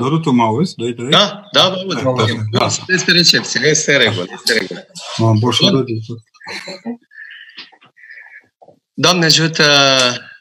[0.00, 0.74] Doru, tu mă auzi?
[0.74, 1.08] 2, 3?
[1.10, 2.02] Da, da, vă aud.
[2.02, 2.68] Da, da, da.
[2.86, 4.86] Este recepție, este regulă, este regulă.
[5.16, 6.18] M-am boșorat de tot.
[8.92, 9.64] Doamne ajută,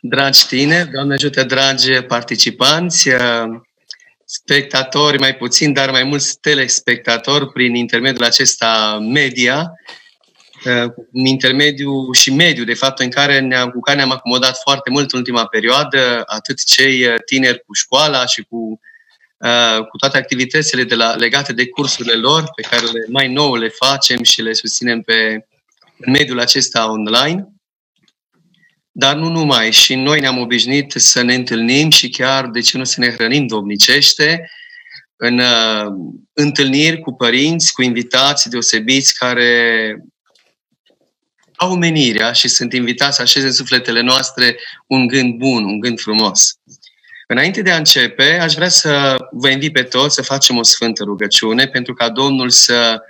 [0.02, 3.10] dragi tine, Doamne ajută, dragi participanți,
[4.26, 9.72] spectatori mai puțin, dar mai mulți telespectatori prin intermediul acesta media,
[11.12, 15.12] în intermediul și mediu, de fapt, în care ne-am, cu care ne-am acomodat foarte mult
[15.12, 18.80] în ultima perioadă, atât cei tineri cu școala și cu,
[19.90, 23.70] cu toate activitățile de la, legate de cursurile lor, pe care le, mai nou le
[23.70, 25.48] facem și le susținem pe
[26.00, 27.48] în mediul acesta online.
[28.92, 32.84] Dar nu numai, și noi ne-am obișnuit să ne întâlnim și chiar, de ce nu
[32.84, 34.50] să ne hrănim domnicește,
[35.16, 35.86] în uh,
[36.34, 39.96] întâlniri cu părinți, cu invitați deosebiți care
[41.56, 46.00] au menirea și sunt invitați să așeze în sufletele noastre un gând bun, un gând
[46.00, 46.54] frumos.
[47.32, 51.04] Înainte de a începe, aș vrea să vă invit pe toți să facem o sfântă
[51.04, 53.02] rugăciune pentru ca Domnul să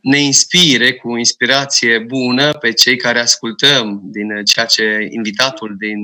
[0.00, 5.98] ne inspire cu inspirație bună pe cei care ascultăm din ceea ce invitatul din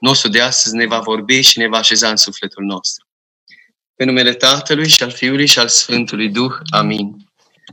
[0.00, 3.06] nostru de astăzi ne va vorbi și ne va așeza în sufletul nostru.
[3.94, 6.52] Pe numele Tatălui și al Fiului și al Sfântului Duh.
[6.70, 7.16] Amin.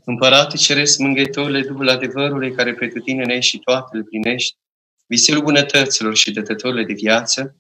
[0.06, 4.56] Împărate Ceresc, mângâietorule Duhul adevărului care pretutine și toate le plinești,
[5.08, 7.56] viselul bunătăților și dătătorile de viață,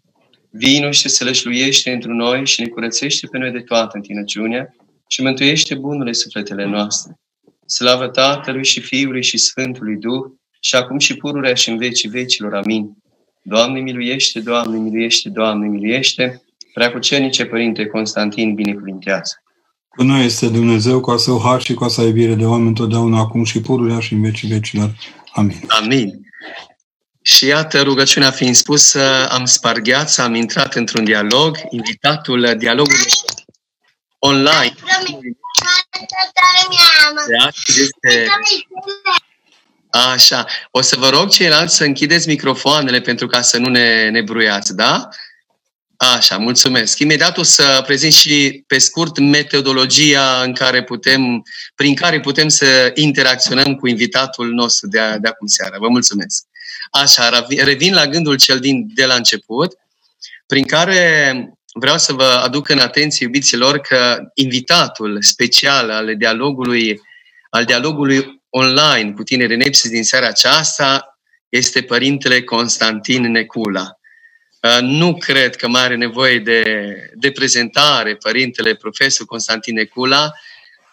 [0.58, 4.75] vino și se lășluiește într noi și ne curățește pe noi de toată întinăciunea
[5.08, 7.20] și mântuiește bunurile sufletele noastre.
[7.66, 10.23] Slavă Tatălui și Fiului și Sfântului Duh,
[10.59, 12.53] și acum și pururea și în vecii vecilor.
[12.53, 12.98] Amin.
[13.42, 16.42] Doamne miluiește, Doamne miluiește, Doamne miluiește,
[16.73, 19.33] Preacucernice Părinte Constantin, binecuvintează.
[19.88, 22.76] Cu noi este Dumnezeu, cu a său har și cu a sa iubire de oameni
[22.76, 24.95] totdeauna, acum și pururea și în vecii vecilor.
[25.33, 25.61] Amin.
[25.81, 26.26] Amin.
[27.28, 31.58] Și iată, rugăciunea fiind spusă, am spargheat, am intrat într-un dialog.
[31.70, 33.12] Invitatul dialogului
[34.20, 34.76] online
[37.67, 38.28] este...
[39.90, 40.45] Așa.
[40.72, 44.76] O să vă rog ceilalți să închideți microfoanele pentru ca să nu ne, ne bruiați,
[44.76, 45.10] da?
[45.98, 46.99] Așa, mulțumesc.
[46.99, 51.44] Imediat o să prezint și pe scurt metodologia în care putem,
[51.76, 55.78] prin care putem să interacționăm cu invitatul nostru de, a, de acum seara.
[55.78, 56.44] Vă mulțumesc.
[56.95, 59.73] Așa, revin la gândul cel din de la început,
[60.48, 61.33] prin care
[61.73, 67.02] vreau să vă aduc în atenție, iubiților, că invitatul special al dialogului,
[67.50, 71.20] al dialogului online cu tineri Nepsis din seara aceasta
[71.50, 74.00] este Părintele Constantin Necula.
[74.61, 76.64] Uh, nu cred că mai are nevoie de,
[77.14, 80.32] de prezentare Părintele Profesor Constantin Necula,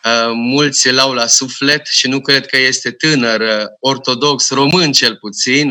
[0.04, 5.16] Uh, mulți l-au la suflet și nu cred că este tânăr, uh, ortodox, român cel
[5.16, 5.70] puțin,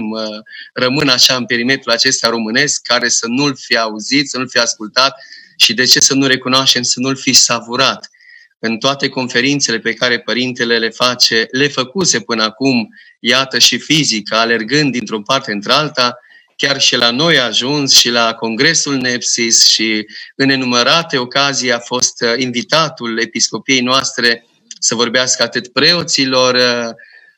[0.73, 5.15] rămân așa în perimetrul acesta românesc, care să nu-l fi auzit, să nu-l fi ascultat
[5.57, 8.09] și de ce să nu recunoaștem, să nu-l fi savurat.
[8.59, 12.89] În toate conferințele pe care părintele le face, le făcuse până acum,
[13.19, 16.17] iată și fizic, alergând dintr-o parte într-alta,
[16.61, 20.05] chiar și la noi a ajuns și la Congresul Nepsis și
[20.35, 24.45] în enumărate ocazii a fost uh, invitatul episcopiei noastre
[24.79, 26.89] să vorbească atât preoților, uh,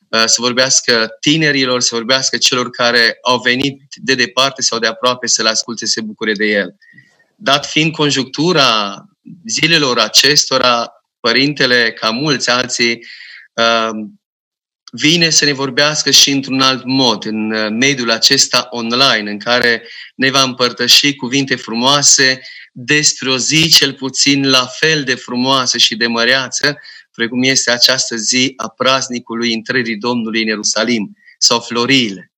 [0.10, 5.28] uh, să vorbească tinerilor, să vorbească celor care au venit de departe sau de aproape
[5.28, 6.76] să-l asculte, să se bucure de el.
[7.36, 8.96] Dat fiind conjunctura
[9.48, 13.06] zilelor acestora, părintele, ca mulți alții,
[14.96, 19.88] vine să ne vorbească și într-un alt mod, în uh, mediul acesta online, în care
[20.16, 25.96] ne va împărtăși cuvinte frumoase despre o zi cel puțin la fel de frumoasă și
[25.96, 26.80] de măreață,
[27.12, 32.32] precum este această zi a praznicului intrării Domnului în Ierusalim, sau floriile.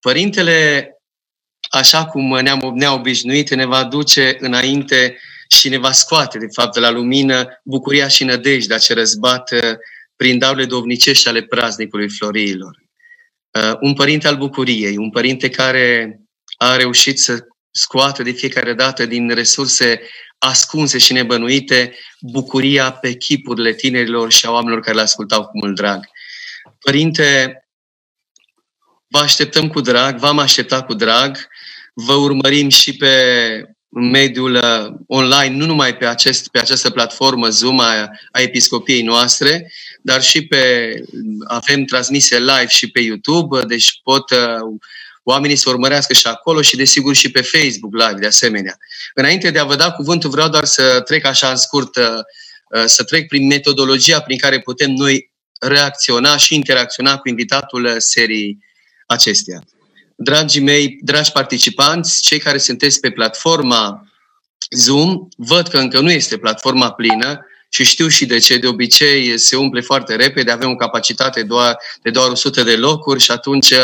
[0.00, 0.88] Părintele,
[1.70, 6.74] așa cum ne-am, ne obișnuit, ne va duce înainte și ne va scoate, de fapt,
[6.74, 9.78] de la lumină bucuria și nădejdea ce răzbată
[10.22, 12.82] prin darurile dovnicești ale praznicului Floriilor.
[13.50, 16.20] Uh, un părinte al bucuriei, un părinte care
[16.56, 20.00] a reușit să scoată de fiecare dată din resurse
[20.38, 25.74] ascunse și nebănuite bucuria pe chipurile tinerilor și a oamenilor care le ascultau cu mult
[25.74, 26.08] drag.
[26.78, 27.56] Părinte,
[29.08, 31.48] vă așteptăm cu drag, v-am așteptat cu drag,
[31.94, 33.14] vă urmărim și pe
[33.88, 39.72] mediul uh, online, nu numai pe, acest, pe această platformă Zoom a, a episcopiei noastre,
[40.02, 40.94] dar și pe,
[41.46, 44.78] avem transmise live și pe YouTube, deci pot uh,
[45.22, 48.76] oamenii să urmărească și acolo și desigur și pe Facebook live de asemenea.
[49.14, 52.04] Înainte de a vă da cuvântul, vreau doar să trec așa în scurt, uh,
[52.68, 58.58] uh, să trec prin metodologia prin care putem noi reacționa și interacționa cu invitatul serii
[59.06, 59.64] acesteia.
[60.16, 64.06] Dragii mei, dragi participanți, cei care sunteți pe platforma
[64.70, 68.58] Zoom, văd că încă nu este platforma plină și știu și de ce.
[68.58, 73.20] De obicei se umple foarte repede, avem o capacitate doar, de doar 100 de locuri
[73.20, 73.74] și atunci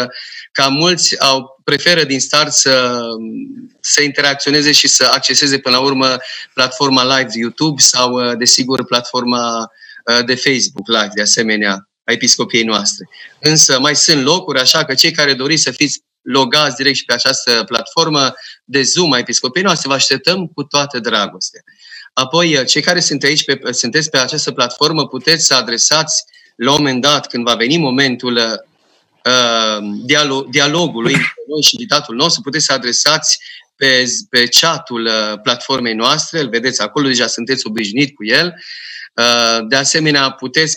[0.53, 3.01] ca mulți au, preferă din start să,
[3.81, 6.17] să interacționeze și să acceseze până la urmă
[6.55, 9.71] platforma live de YouTube sau, desigur, platforma
[10.25, 13.09] de Facebook live, de asemenea, a episcopiei noastre.
[13.41, 17.13] Însă mai sunt locuri, așa că cei care doriți să fiți logați direct și pe
[17.13, 18.35] această platformă
[18.65, 21.61] de Zoom a episcopiei noastre, vă așteptăm cu toată dragostea.
[22.19, 26.25] Apoi, cei care sunt aici, pe, sunteți pe această platformă, puteți să adresați
[26.57, 32.17] la un moment dat, când va veni momentul uh, dialog, dialogului între noi și invitatul
[32.17, 33.39] nostru, puteți să adresați
[33.77, 38.55] pe, pe chatul uh, platformei noastre, îl vedeți acolo, deja sunteți obișnuit cu el.
[39.15, 40.77] Uh, de asemenea, puteți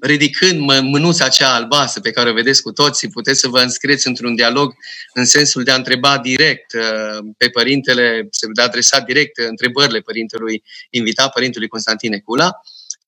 [0.00, 4.34] ridicând mânuța aceea albastră pe care o vedeți cu toții, puteți să vă înscrieți într-un
[4.34, 4.74] dialog
[5.14, 10.62] în sensul de a întreba direct uh, pe părintele, de a adresa direct întrebările părintelui
[10.90, 12.60] invitat, părintelui Constantin Cula.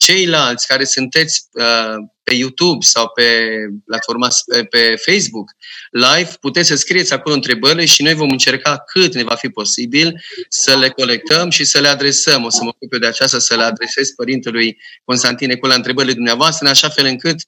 [0.04, 3.48] Ceilalți care sunteți uh, pe YouTube sau pe
[3.86, 4.28] platforma
[4.70, 5.50] pe Facebook
[5.90, 10.20] live, puteți să scrieți acolo întrebările și noi vom încerca cât ne va fi posibil
[10.48, 12.44] să le colectăm și să le adresăm.
[12.44, 16.64] O să mă ocup eu de aceasta să le adresez părintelui Constantin Ecula întrebările dumneavoastră,
[16.64, 17.40] în așa fel încât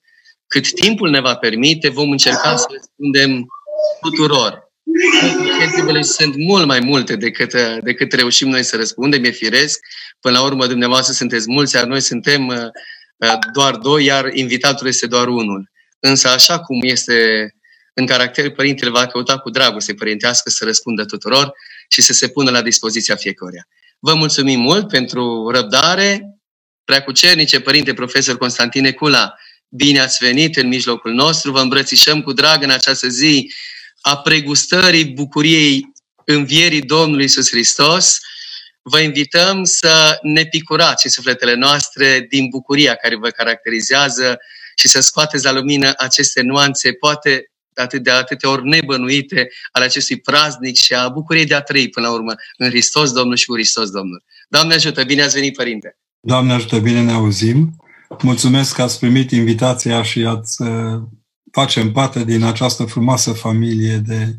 [0.47, 3.47] cât timpul ne va permite, vom încerca să răspundem
[4.01, 4.71] tuturor.
[5.65, 7.53] Întrebările sunt mult mai multe decât,
[7.83, 9.81] decât reușim noi să răspundem, e firesc.
[10.23, 12.57] Până la urmă, dumneavoastră sunteți mulți, iar noi suntem uh,
[13.17, 15.71] uh, doar doi, iar invitatul este doar unul.
[16.01, 17.51] Însă, așa cum este
[17.95, 21.53] în caracter, părintele va căuta cu dragoste părintească să răspundă tuturor
[21.89, 23.69] și să se pună la dispoziția fiecăruia.
[23.99, 26.37] Vă mulțumim mult pentru răbdare.
[26.85, 29.35] Preacucernice, Părinte Profesor Constantine Cula,
[29.69, 31.51] bine ați venit în mijlocul nostru.
[31.51, 33.53] Vă îmbrățișăm cu drag în această zi
[34.01, 35.93] a pregustării bucuriei
[36.25, 38.19] învierii Domnului Iisus Hristos.
[38.83, 44.39] Vă invităm să ne picurați în sufletele noastre din bucuria care vă caracterizează
[44.77, 50.21] și să scoateți la lumină aceste nuanțe, poate atât de atâtea ori nebănuite ale acestui
[50.21, 53.55] praznic și a bucuriei de a trăi până la urmă în Hristos Domnul și cu
[53.55, 54.25] Hristos Domnul.
[54.49, 55.97] Doamne ajută, bine ați venit, Părinte!
[56.21, 57.77] Doamne ajută, bine ne auzim!
[58.23, 61.03] Mulțumesc că ați primit invitația și ați uh,
[61.51, 64.37] facem parte din această frumoasă familie de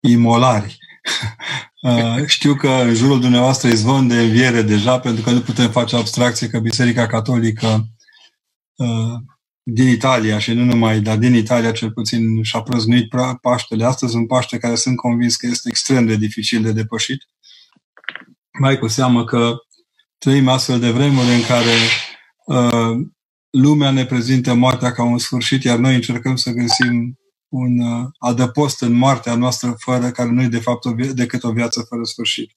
[0.00, 0.78] imolari.
[1.82, 5.96] Uh, știu că în jurul dumneavoastră izvon de înviere deja, pentru că nu putem face
[5.96, 7.86] abstracție că Biserica Catolică
[8.76, 9.14] uh,
[9.62, 13.10] din Italia și nu numai, dar din Italia cel puțin și-a prăznuit
[13.40, 13.84] Paștele.
[13.84, 17.28] Astăzi un Paște care sunt convins că este extrem de dificil de depășit.
[18.58, 19.56] Mai cu seamă că
[20.18, 21.74] trăim astfel de vremuri în care
[22.44, 23.06] uh,
[23.50, 27.18] lumea ne prezintă moartea ca un sfârșit, iar noi încercăm să găsim
[27.52, 31.42] un uh, adăpost în moartea noastră, fără care nu e de fapt o via- decât
[31.42, 32.50] o viață fără sfârșit.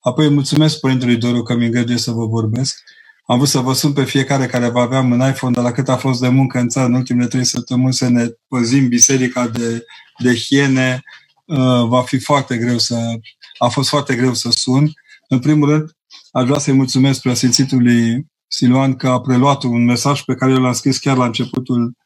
[0.00, 2.78] Apoi mulțumesc Părintelui Doru că mi îngăduie să vă vorbesc
[3.26, 5.88] am vrut să vă sun pe fiecare care va avea un iPhone, dar la cât
[5.88, 9.84] a fost de muncă în țară în ultimele trei săptămâni să ne păzim biserica de,
[10.18, 11.02] de hiene,
[11.44, 13.18] uh, va fi foarte greu să...
[13.58, 14.92] A fost foarte greu să sun.
[15.28, 15.90] În primul rând,
[16.30, 20.98] aș vrea să-i mulțumesc preasfințitului Siluan că a preluat un mesaj pe care l-am scris
[20.98, 22.05] chiar la începutul uh,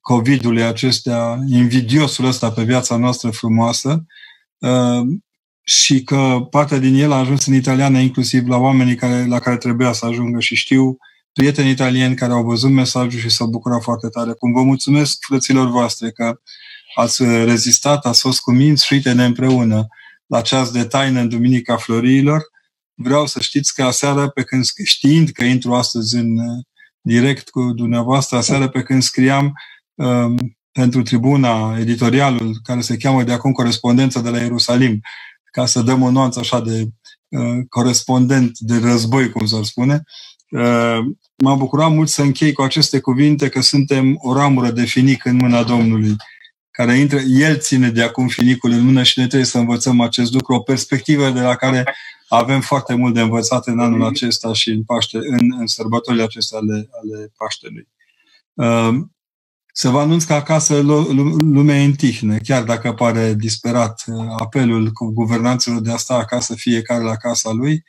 [0.00, 4.04] COVID-ului acestea, invidiosul ăsta pe viața noastră frumoasă.
[4.58, 5.00] Uh,
[5.62, 9.56] și că partea din el a ajuns în italiană inclusiv la oamenii care, la care
[9.56, 10.96] trebuia să ajungă și știu
[11.32, 14.32] prieteni italieni care au văzut mesajul și s-au bucurat foarte tare.
[14.32, 16.40] Cum vă mulțumesc frăților voastre că
[16.94, 19.86] ați rezistat, ați fost cu minți și uite-ne împreună
[20.26, 22.42] la ceas de taină în Duminica Florilor.
[22.94, 26.36] Vreau să știți că aseară, pe când știind că intru astăzi în
[27.00, 29.52] direct cu dumneavoastră, aseară pe când scriam
[29.94, 30.36] um,
[30.72, 35.00] pentru tribuna editorialul care se cheamă de acum Corespondența de la Ierusalim,
[35.52, 36.86] ca să dăm o nuanță așa de
[37.28, 40.02] uh, corespondent de război, cum s-ar spune.
[40.50, 40.98] Uh,
[41.36, 45.36] m-a bucurat mult să închei cu aceste cuvinte că suntem o ramură de finic în
[45.36, 46.16] mâna Domnului,
[46.70, 50.32] care intră, El ține de acum finicul în mână și noi trebuie să învățăm acest
[50.32, 51.94] lucru, o perspectivă de la care
[52.32, 56.58] avem foarte mult de învățat în anul acesta și în, Paște, în, în sărbătorile acestea
[56.58, 57.88] ale, ale Paștelui.
[58.54, 58.98] Uh,
[59.72, 64.90] să vă anunț că acasă lumea e în tihne, chiar dacă pare disperat uh, apelul
[64.90, 67.84] cu guvernanților de a sta acasă fiecare la casa lui,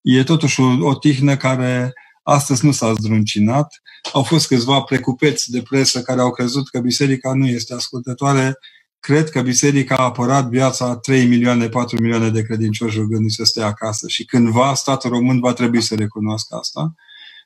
[0.00, 1.92] e totuși o, o tihnă care
[2.22, 3.82] astăzi nu s-a zdruncinat.
[4.12, 8.58] Au fost câțiva precupeți de presă care au crezut că biserica nu este ascultătoare.
[9.00, 13.66] Cred că biserica a apărat viața 3 milioane, 4 milioane de credincioși rugându să stea
[13.66, 16.94] acasă și cândva statul român va trebui să recunoască asta.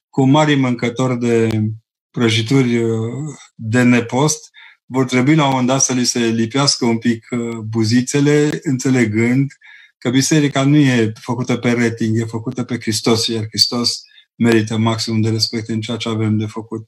[0.08, 1.62] Cu mari mâncători de
[2.10, 4.50] prăjituri uh, de nepost,
[4.86, 9.52] vor trebui la un moment dat să li se lipească un pic uh, buzițele, înțelegând
[9.98, 14.02] că biserica nu e făcută pe rating, e făcută pe Hristos, iar Hristos
[14.34, 16.86] merită maximum de respect în ceea ce avem de făcut.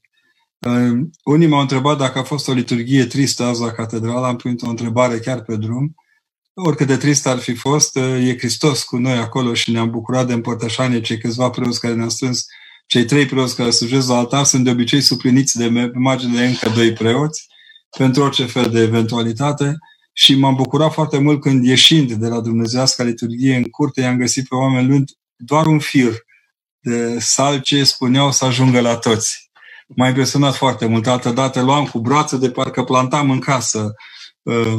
[0.59, 4.61] Uh, unii m-au întrebat dacă a fost o liturghie tristă azi la catedrală, am primit
[4.61, 5.95] o întrebare chiar pe drum.
[6.53, 10.27] Oricât de trist ar fi fost, uh, e Hristos cu noi acolo și ne-am bucurat
[10.27, 12.45] de împărtășanie cei câțiva preoți care ne-au strâns.
[12.87, 16.69] Cei trei preoți care slujesc la altar sunt de obicei supliniți de margine de încă
[16.69, 17.47] doi preoți
[17.97, 19.77] pentru orice fel de eventualitate
[20.13, 24.47] și m-am bucurat foarte mult când ieșind de la Dumnezeiasca liturghie în curte i-am găsit
[24.47, 26.13] pe oameni luând doar un fir
[26.79, 29.44] de salce spuneau să ajungă la toți.
[29.87, 31.07] M-a impresionat foarte mult.
[31.07, 33.93] Altă dată luam cu brațe de parcă plantam în casă
[34.41, 34.77] uh,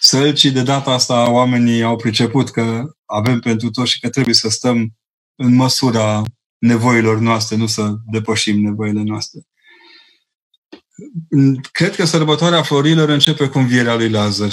[0.00, 0.50] sălcii.
[0.50, 4.96] De data asta oamenii au priceput că avem pentru toți și că trebuie să stăm
[5.34, 6.22] în măsura
[6.58, 9.40] nevoilor noastre, nu să depășim nevoile noastre.
[11.72, 14.50] Cred că sărbătoarea florilor începe cu învierea lui Lazar.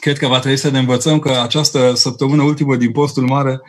[0.00, 3.60] Cred că va trebui să ne învățăm că această săptămână ultimă din postul mare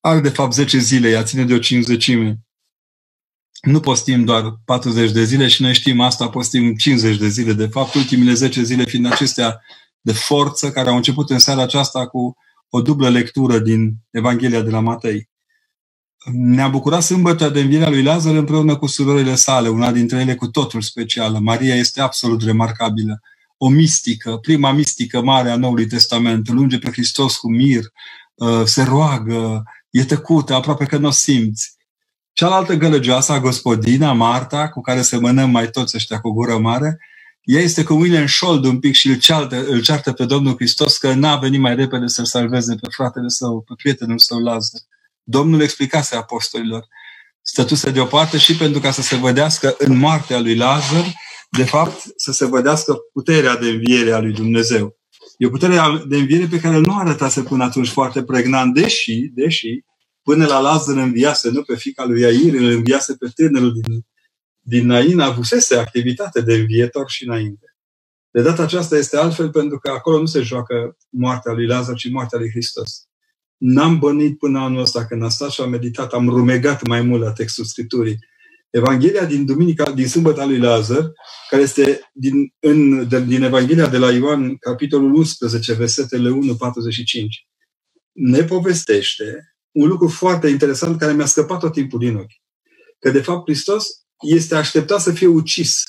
[0.00, 2.45] are de fapt 10 zile, ea ține de o cinzecime.
[3.66, 7.52] Nu postim doar 40 de zile și noi știm asta, postim 50 de zile.
[7.52, 9.60] De fapt, ultimele 10 zile fiind acestea
[10.00, 12.36] de forță, care au început în seara aceasta cu
[12.68, 15.28] o dublă lectură din Evanghelia de la Matei.
[16.32, 20.46] Ne-a bucurat sâmbătă de învierea lui Lazar împreună cu surorile sale, una dintre ele cu
[20.46, 21.38] totul specială.
[21.38, 23.20] Maria este absolut remarcabilă.
[23.56, 27.84] O mistică, prima mistică mare a Noului Testament, lunge pe Hristos cu mir,
[28.34, 31.75] uh, se roagă, e tăcută, aproape că nu o simți.
[32.38, 36.98] Cealaltă gălăgioasă, gospodina, Marta, cu care semănăm mai toți ăștia cu gură mare,
[37.42, 40.54] ea este cu mâinile în șold un pic și îl ceartă, îl ceartă pe Domnul
[40.54, 44.80] Hristos că n-a venit mai repede să-l salveze pe fratele său, pe prietenul său Lazar.
[45.22, 46.86] Domnul explicase apostolilor.
[47.42, 51.12] Stătuse deoparte și pentru ca să se vădească în moartea lui Lazar,
[51.50, 54.96] de fapt, să se vădească puterea de înviere a lui Dumnezeu.
[55.38, 55.76] E o putere
[56.08, 59.84] de înviere pe care nu arătase până atunci foarte pregnant, deși, deși
[60.26, 64.06] până la Lazar înviase, nu pe fica lui Iair, îl înviase pe tânărul din,
[64.60, 67.76] din Nain, avusese activitate de învietor și înainte.
[68.30, 72.10] De data aceasta este altfel pentru că acolo nu se joacă moartea lui Lazar, ci
[72.10, 73.06] moartea lui Hristos.
[73.56, 77.22] N-am bănit până anul ăsta când am stat și am meditat, am rumegat mai mult
[77.22, 78.18] la textul Scripturii.
[78.70, 81.12] Evanghelia din Duminica, din Sâmbăta lui Lazar,
[81.50, 86.34] care este din, în, de, din Evanghelia de la Ioan, capitolul 11, versetele 1-45,
[88.12, 92.40] ne povestește un lucru foarte interesant care mi-a scăpat tot timpul din ochi.
[92.98, 93.86] Că, de fapt, Hristos
[94.20, 95.82] este așteptat să fie ucis.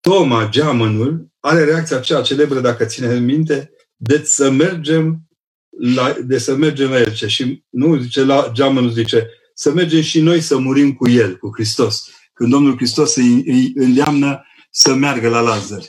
[0.00, 5.20] Toma, geamănul, are reacția aceea celebră, dacă ține în minte, de să mergem
[5.78, 7.14] la, de să mergem la el.
[7.14, 11.50] Și nu zice la geamănul, zice să mergem și noi să murim cu el, cu
[11.54, 12.10] Hristos.
[12.32, 15.82] Când Domnul Hristos îi, îi îndeamnă să meargă la Lazar.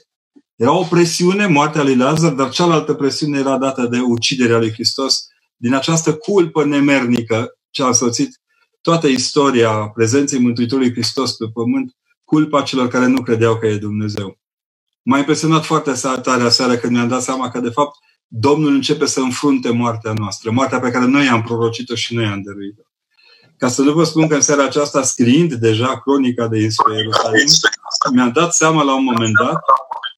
[0.55, 5.27] Era o presiune, moartea lui Lazar, dar cealaltă presiune era dată de uciderea lui Hristos
[5.57, 8.41] din această culpă nemernică ce a însoțit
[8.81, 14.39] toată istoria prezenței Mântuitorului Hristos pe pământ, culpa celor care nu credeau că e Dumnezeu.
[15.01, 17.97] M-a impresionat foarte tare aseară când mi-am dat seama că, de fapt,
[18.27, 22.41] Domnul începe să înfrunte moartea noastră, moartea pe care noi am prorocit-o și noi am
[22.41, 22.81] dăruit-o.
[23.57, 27.45] Ca să nu vă spun că în seara aceasta, scriind deja cronica de Iisus Ierusalim,
[28.13, 29.61] mi-am dat seama la un moment dat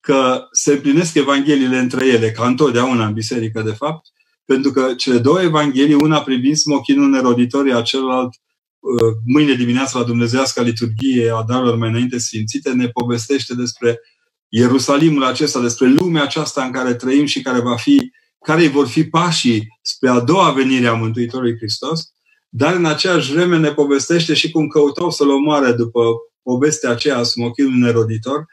[0.00, 4.06] că se împlinesc Evangheliile între ele, ca întotdeauna în biserică, de fapt,
[4.52, 10.04] pentru că cele două evanghelii, una privind smochinul neroditor, a celălalt uh, mâine dimineața la
[10.04, 14.00] Dumnezeiasca liturghie a darurilor mai înainte sfințite, ne povestește despre
[14.48, 18.10] Ierusalimul acesta, despre lumea aceasta în care trăim și care va fi,
[18.44, 22.00] care vor fi pașii spre a doua venire a Mântuitorului Hristos,
[22.48, 26.00] dar în aceeași vreme ne povestește și cum căutau să-l omoare după
[26.42, 28.44] povestea aceea a smochinului neroditor,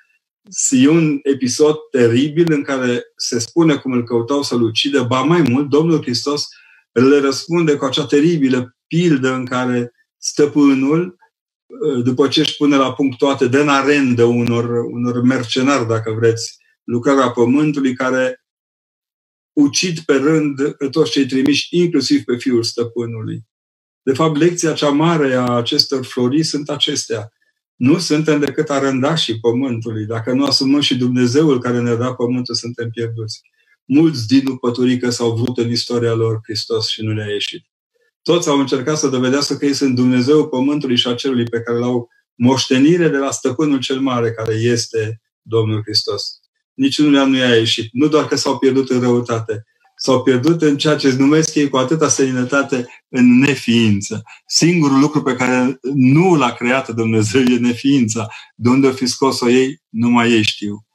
[0.69, 5.41] E un episod teribil în care se spune cum îl căutau să-l ucidă, ba mai
[5.41, 6.47] mult, Domnul Hristos
[6.91, 11.15] le răspunde cu acea teribilă pildă în care stăpânul,
[12.03, 16.57] după ce își pune la punct toate, dă în arendă unor, unor mercenari, dacă vreți,
[16.83, 18.45] lucrarea pământului, care
[19.53, 23.41] ucid pe rând pe toți cei trimiși, inclusiv pe fiul stăpânului.
[24.01, 27.31] De fapt, lecția cea mare a acestor flori sunt acestea.
[27.77, 30.05] Nu suntem decât arândașii pământului.
[30.05, 33.41] Dacă nu asumăm și Dumnezeul care ne da pământul, suntem pierduți.
[33.85, 37.65] Mulți din păturică s-au vrut în istoria lor Hristos și nu le-a ieșit.
[38.21, 41.77] Toți au încercat să dovedească că ei sunt Dumnezeul pământului și a cerului pe care
[41.77, 46.39] l-au moștenire de la stăpânul cel mare, care este Domnul Hristos.
[46.73, 47.89] Niciunul nu i-a ieșit.
[47.91, 49.65] Nu doar că s-au pierdut în răutate,
[49.99, 54.23] s-au pierdut în ceea ce numesc ei cu atâta seninătate în neființă.
[54.47, 58.27] Singurul lucru pe care nu l-a creat Dumnezeu e neființa.
[58.55, 60.85] De unde o fi scos-o ei, numai ei știu.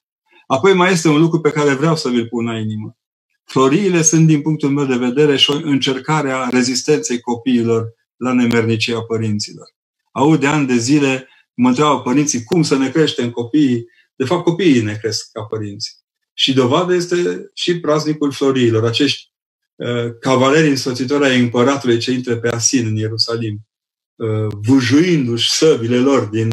[0.46, 2.96] Apoi mai este un lucru pe care vreau să vi-l pun la inimă.
[3.44, 9.02] Floriile sunt, din punctul meu de vedere, și o încercare a rezistenței copiilor la nemernicia
[9.02, 9.66] părinților.
[10.12, 13.84] Aud de ani de zile, mă întreabă părinții cum să ne creștem copiii.
[14.16, 16.01] De fapt, copiii ne cresc ca părinți.
[16.34, 19.32] Și dovadă este și praznicul floriilor, acești
[19.74, 23.68] uh, cavaleri însoțitori ai împăratului ce intră pe Asin în Ierusalim,
[24.14, 26.50] uh, vâjuindu-și săbile lor din,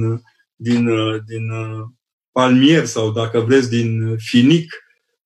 [0.55, 1.87] din, uh, din uh,
[2.31, 4.73] palmier sau, dacă vreți, din finic,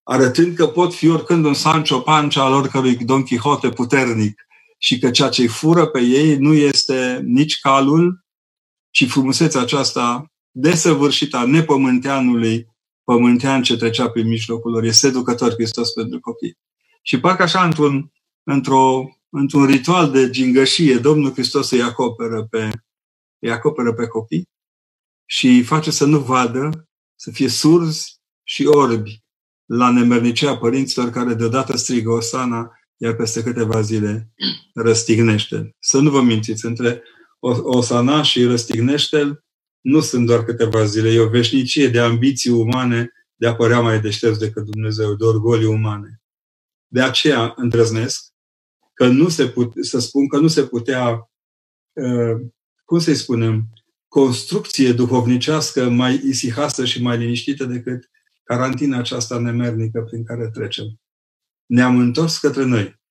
[0.04, 4.42] arătând că pot fi oricând un Sancho Pancha al oricărui Don Quixote puternic
[4.78, 8.26] și că ceea ce fură pe ei nu este nici calul,
[8.90, 12.68] ci frumusețea aceasta desăvârșită a nepământeanului
[13.04, 14.84] pământean ce trecea prin mijlocul lor.
[14.84, 16.58] Este seducător Hristos pentru copii.
[17.02, 18.12] Și parcă așa, într-un,
[18.44, 22.70] într-o, într-un ritual de gingășie, Domnul Hristos îi acoperă pe,
[23.40, 24.50] îi acoperă pe copii
[25.26, 29.24] și îi face să nu vadă, să fie surzi și orbi
[29.66, 34.34] la nemernicea părinților care deodată strigă Osana, iar peste câteva zile
[34.74, 35.76] răstignește.
[35.80, 37.04] Să nu vă mințiți, între
[37.64, 39.43] Osana și răstignește
[39.84, 44.02] nu sunt doar câteva zile, e o veșnicie de ambiții umane de a părea mai
[44.02, 46.22] deștepți decât Dumnezeu, de orgolii umane.
[46.88, 48.26] De aceea îndrăznesc
[48.94, 51.32] că nu se pute, să spun că nu se putea,
[51.94, 52.42] uh,
[52.86, 53.68] cum să-i spunem,
[54.08, 58.10] construcție duhovnicească mai isihasă și mai liniștită decât
[58.44, 60.86] carantina aceasta nemernică prin care trecem.
[61.66, 63.02] Ne-am întors către noi.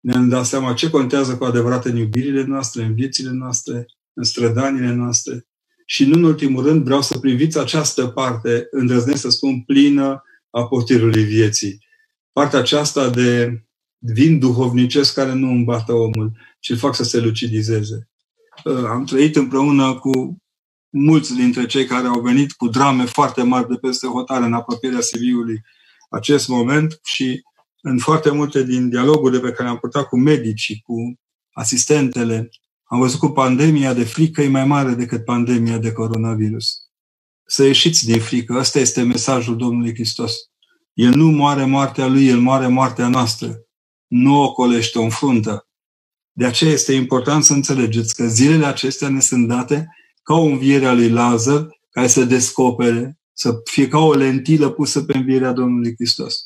[0.00, 4.92] Ne-am dat seama ce contează cu adevărat în iubirile noastre, în viețile noastre, în strădanile
[4.92, 5.46] noastre.
[5.84, 10.66] Și nu în ultimul rând vreau să priviți această parte, îndrăznesc să spun, plină a
[10.66, 11.78] potirului vieții.
[12.32, 13.62] Partea aceasta de
[13.98, 18.08] vin duhovnicesc care nu îmbată omul, ci îl fac să se lucidizeze.
[18.64, 20.36] Am trăit împreună cu
[20.90, 25.00] mulți dintre cei care au venit cu drame foarte mari de peste hotare în apropierea
[25.00, 25.60] Sibiului
[26.10, 27.42] acest moment și
[27.80, 30.94] în foarte multe din dialogurile pe care le-am purtat cu medicii, cu
[31.52, 32.50] asistentele,
[32.94, 36.82] am văzut că pandemia de frică e mai mare decât pandemia de coronavirus.
[37.46, 38.54] Să ieșiți din frică.
[38.58, 40.34] Ăsta este mesajul Domnului Hristos.
[40.92, 43.60] El nu moare moartea lui, el moare moartea noastră.
[44.06, 45.68] Nu o colește, o înfruntă.
[46.32, 49.88] De aceea este important să înțelegeți că zilele acestea ne sunt date
[50.22, 55.04] ca o înviere a lui Lazar, care să descopere, să fie ca o lentilă pusă
[55.04, 56.44] pe învierea Domnului Hristos.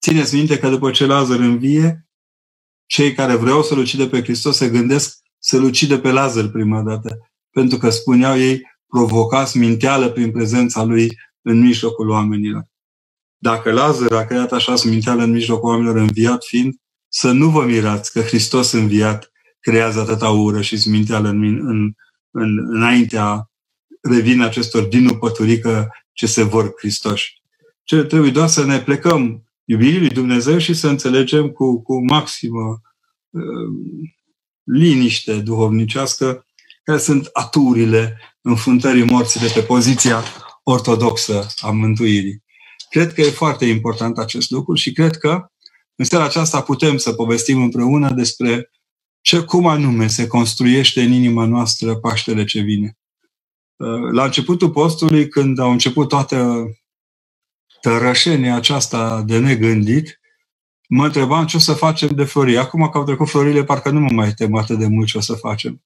[0.00, 2.08] Țineți minte că după ce Lazar învie,
[2.86, 7.18] cei care vreau să-L ucide pe Hristos se gândesc să-L ucide pe Lazar prima dată,
[7.50, 12.64] pentru că spuneau ei, provocați minteală prin prezența lui în mijlocul oamenilor.
[13.38, 16.74] Dacă Lazar a creat așa sminteală în mijlocul oamenilor înviat fiind,
[17.08, 21.92] să nu vă mirați că Hristos înviat creează atâta ură și sminteală în, în,
[22.30, 23.50] în, înaintea
[24.02, 27.42] revin acestor dinupăturică ce se vor Hristoși.
[27.82, 32.80] Ce trebuie doar să ne plecăm iubirii lui Dumnezeu și să înțelegem cu, cu maximă
[33.30, 33.42] uh,
[34.72, 36.46] liniște duhovnicească
[36.82, 40.22] care sunt aturile înfruntării morții de pe poziția
[40.62, 42.42] ortodoxă a mântuirii.
[42.90, 45.50] Cred că e foarte important acest lucru și cred că
[45.96, 48.70] în seara aceasta putem să povestim împreună despre
[49.20, 52.98] ce, cum anume se construiește în inima noastră Paștele ce vine.
[53.76, 56.66] Uh, la începutul postului, când au început toată
[57.80, 60.19] tărășenia aceasta de negândit,
[60.90, 62.56] mă întrebam ce o să facem de flori.
[62.56, 65.20] Acum că au trecut florile, parcă nu mă mai tem atât de mult ce o
[65.20, 65.82] să facem.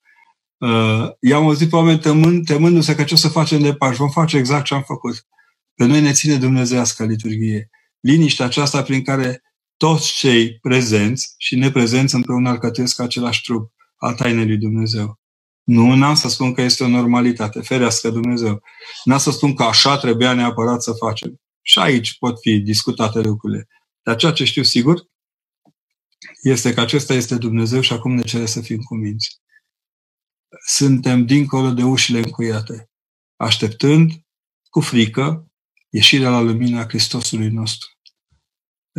[0.58, 3.96] Uh, i-am auzit pe oameni temând, temându-se că ce o să facem de Paști.
[3.96, 5.26] Vom face exact ce am făcut.
[5.74, 7.70] Pe noi ne ține Dumnezeiască liturghie.
[8.00, 9.42] Liniștea aceasta prin care
[9.76, 15.20] toți cei prezenți și neprezenți împreună alcătuiesc același trup al tainei lui Dumnezeu.
[15.62, 18.62] Nu n-am să spun că este o normalitate, ferească Dumnezeu.
[19.04, 21.40] N-am să spun că așa trebuia neapărat să facem.
[21.62, 23.68] Și aici pot fi discutate lucrurile.
[24.04, 25.08] Dar ceea ce știu sigur
[26.42, 29.40] este că acesta este Dumnezeu și acum ne cere să fim cuminți.
[30.66, 32.90] Suntem dincolo de ușile încuiate,
[33.36, 34.12] așteptând
[34.70, 35.52] cu frică
[35.88, 37.94] ieșirea la lumina Hristosului nostru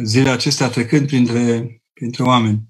[0.03, 2.63] zilele acestea trecând printre, printre oameni.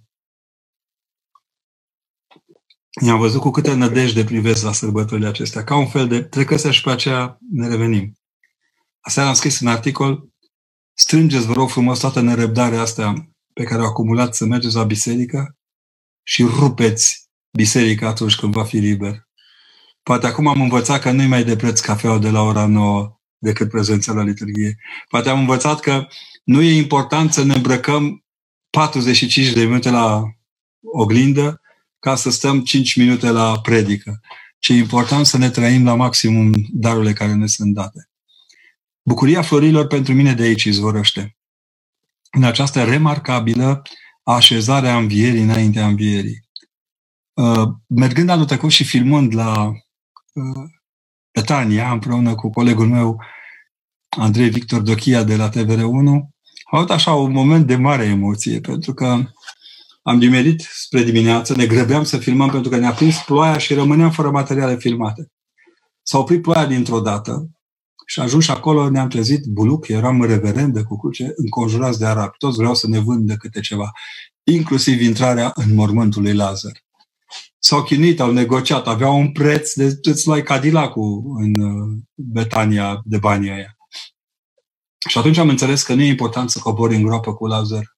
[3.05, 6.81] I-am văzut cu câte nădejde privesc la sărbătorile acestea, ca un fel de trecăsea și
[6.81, 8.17] pe aceea ne revenim.
[8.99, 10.29] Aseară am scris un articol,
[10.97, 15.55] strângeți, vă rog frumos, toată nerăbdarea asta pe care o acumulat să mergeți la biserică
[16.23, 19.27] și rupeți biserica atunci când va fi liber.
[20.03, 23.69] Poate acum am învățat că nu-i mai de preț cafeaua de la ora 9 decât
[23.69, 24.75] prezența la liturghie.
[25.09, 26.07] Poate am învățat că
[26.43, 28.23] nu e important să ne îmbrăcăm
[28.69, 30.23] 45 de minute la
[30.81, 31.61] oglindă
[31.99, 34.19] ca să stăm 5 minute la predică,
[34.59, 38.09] ci e important să ne trăim la maximum darurile care ne sunt date.
[39.07, 41.37] Bucuria florilor pentru mine de aici izvorăște.
[42.31, 43.81] în această remarcabilă
[44.23, 46.47] așezare a învierii înaintea învierii.
[47.33, 50.69] Uh, mergând anul trecut și filmând la uh,
[51.31, 53.21] Betania, împreună cu colegul meu,
[54.09, 58.93] Andrei Victor Dochia de la TVR1, am avut așa un moment de mare emoție, pentru
[58.93, 59.23] că
[60.01, 64.11] am dimerit spre dimineață, ne grăbeam să filmăm pentru că ne-a prins ploaia și rămâneam
[64.11, 65.31] fără materiale filmate.
[66.01, 67.49] S-a oprit ploaia dintr-o dată
[68.05, 72.37] și ajuns acolo ne-am trezit buluc, eram în reverendă cu cruce, înconjurați de arabi.
[72.37, 73.91] Toți vreau să ne vândă câte ceva,
[74.43, 76.83] inclusiv intrarea în mormântul lui Lazar.
[77.59, 80.95] S-au chinuit, au negociat, aveau un preț de îți luai cadillac
[81.37, 83.77] în uh, Betania de banii aia.
[85.09, 87.97] Și atunci am înțeles că nu e important să cobori în groapă cu Lazar,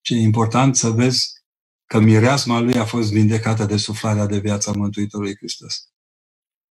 [0.00, 1.32] ci e important să vezi
[1.86, 5.88] că mireasma lui a fost vindecată de suflarea de viață a Mântuitorului Hristos.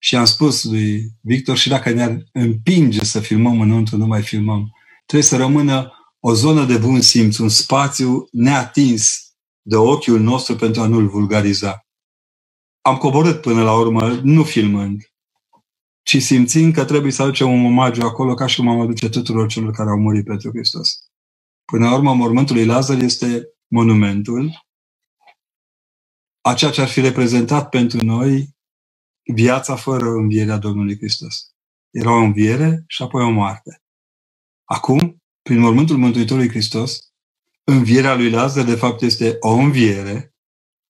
[0.03, 4.71] Și am spus lui Victor, și dacă ne-ar împinge să filmăm înăuntru, nu mai filmăm.
[5.05, 10.81] Trebuie să rămână o zonă de bun simț, un spațiu neatins de ochiul nostru pentru
[10.81, 11.85] a nu-l vulgariza.
[12.81, 15.01] Am coborât până la urmă, nu filmând,
[16.03, 19.47] ci simțind că trebuie să aducem un omagiu acolo ca și cum am aduce tuturor
[19.47, 20.99] celor care au murit pentru Hristos.
[21.65, 24.65] Până la urmă, mormântul lui Lazar este monumentul
[26.41, 28.55] a ceea ce ar fi reprezentat pentru noi
[29.23, 31.51] viața fără învierea Domnului Hristos.
[31.89, 33.81] Era o înviere și apoi o moarte.
[34.63, 36.99] Acum, prin mormântul Mântuitorului Hristos,
[37.63, 40.35] învierea lui Lazar, de fapt, este o înviere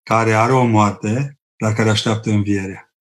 [0.03, 2.95] care are o moarte, dar care așteaptă învierea.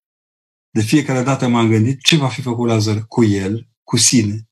[0.70, 4.48] De fiecare dată m-am gândit ce va fi făcut Lazar cu el, cu sine,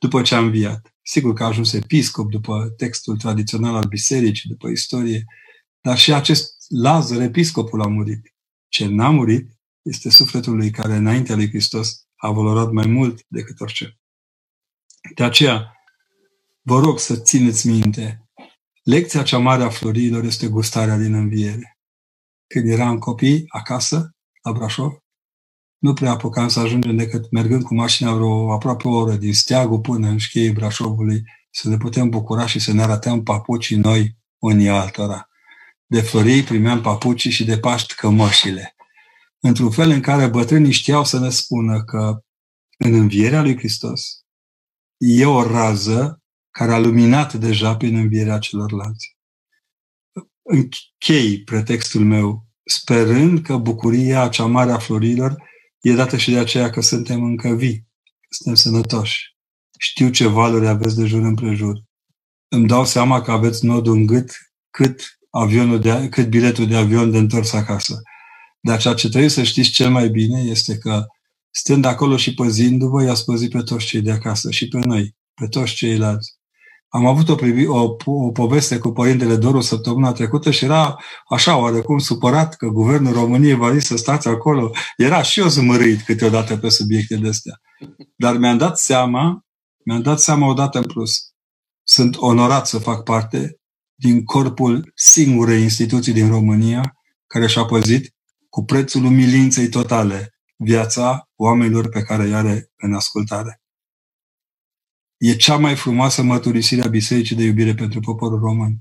[0.00, 0.94] după ce a înviat.
[1.02, 5.24] Sigur că a ajuns episcop după textul tradițional al bisericii, după istorie,
[5.80, 8.34] dar și acest Lazar, episcopul, a murit.
[8.68, 9.53] Ce n-a murit
[9.84, 13.98] este sufletul lui care înaintea lui Hristos a valorat mai mult decât orice.
[15.14, 15.76] De aceea,
[16.62, 18.28] vă rog să țineți minte,
[18.82, 21.78] lecția cea mare a florilor este gustarea din înviere.
[22.46, 24.92] Când eram copii acasă, la Brașov,
[25.78, 29.80] nu prea apucam să ajungem decât mergând cu mașina vreo aproape o oră din Steagul
[29.80, 34.68] până în șcheii Brașovului, să ne putem bucura și să ne arătăm papucii noi unii
[34.68, 35.28] altora.
[35.86, 38.73] De florii primeam papucii și de Paști cămășile
[39.46, 42.18] într-un fel în care bătrânii știau să ne spună că
[42.78, 44.24] în învierea lui Hristos
[44.96, 49.16] e o rază care a luminat deja prin învierea celorlalți.
[50.42, 55.42] Închei pretextul meu, sperând că bucuria cea mare a florilor
[55.80, 59.36] e dată și de aceea că suntem încă vii, că suntem sănătoși.
[59.78, 61.82] Știu ce valori aveți de jur împrejur.
[62.48, 64.30] Îmi dau seama că aveți nodul în gât
[64.70, 68.02] cât, avionul de, cât biletul de avion de întors acasă.
[68.66, 71.06] Dar ceea ce trebuie să știți cel mai bine este că
[71.50, 75.46] stând acolo și păzindu-vă, i-ați păzit pe toți cei de acasă și pe noi, pe
[75.46, 76.34] toți ceilalți.
[76.88, 80.96] Am avut o, privi, o, o poveste cu Părintele Doru săptămâna trecută și era
[81.28, 84.70] așa oarecum supărat că Guvernul României va zis să stați acolo.
[84.96, 87.60] Era și eu zmărit câteodată pe subiecte de astea.
[88.16, 89.44] Dar mi-am dat seama,
[89.84, 91.12] mi-am dat seama odată în plus.
[91.82, 93.58] Sunt onorat să fac parte
[93.94, 96.94] din corpul singurei instituții din România
[97.26, 98.14] care și-a păzit
[98.54, 103.62] cu prețul umilinței totale viața oamenilor pe care îi are în ascultare.
[105.16, 108.76] E cea mai frumoasă mărturisire a Bisericii de iubire pentru poporul român.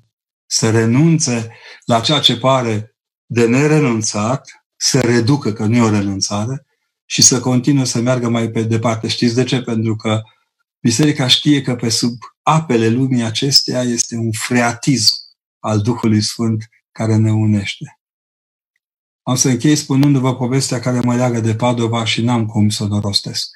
[0.46, 1.52] Să renunțe
[1.86, 6.66] la ceea ce pare de nerenunțat, să reducă, că nu e o renunțare,
[7.06, 9.08] și să continue să meargă mai pe departe.
[9.08, 9.62] Știți de ce?
[9.62, 10.22] Pentru că
[10.80, 15.16] Biserica știe că pe sub apele lumii acesteia este un freatism
[15.60, 17.98] al Duhului Sfânt care ne unește.
[19.24, 23.00] Am să închei spunându-vă povestea care mă leagă de Padova și n-am cum să o
[23.00, 23.50] rostesc.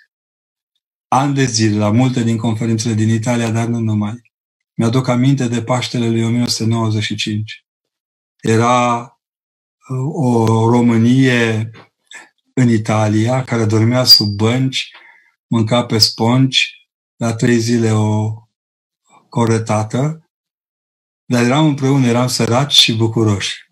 [1.07, 4.31] An de zile, la multe din conferințele din Italia, dar nu numai.
[4.73, 7.65] Mi-aduc aminte de Paștele lui 1995.
[8.41, 11.71] Era uh, o Românie
[12.53, 14.91] în Italia, care dormea sub bănci,
[15.47, 16.71] mânca pe sponci,
[17.15, 18.33] la trei zile o
[19.29, 20.29] coretată,
[21.25, 23.66] dar eram împreună, eram săraci și bucuroși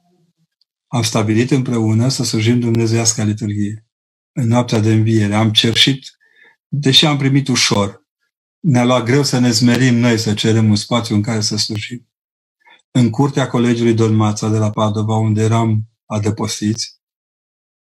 [0.88, 3.88] am stabilit împreună să slujim Dumnezeiasca liturghie.
[4.32, 6.18] În noaptea de înviere am cerșit,
[6.68, 8.06] deși am primit ușor,
[8.60, 12.10] ne-a luat greu să ne zmerim noi să cerem un spațiu în care să slujim.
[12.92, 17.00] În curtea colegiului Don Mața de la Padova, unde eram adăpostiți,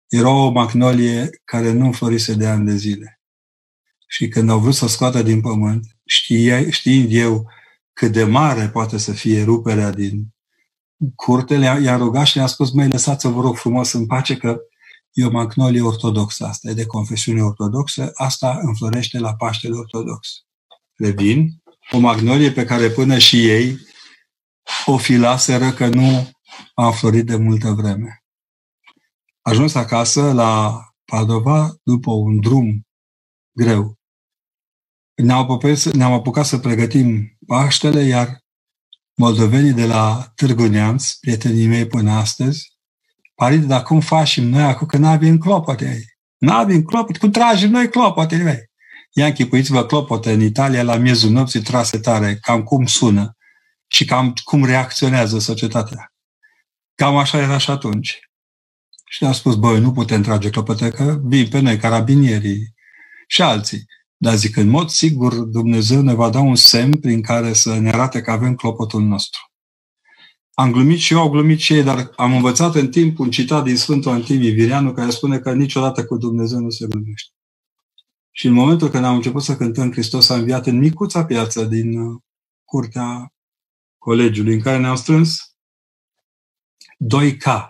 [0.08, 3.22] era o magnolie care nu înflorise de ani de zile.
[4.08, 7.52] Și când au vrut să o scoată din pământ, știa, știind eu
[7.94, 10.33] cât de mare poate să fie ruperea din
[11.16, 14.58] curte, i-a rugat și le-a spus, măi, lăsați-o, vă rog frumos, în pace, că
[15.12, 20.30] e o magnolie ortodoxă, asta e de confesiune ortodoxă, asta înflorește la Paștele Ortodox.
[20.94, 23.78] Revin, o magnolie pe care până și ei
[24.86, 26.30] o filaseră că nu
[26.74, 28.24] a florit de multă vreme.
[29.42, 32.88] Ajuns acasă la Padova, după un drum
[33.52, 33.98] greu,
[35.16, 38.43] ne-am apucat, ne-am apucat să pregătim Paștele, iar
[39.16, 42.74] moldovenii de la Târgu Neamț, prietenii mei până astăzi,
[43.36, 46.18] Părinte, dar cum facem noi acum că n-avem clopote aici?
[46.38, 48.72] N-avem clopote, cum tragem noi clopote, mei?
[49.12, 53.38] Ia închipuiți-vă clopote în Italia la miezul nopții trase tare, cam cum sună
[53.88, 56.14] și cam cum reacționează societatea.
[56.96, 58.20] Cam așa era și atunci.
[59.10, 62.74] Și a spus, băi, nu putem trage clopote, că vin pe noi carabinierii
[63.28, 63.86] și alții.
[64.24, 67.90] Dar zic, în mod sigur, Dumnezeu ne va da un semn prin care să ne
[67.90, 69.40] arate că avem clopotul nostru.
[70.54, 73.64] Am glumit și eu, au glumit și ei, dar am învățat în timp un citat
[73.64, 77.34] din Sfântul Antimii Virianu care spune că niciodată cu Dumnezeu nu se glumește.
[78.32, 82.00] Și în momentul când am început să cântăm Hristos a înviat în micuța piață din
[82.00, 82.22] uh,
[82.64, 83.34] curtea
[83.98, 85.56] colegiului în care ne-am strâns
[87.20, 87.64] 2K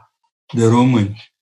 [0.53, 1.33] de români.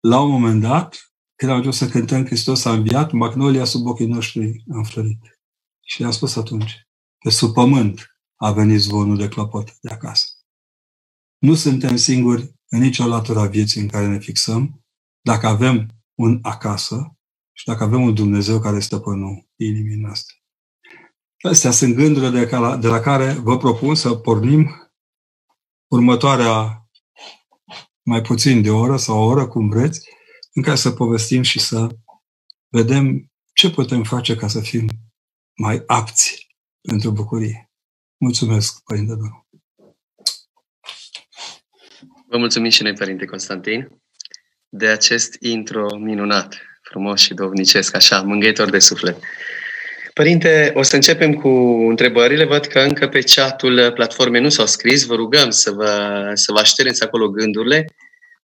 [0.00, 1.09] La un moment dat,
[1.40, 5.40] când am început să cântăm Hristos a înviat, magnolia sub ochii noștri a înflorit.
[5.80, 10.24] Și i-am spus atunci, pe sub pământ a venit zvonul de clopot de acasă.
[11.38, 14.84] Nu suntem singuri în nicio latură a vieții în care ne fixăm,
[15.20, 17.16] dacă avem un acasă
[17.52, 20.34] și dacă avem un Dumnezeu care este stăpânul inimii noastre.
[21.48, 24.92] Astea sunt gândurile de, la, de la care vă propun să pornim
[25.92, 26.84] următoarea
[28.02, 30.18] mai puțin de o oră sau o oră, cum vreți,
[30.52, 31.88] în care să povestim și să
[32.68, 34.88] vedem ce putem face ca să fim
[35.56, 36.46] mai apți
[36.88, 37.70] pentru bucurie.
[38.16, 39.48] Mulțumesc, Părinte Doru.
[42.28, 44.02] Vă mulțumim și noi, Părinte Constantin,
[44.68, 49.22] de acest intro minunat, frumos și dovnicesc, așa, mângâietor de suflet.
[50.14, 51.48] Părinte, o să începem cu
[51.88, 52.44] întrebările.
[52.44, 55.04] Văd că încă pe chatul platformei nu s-au scris.
[55.04, 57.86] Vă rugăm să vă, să vă așterneți acolo gândurile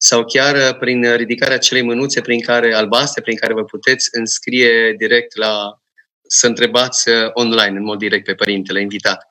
[0.09, 5.37] sau chiar prin ridicarea acelei mânuțe prin care, albastre prin care vă puteți înscrie direct
[5.37, 5.81] la
[6.29, 9.23] să întrebați online, în mod direct pe părintele invitat.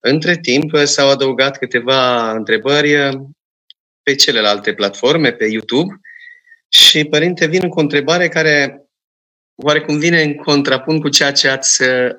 [0.00, 3.18] Între timp s-au adăugat câteva întrebări
[4.02, 6.00] pe celelalte platforme, pe YouTube.
[6.68, 8.82] Și, părinte, vin cu o întrebare care
[9.54, 12.10] oarecum vine în contrapunct cu ceea ce ați uh,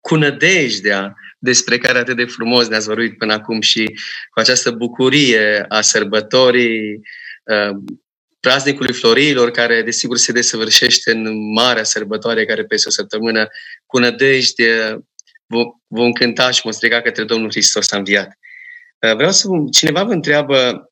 [0.00, 3.84] cu nădejdea despre care atât de frumos ne-ați vorbit până acum și
[4.30, 7.00] cu această bucurie a sărbătorii uh,
[8.40, 13.46] praznicului florilor, care desigur se desăvârșește în marea sărbătoare care peste o săptămână,
[13.86, 14.98] cu nădejde
[15.46, 18.28] vom, vom cânta și vom striga către Domnul Hristos a înviat.
[19.06, 19.48] Uh, vreau să...
[19.70, 20.90] Cineva vă întreabă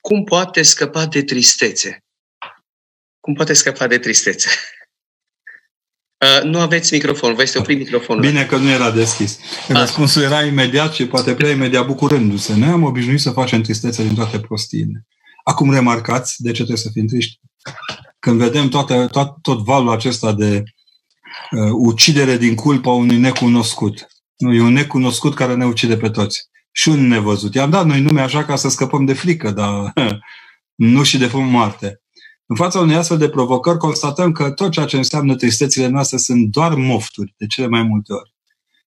[0.00, 2.04] cum poate scăpa de tristețe?
[3.20, 4.48] Cum poate scăpa de tristețe?
[6.38, 8.22] Uh, nu aveți microfon, vă este oprit microfonul.
[8.22, 9.38] Bine că nu era deschis.
[9.68, 9.76] Ah.
[9.76, 12.54] Răspunsul era imediat și poate prea imediat bucurându-se.
[12.56, 15.06] Noi am obișnuit să facem tristețe din toate prostiile.
[15.50, 17.40] Acum remarcați de ce trebuie să fim triști.
[18.18, 20.62] Când vedem toate, tot, tot valul acesta de
[21.50, 24.06] uh, ucidere din culpa unui necunoscut.
[24.36, 27.54] Nu, e un necunoscut care ne ucide pe toți și un nevăzut.
[27.54, 29.92] I-am dat noi nume așa ca să scăpăm de frică, dar
[30.92, 32.02] nu și de fum moarte.
[32.46, 36.50] În fața unei astfel de provocări, constatăm că tot ceea ce înseamnă tristețile noastre sunt
[36.50, 38.34] doar mofturi, de cele mai multe ori.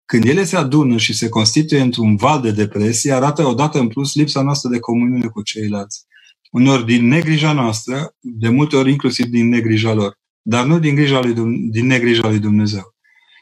[0.06, 4.16] Când ele se adună și se constituie într-un val de depresie, arată odată în plus
[4.16, 6.06] lipsa noastră de comuniune cu ceilalți.
[6.54, 11.20] Uneori din negrija noastră, de multe ori inclusiv din negrija lor, dar nu din, grija
[11.20, 11.34] lui,
[11.70, 12.96] din negrija lui Dumnezeu.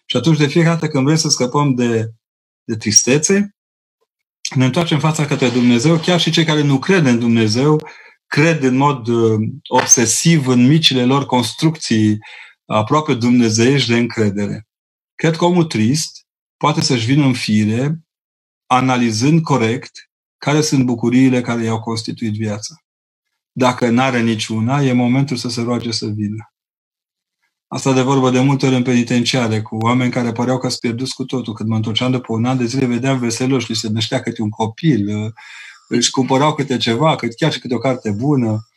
[0.06, 2.12] Și atunci, de fiecare dată când vrem să scăpăm de,
[2.64, 3.56] de tristețe,
[4.56, 7.88] ne întoarcem fața către Dumnezeu, chiar și cei care nu cred în Dumnezeu,
[8.28, 12.18] cred în mod uh, obsesiv în micile lor construcții
[12.66, 14.68] aproape dumnezeiești de încredere.
[15.16, 16.26] Cred că omul trist
[16.58, 18.00] poate să-și vină în fire,
[18.66, 19.92] analizând corect
[20.38, 22.76] care sunt bucuriile care i-au constituit viața.
[23.52, 26.54] Dacă n-are niciuna, e momentul să se roage să vină.
[27.68, 31.12] Asta de vorbă de multe ori în penitenciare, cu oameni care păreau că s pierdut
[31.12, 31.54] cu totul.
[31.54, 34.50] Când mă întorceam după un an de zile, vedeam veseloși, li se năștea câte un
[34.50, 35.34] copil,
[35.88, 38.68] își cumpărau câte ceva, cât chiar și câte o carte bună.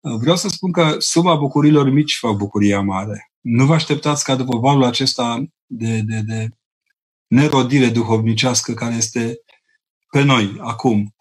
[0.00, 3.32] Vreau să spun că suma bucurilor mici fac bucuria mare.
[3.40, 6.48] Nu vă așteptați ca după valul acesta de, de, de
[7.26, 9.34] nerodire duhovnicească care este
[10.10, 11.14] pe noi, acum,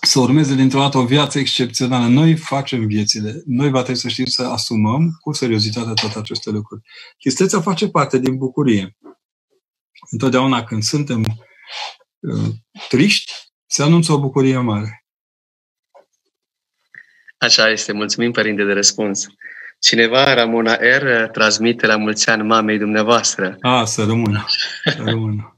[0.00, 2.06] să urmeze dintr-o dată o viață excepțională.
[2.06, 3.42] Noi facem viețile.
[3.46, 6.82] Noi va trebui să știm să asumăm cu seriozitate toate aceste lucruri.
[7.18, 8.96] Chistețea face parte din bucurie.
[10.10, 11.24] Întotdeauna când suntem
[12.20, 12.48] uh,
[12.88, 13.32] triști,
[13.66, 15.04] se anunță o bucurie mare.
[17.38, 17.92] Așa este.
[17.92, 19.26] Mulțumim, Părinte, de răspuns.
[19.78, 23.56] Cineva, Ramona R., transmite la mulți ani mamei dumneavoastră.
[23.60, 24.46] A, să rămână.
[24.84, 25.55] Să rămână.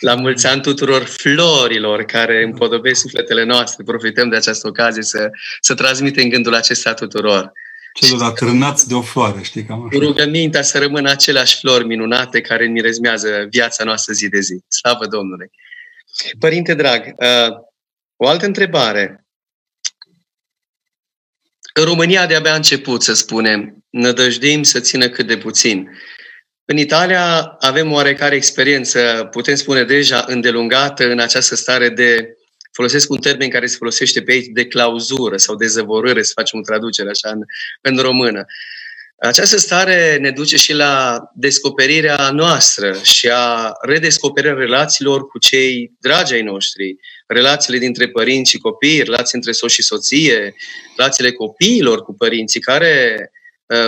[0.00, 3.84] La mulți ani tuturor florilor care împodobesc sufletele noastre.
[3.84, 7.52] Profităm de această ocazie să, să transmitem gândul acesta tuturor.
[7.92, 9.98] Celor atârnați de o floare, știi, cam așa.
[9.98, 14.64] Rugămintea să rămână aceleași flori minunate care mirezmează viața noastră zi de zi.
[14.68, 15.50] Slavă Domnului!
[16.38, 17.56] Părinte drag, uh,
[18.16, 19.26] o altă întrebare.
[21.74, 25.88] În România de-abia a început, să spunem, nădăjdim să țină cât de puțin.
[26.70, 32.36] În Italia avem oarecare experiență, putem spune deja îndelungată în această stare de,
[32.72, 36.58] folosesc un termen care se folosește pe aici, de clauzură sau de zăvorâre, să facem
[36.58, 37.40] o traducere așa în,
[37.80, 38.44] în română.
[39.18, 46.34] Această stare ne duce și la descoperirea noastră și a redescoperirea relațiilor cu cei dragi
[46.34, 50.54] ai noștri, relațiile dintre părinți și copii, relații între soț și soție,
[50.96, 53.37] relațiile copiilor cu părinții, care uh,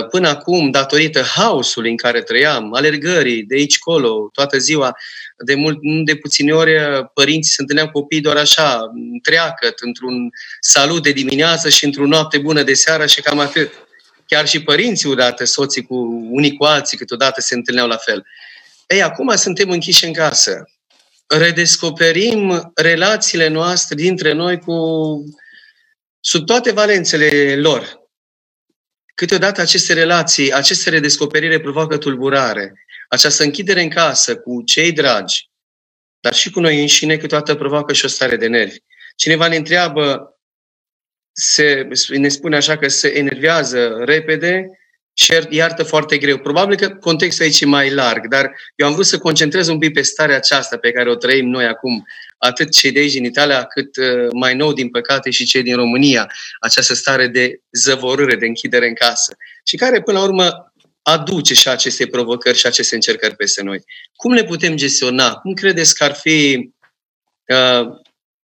[0.09, 4.95] până acum, datorită haosului în care trăiam, alergării de aici colo, toată ziua,
[5.45, 11.03] de, mult, de puține ori uh, părinții se întâlneau copiii doar așa, întreagăt, într-un salut
[11.03, 13.73] de dimineață și într-o noapte bună de seară și cam atât.
[14.25, 15.95] Chiar și părinții odată, soții cu
[16.31, 18.25] unii cu alții, câteodată se întâlneau la fel.
[18.87, 20.63] Ei, acum suntem închiși în casă
[21.27, 24.75] redescoperim relațiile noastre dintre noi cu
[26.19, 28.00] sub toate valențele lor.
[29.21, 32.73] Câteodată aceste relații, aceste redescoperire provoacă tulburare.
[33.09, 35.49] Această închidere în casă cu cei dragi,
[36.19, 38.77] dar și cu noi înșine, câteodată provoacă și o stare de nervi.
[39.15, 40.37] Cineva ne întreabă,
[41.31, 44.65] se, ne spune așa că se enervează repede
[45.13, 46.37] și iartă foarte greu.
[46.37, 49.93] Probabil că contextul aici e mai larg, dar eu am vrut să concentrez un pic
[49.93, 52.05] pe starea aceasta pe care o trăim noi acum,
[52.41, 55.75] atât cei de aici din Italia, cât uh, mai nou, din păcate, și cei din
[55.75, 61.53] România, această stare de zăvorâre, de închidere în casă și care, până la urmă, aduce
[61.53, 63.83] și aceste provocări și aceste încercări peste noi.
[64.15, 65.33] Cum le putem gestiona?
[65.33, 66.69] Cum credeți că ar fi,
[67.47, 67.87] uh,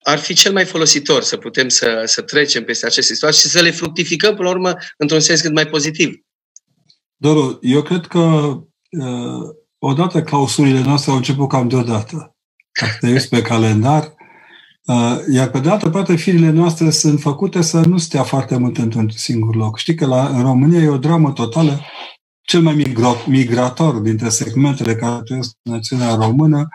[0.01, 3.62] ar fi cel mai folositor să putem să, să trecem peste aceste situații și să
[3.62, 6.15] le fructificăm, până la urmă, într-un sens cât mai pozitiv?
[7.15, 12.34] Doru, eu cred că uh, odată clausurile noastre au început cam deodată.
[12.81, 14.13] Dacă te uiți pe calendar,
[14.85, 18.77] uh, iar pe de altă parte, firile noastre sunt făcute să nu stea foarte mult
[18.77, 19.77] într-un singur loc.
[19.77, 21.81] Știi că la, în România e o dramă totală.
[22.41, 26.67] Cel mai migro- migrator dintre segmentele care trăiesc în națiunea română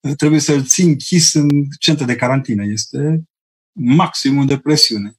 [0.00, 1.48] uh, trebuie să-l ții închis în
[1.78, 2.64] centre de carantină.
[2.64, 3.22] Este
[3.72, 5.14] maximum de presiune.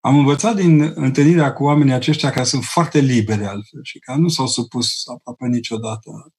[0.00, 4.28] Am învățat din întâlnirea cu oamenii aceștia care sunt foarte liberi altfel și care nu
[4.28, 6.32] s-au supus aproape niciodată,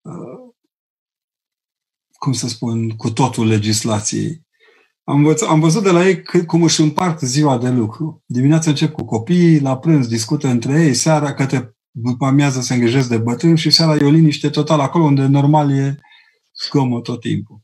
[0.00, 0.49] uh,
[2.20, 4.46] cum să spun, cu totul legislației.
[5.04, 8.22] Am, învăț- am văzut de la ei cât, cum își împart ziua de lucru.
[8.26, 13.08] Dimineața încep cu copiii, la prânz discută între ei, seara către după amiază se îngrijesc
[13.08, 15.98] de bătrâni și seara e o liniște totală acolo unde normal e
[16.64, 17.60] zgomot tot timpul.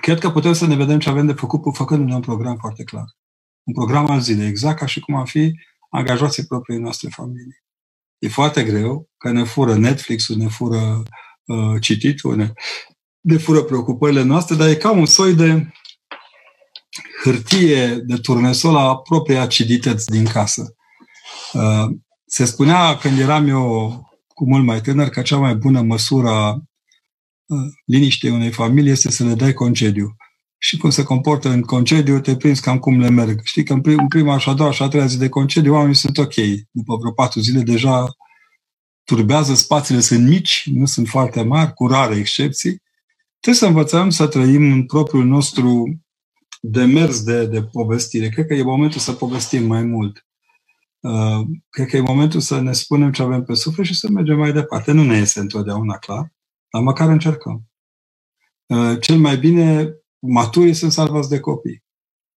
[0.00, 3.16] Cred că putem să ne vedem ce avem de făcut făcând un program foarte clar
[3.68, 5.52] un program al zilei, exact ca și cum am fi
[5.90, 7.62] angajații propriei noastre familii.
[8.18, 11.02] E foarte greu, că ne fură Netflix-ul, ne fură
[11.44, 12.52] uh, cititul, ne,
[13.20, 15.68] ne fură preocupările noastre, dar e ca un soi de
[17.22, 20.74] hârtie de turnesol a propriei acidități din casă.
[21.52, 21.86] Uh,
[22.26, 26.50] se spunea când eram eu cu mult mai tânăr că cea mai bună măsură a
[26.50, 30.16] uh, liniștei unei familii este să le dai concediu
[30.58, 33.40] și cum se comportă în concediu, te prinzi cam cum le merg.
[33.44, 35.72] Știi că în, prim, în prima și a doua și a treia zi de concediu
[35.72, 36.34] oamenii sunt ok.
[36.70, 38.16] După vreo patru zile deja
[39.04, 42.82] turbează, spațiile sunt mici, nu sunt foarte mari, cu rare excepții.
[43.40, 46.00] Trebuie să învățăm să trăim în propriul nostru
[46.60, 48.28] demers de, de povestire.
[48.28, 50.26] Cred că e momentul să povestim mai mult.
[51.00, 54.36] Uh, cred că e momentul să ne spunem ce avem pe suflet și să mergem
[54.38, 54.92] mai departe.
[54.92, 56.32] Nu ne este întotdeauna clar,
[56.70, 57.62] dar măcar încercăm.
[58.66, 61.84] Uh, cel mai bine maturii sunt salvați de copii.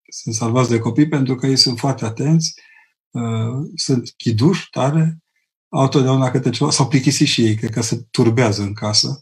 [0.09, 2.61] Sunt salvați de copii pentru că ei sunt foarte atenți,
[3.11, 5.19] uh, sunt chiduși tare,
[5.69, 9.19] au totdeauna câte ceva, s-au plictisit și ei, cred că se turbează în casă.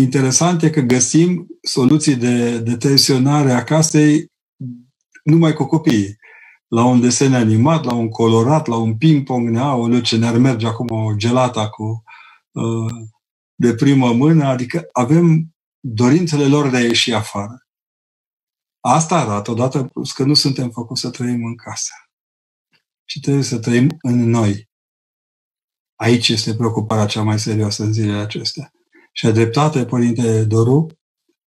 [0.00, 4.26] Uh, interesant e că găsim soluții de, de tensionare a casei
[5.24, 6.18] numai cu copiii.
[6.68, 10.90] La un desen animat, la un colorat, la un ping-pong, ne ce ne-ar merge acum
[10.90, 12.02] o gelata cu
[12.50, 12.92] uh,
[13.54, 17.66] de primă mână, adică avem dorințele lor de a ieși afară.
[18.80, 21.92] Asta arată, odată plus, că nu suntem făcuți să trăim în casă.
[23.04, 24.68] Și trebuie să trăim în noi.
[25.96, 28.72] Aici este preocuparea cea mai serioasă în zilele acestea.
[29.12, 30.86] Și a dreptate, Părinte Doru,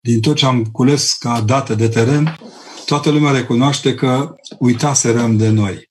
[0.01, 2.39] din tot ce am cules ca date de teren,
[2.87, 5.91] toată lumea recunoaște că uitaserăm de noi.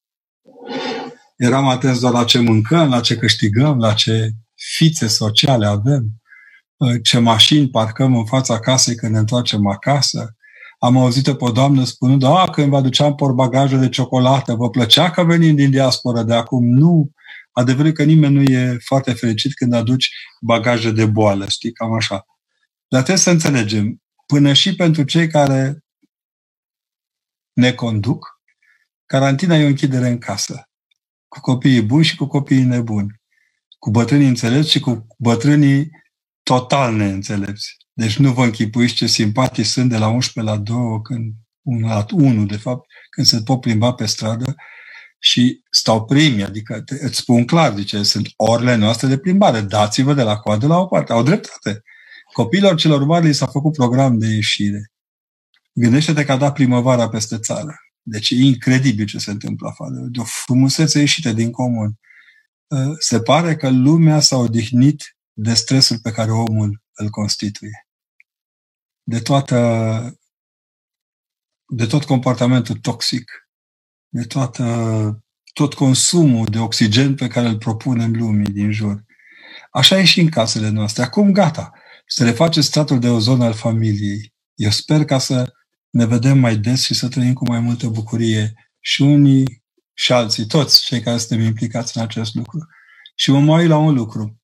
[1.35, 6.05] eram atenți doar la ce mâncăm, la ce câștigăm, la ce fițe sociale avem,
[7.03, 10.35] ce mașini parcăm în fața casei când ne întoarcem acasă.
[10.79, 15.09] Am auzit-o pe o doamnă spunând, a, când vă aduceam porbagaje de ciocolată, vă plăcea
[15.11, 16.65] că venim din diaspora de acum?
[16.65, 17.11] Nu.
[17.57, 20.09] Adevărul că nimeni nu e foarte fericit când aduci
[20.41, 22.25] bagaje de boală, știi, cam așa.
[22.87, 25.77] Dar trebuie să înțelegem, până și pentru cei care
[27.53, 28.41] ne conduc,
[29.05, 30.69] carantina e o închidere în casă.
[31.27, 33.21] Cu copiii buni și cu copiii nebuni.
[33.79, 35.89] Cu bătrânii înțelepți și cu bătrânii
[36.43, 37.75] total neînțelepți.
[37.93, 41.33] Deci nu vă închipuiți ce simpatii sunt de la 11 la 2, când,
[41.81, 44.55] la 1, de fapt, când se pot plimba pe stradă
[45.19, 50.13] și stau primii, adică te, îți spun clar, zice, sunt orele noastre de plimbare, dați-vă
[50.13, 51.13] de la coadă la o parte.
[51.13, 51.83] Au dreptate.
[52.33, 54.91] Copiilor celor mari li s-a făcut program de ieșire.
[55.73, 57.75] Gândește-te că a dat primăvara peste țară.
[58.01, 59.93] Deci e incredibil ce se întâmplă afară.
[59.93, 61.99] De o frumusețe ieșită din comun.
[62.67, 67.87] Uh, se pare că lumea s-a odihnit de stresul pe care omul îl constituie.
[69.03, 69.57] De toată
[71.67, 73.46] de tot comportamentul toxic,
[74.09, 79.05] de toată, tot consumul de oxigen pe care îl propunem lumii din jur.
[79.71, 81.03] Așa e și în casele noastre.
[81.03, 81.71] Acum gata,
[82.07, 84.33] se reface stratul de ozon al familiei.
[84.55, 85.53] Eu sper ca să
[85.89, 90.45] ne vedem mai des și să trăim cu mai multă bucurie și unii și alții,
[90.45, 92.67] toți cei care suntem implicați în acest lucru.
[93.15, 94.41] Și mă mai la un lucru.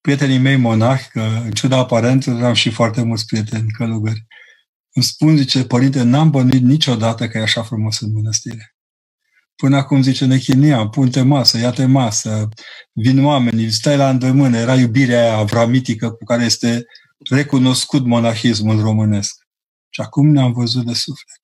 [0.00, 4.26] Prietenii mei monahi, că în ciuda aparentelor am și foarte mulți prieteni călugări,
[4.94, 8.71] îmi spun, zice, părinte, n-am bănuit niciodată că e așa frumos în mănăstire.
[9.62, 12.48] Până acum, zice, ne chinia, pun-te masă, ia-te masă,
[12.92, 16.84] vin oamenii, stai la îndemână, era iubirea aia avramitică cu care este
[17.30, 19.46] recunoscut monahismul românesc.
[19.88, 21.40] Și acum ne-am văzut de suflet.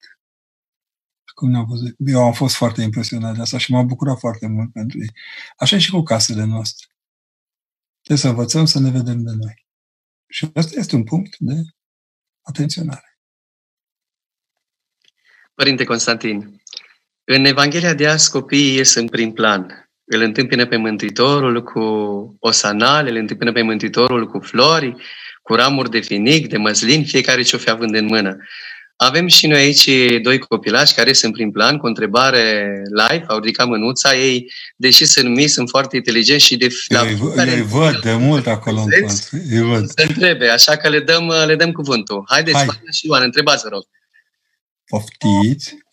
[1.23, 1.95] Acum ne-am văzut.
[1.97, 5.11] Eu am fost foarte impresionat de asta și m-am bucurat foarte mult pentru ei.
[5.57, 6.87] Așa și cu casele noastre.
[8.01, 9.65] Trebuie să învățăm să ne vedem de noi.
[10.27, 11.53] Și asta este un punct de
[12.41, 13.19] atenționare.
[15.53, 16.61] Părinte Constantin,
[17.31, 19.89] în Evanghelia de azi copiii ies în prim plan.
[20.05, 21.79] Îl întâmpină pe Mântuitorul cu
[22.39, 24.95] osanale, îl întâmpină pe Mântuitorul cu flori,
[25.41, 28.37] cu ramuri de finic, de măslin, fiecare ce o fi având în mână.
[28.95, 29.89] Avem și noi aici
[30.21, 34.15] doi copilași care sunt prin plan cu o întrebare live, au ridicat mânuța.
[34.15, 36.67] Ei, deși sunt numiți, sunt foarte inteligenți și de...
[36.87, 39.09] Eu, îi, îi văd de mult acolo în
[39.49, 39.89] Îi văd.
[39.89, 42.25] Se întrebe, așa că le dăm, le dăm cuvântul.
[42.27, 42.67] Haideți, Hai.
[42.91, 43.83] și Ioan, întrebați, vă rog.
[44.85, 45.87] Poftiți.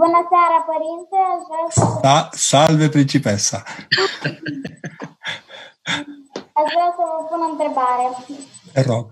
[0.00, 1.20] Bună seara, părinte!
[2.06, 2.18] Da,
[2.50, 3.58] salve, principesa!
[6.58, 8.06] Aș vrea să vă pun o întrebare.
[8.74, 9.06] Te rog.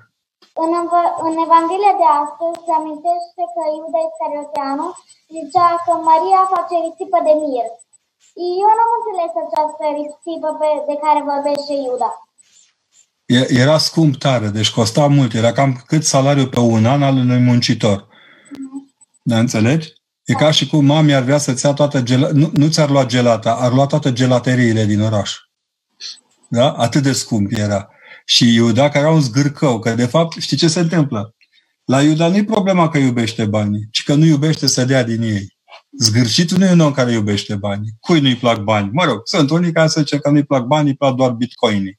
[0.65, 0.71] În,
[1.27, 4.87] în Evanghelia de astăzi se amintește că Iuda Iscarioteanu
[5.35, 7.69] zicea că Maria face risipă de mir.
[8.65, 12.11] Eu nu am înțeles această risipă pe, de care vorbește Iuda.
[13.63, 15.33] Era scump tare, deci costa mult.
[15.41, 17.99] Era cam cât salariul pe un an al unui muncitor.
[18.03, 18.81] Mm-hmm.
[19.31, 19.89] Da, înțelegi?
[20.27, 23.07] E ca și cum mami ar vrea să-ți ia toată gelata, nu, nu ți-ar lua
[23.07, 25.35] gelata, ar lua toate gelateriile din oraș.
[26.49, 26.73] Da?
[26.73, 27.89] Atât de scump era.
[28.25, 31.35] Și Iuda, care era un zgârcău, că de fapt, știi ce se întâmplă?
[31.85, 35.23] La Iuda nu e problema că iubește banii, ci că nu iubește să dea din
[35.23, 35.57] ei.
[35.99, 37.93] Zgârcitul nu e un om care iubește banii.
[38.01, 38.91] Cui nu-i plac bani?
[38.93, 41.99] Mă rog, sunt unii care să zice că nu-i plac banii, îi plac doar bitcoinii.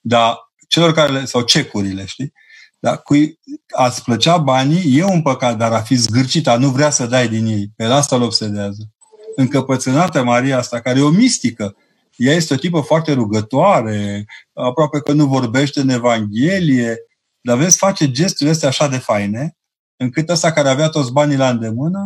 [0.00, 2.32] Dar celor care le, sau cecurile, știi?
[2.78, 3.38] Dar cui
[3.76, 7.28] ați plăcea banii, e un păcat, dar a fi zgârcit, a nu vrea să dai
[7.28, 7.72] din ei.
[7.76, 8.90] Pe asta îl obsedează.
[9.36, 11.76] Încăpățânată Maria asta, care e o mistică,
[12.16, 16.96] ea este o tipă foarte rugătoare, aproape că nu vorbește în Evanghelie,
[17.40, 19.56] dar vezi, face gesturile astea așa de faine,
[19.96, 22.02] încât ăsta care avea toți banii la îndemână,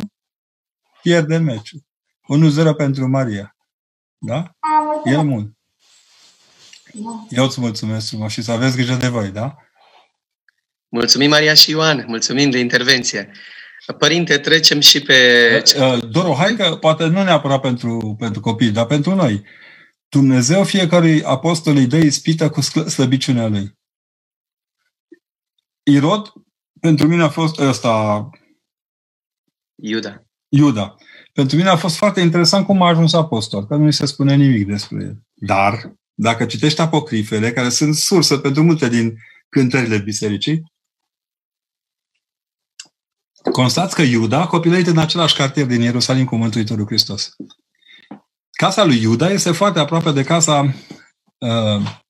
[1.03, 1.81] pierde meciul.
[2.73, 3.57] 1-0 pentru Maria.
[4.18, 4.57] Da?
[5.05, 5.57] E mult.
[7.29, 9.57] Eu îți mulțumesc frumos și să aveți grijă de voi, da?
[10.93, 12.05] Mulțumim, Maria și Ioan.
[12.07, 13.30] Mulțumim de intervenție.
[13.99, 15.62] Părinte, trecem și pe...
[16.11, 19.45] Doru, hai că poate nu neapărat pentru, pentru copii, dar pentru noi.
[20.09, 23.78] Dumnezeu fiecărui apostol îi dă ispită cu slăbiciunea lui.
[25.82, 26.32] Irod,
[26.80, 28.28] pentru mine a fost ăsta...
[29.82, 30.22] Iuda.
[30.49, 30.97] Iuda.
[31.32, 34.66] Pentru mine a fost foarte interesant cum a ajuns apostol, că nu se spune nimic
[34.66, 35.16] despre el.
[35.34, 39.14] Dar, dacă citești apocrifele, care sunt sursă pentru multe din
[39.49, 40.72] cântările bisericii,
[43.53, 47.36] constați că Iuda a copilărit în același cartier din Ierusalim cu Mântuitorul Hristos.
[48.51, 50.74] Casa lui Iuda este foarte aproape de casa
[51.38, 52.01] uh,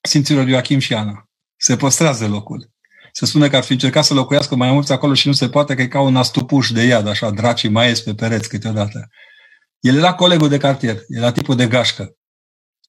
[0.00, 1.28] Sfinților Ioachim și Ana.
[1.56, 2.70] Se păstrează locul.
[3.12, 5.74] Se spune că ar fi încercat să locuiască mai mulți acolo și nu se poate,
[5.74, 9.08] că e ca un astupuș de iad, așa, dracii mai ies pe pereți câteodată.
[9.80, 12.14] El era colegul de cartier, era tipul de gașcă.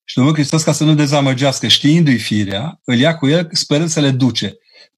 [0.04, 4.00] Și Domnul Hristos, ca să nu dezamăgească, știindu-i firea, îl ia cu el sperând să
[4.00, 4.54] le duce.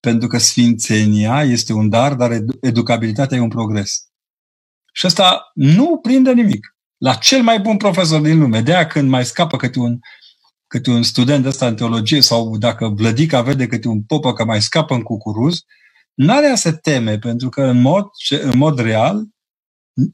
[0.08, 2.32] Pentru că sfințenia este un dar, dar
[2.62, 4.08] educabilitatea e un progres.
[4.94, 6.76] Și ăsta nu prinde nimic.
[6.98, 8.62] La cel mai bun profesor din lume.
[8.62, 10.00] De aia când mai scapă câte un,
[10.68, 14.62] câte un student ăsta în teologie sau dacă Vlădica vede câte un popă că mai
[14.62, 15.60] scapă în cucuruz,
[16.14, 19.24] n-are să teme, pentru că în mod, în mod real,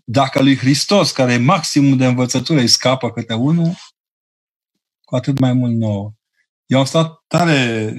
[0.04, 3.76] dacă lui Hristos, care e maximum de învățătură, îi scapă câte unul,
[5.02, 6.12] cu atât mai mult nouă.
[6.66, 7.94] Eu am stat tare,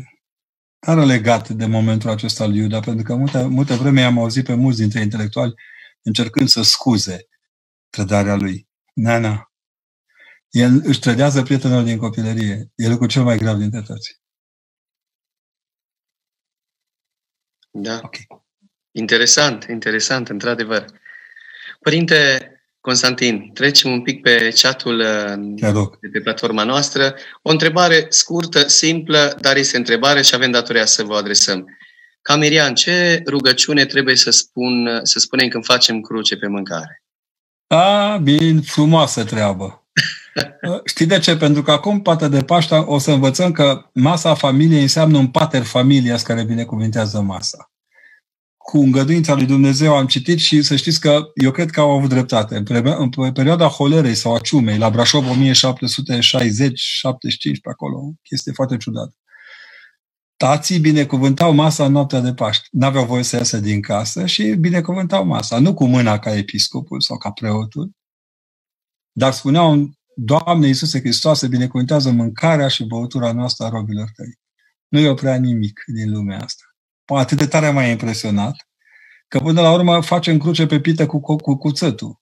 [0.81, 4.55] tare legat de momentul acesta al Iuda, pentru că multe, multe vreme am auzit pe
[4.55, 5.55] mulți dintre intelectuali
[6.03, 7.29] încercând să scuze
[7.91, 8.69] trădarea lui.
[8.95, 9.53] Nana,
[10.51, 12.71] el își trădează prietenul din copilărie.
[12.75, 14.21] El e cu cel mai grav dintre toți.
[17.71, 18.01] Da.
[18.03, 18.27] Okay.
[18.91, 20.85] Interesant, interesant, într-adevăr.
[21.81, 22.51] Părinte
[22.81, 25.55] Constantin, trecem un pic pe chatul uh,
[26.01, 27.15] de pe platforma noastră.
[27.43, 31.65] O întrebare scurtă, simplă, dar este întrebare și avem datoria să vă adresăm.
[32.23, 37.03] Camerian, ce rugăciune trebuie să, spun, să spunem când facem cruce pe mâncare?
[37.67, 39.87] A, bine, frumoasă treabă.
[40.85, 41.37] Știi de ce?
[41.37, 45.63] Pentru că acum, poate de Paște, o să învățăm că masa familiei înseamnă un pater
[45.63, 47.70] familias care binecuvintează masa.
[48.65, 52.09] Cu îngăduința lui Dumnezeu am citit și să știți că eu cred că au avut
[52.09, 52.57] dreptate.
[52.57, 55.31] În, pre- în perioada holerei sau a ciumei, la Brașov 1760-75
[57.63, 59.15] pe acolo, chestie foarte ciudată.
[60.37, 62.69] Tații binecuvântau masa în noaptea de Paște.
[62.71, 65.59] N-aveau voie să iasă din casă și binecuvântau masa.
[65.59, 67.91] Nu cu mâna ca episcopul sau ca preotul,
[69.13, 74.39] dar spuneau, Doamne Iisuse Hristoase, binecuvântează mâncarea și băutura noastră a robilor tăi.
[74.89, 76.65] Nu i prea nimic din lumea asta.
[77.17, 78.57] Atât de tare m-a impresionat
[79.29, 82.21] că până la urmă facem cruce pe pită cu, cu, cu cuțătul.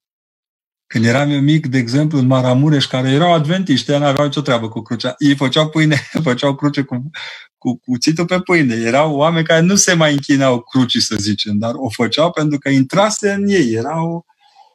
[0.86, 4.68] Când eram eu mic, de exemplu, în Maramureș, care erau adventiști, ei n-aveau nicio treabă
[4.68, 5.14] cu crucea.
[5.18, 7.10] Ei făceau pâine, făceau cruce cu,
[7.58, 8.74] cu cuțitul pe pâine.
[8.74, 12.68] Erau oameni care nu se mai închinau crucii, să zicem, dar o făceau pentru că
[12.68, 13.72] intrase în ei.
[13.72, 14.24] Erau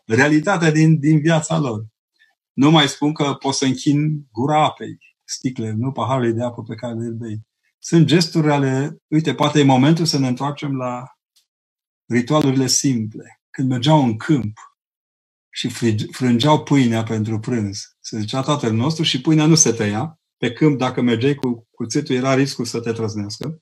[0.05, 1.85] realitatea din, din viața lor.
[2.53, 6.75] Nu mai spun că poți să închin gura apei, sticle, nu paharele de apă pe
[6.75, 7.41] care le bei.
[7.85, 8.97] Sunt gesturi ale...
[9.07, 11.03] Uite, poate e momentul să ne întoarcem la
[12.05, 13.41] ritualurile simple.
[13.49, 14.57] Când mergeau în câmp
[15.49, 15.69] și
[16.11, 17.95] frângeau pâinea pentru prânz.
[17.99, 20.19] Se zicea tatăl nostru și pâinea nu se tăia.
[20.37, 23.61] Pe câmp, dacă mergeai cu cuțitul, era riscul să te trăznească.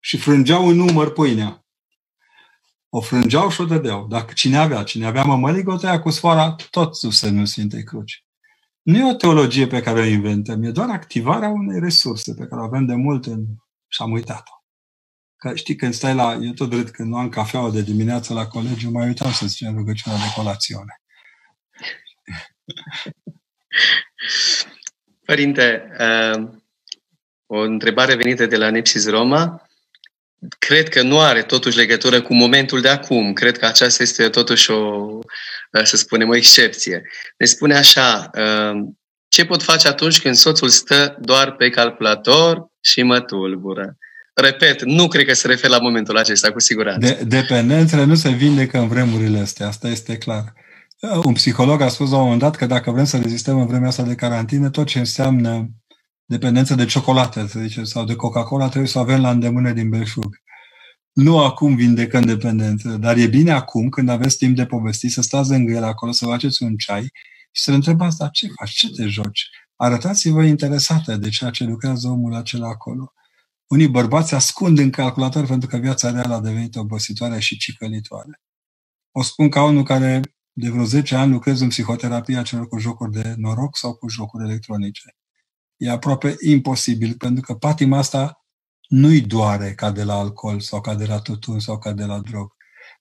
[0.00, 1.64] Și frângeau în număr pâinea
[2.96, 4.06] o frângeau și o dădeau.
[4.06, 8.24] Dacă cine avea, cine avea mămăligă, o tăia cu sfoara tot sub semnul Sfintei Cruci.
[8.84, 12.60] Nu e o teologie pe care o inventăm, e doar activarea unei resurse pe care
[12.60, 13.44] o avem de mult în...
[13.88, 14.52] și am uitat-o.
[15.36, 16.38] Că știi, când stai la...
[16.42, 19.76] Eu tot drept când nu am cafeaua de dimineață la colegiu, mai uitam să zicem
[19.76, 21.00] rugăciunea de colațiune.
[25.26, 26.50] Părinte, uh,
[27.46, 29.68] o întrebare venită de la Nepsis Roma
[30.58, 33.32] cred că nu are totuși legătură cu momentul de acum.
[33.32, 35.18] Cred că aceasta este totuși o,
[35.82, 37.02] să spunem, o excepție.
[37.38, 38.30] Ne spune așa,
[38.70, 38.98] um,
[39.28, 43.96] ce pot face atunci când soțul stă doar pe calculator și mă tulbură?
[44.34, 47.06] Repet, nu cred că se referă la momentul acesta, cu siguranță.
[47.06, 50.52] De, dependențele nu se vindecă în vremurile astea, asta este clar.
[51.24, 53.88] Un psiholog a spus la un moment dat că dacă vrem să rezistăm în vremea
[53.88, 55.68] asta de carantină, tot ce înseamnă
[56.24, 59.90] dependență de ciocolată, să zicem, sau de Coca-Cola, trebuie să o avem la îndemână din
[59.90, 60.36] belșug.
[61.14, 65.50] Nu acum vindecăm dependență, dar e bine acum, când aveți timp de povesti, să stați
[65.50, 67.10] lângă el acolo, să faceți un ceai
[67.52, 69.48] și să-l întrebați, dar ce faci, ce te joci?
[69.76, 73.12] Arătați-vă interesată de ceea ce lucrează omul acela acolo.
[73.66, 78.40] Unii bărbați ascund în calculator pentru că viața reală a devenit obositoare și cicălitoare.
[79.10, 80.20] O spun ca unul care
[80.52, 84.44] de vreo 10 ani lucrez în psihoterapia celor cu jocuri de noroc sau cu jocuri
[84.44, 85.16] electronice.
[85.76, 88.43] E aproape imposibil, pentru că patima asta
[88.88, 92.20] nu-i doare ca de la alcool sau ca de la tutun sau ca de la
[92.20, 92.52] drog.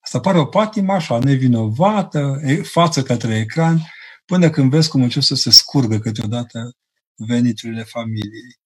[0.03, 3.81] Asta pare o patimă așa, nevinovată, față către ecran,
[4.25, 6.71] până când vezi cum încep să se scurgă câteodată
[7.15, 8.61] veniturile familiei.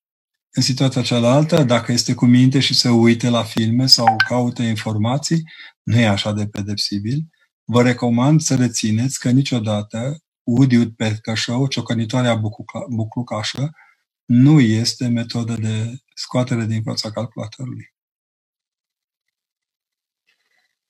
[0.52, 5.44] În situația cealaltă, dacă este cu minte și se uite la filme sau caută informații,
[5.84, 7.28] nu e așa de pedepsibil.
[7.64, 10.94] Vă recomand să rețineți că niciodată Woody
[11.34, 12.42] Show, ciocănitoarea
[12.90, 13.72] buclucașă,
[14.26, 17.94] nu este metodă de scoatere din fața calculatorului.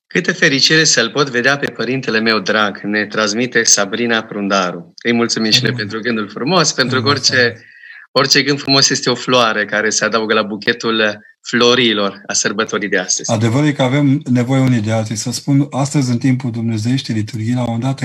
[0.08, 4.94] Câte fericire să-l pot vedea pe părintele meu drag, ne transmite Sabrina Prundaru.
[5.04, 7.66] Îi mulțumim și pentru gândul frumos, pentru că orice,
[8.12, 12.98] orice gând frumos este o floare care se adaugă la buchetul florilor a sărbătorii de
[12.98, 13.32] astăzi.
[13.32, 15.16] Adevărul e că avem nevoie unii de alții.
[15.16, 18.00] Să spun, astăzi, în timpul Dumnezeiești liturghii, la un dat,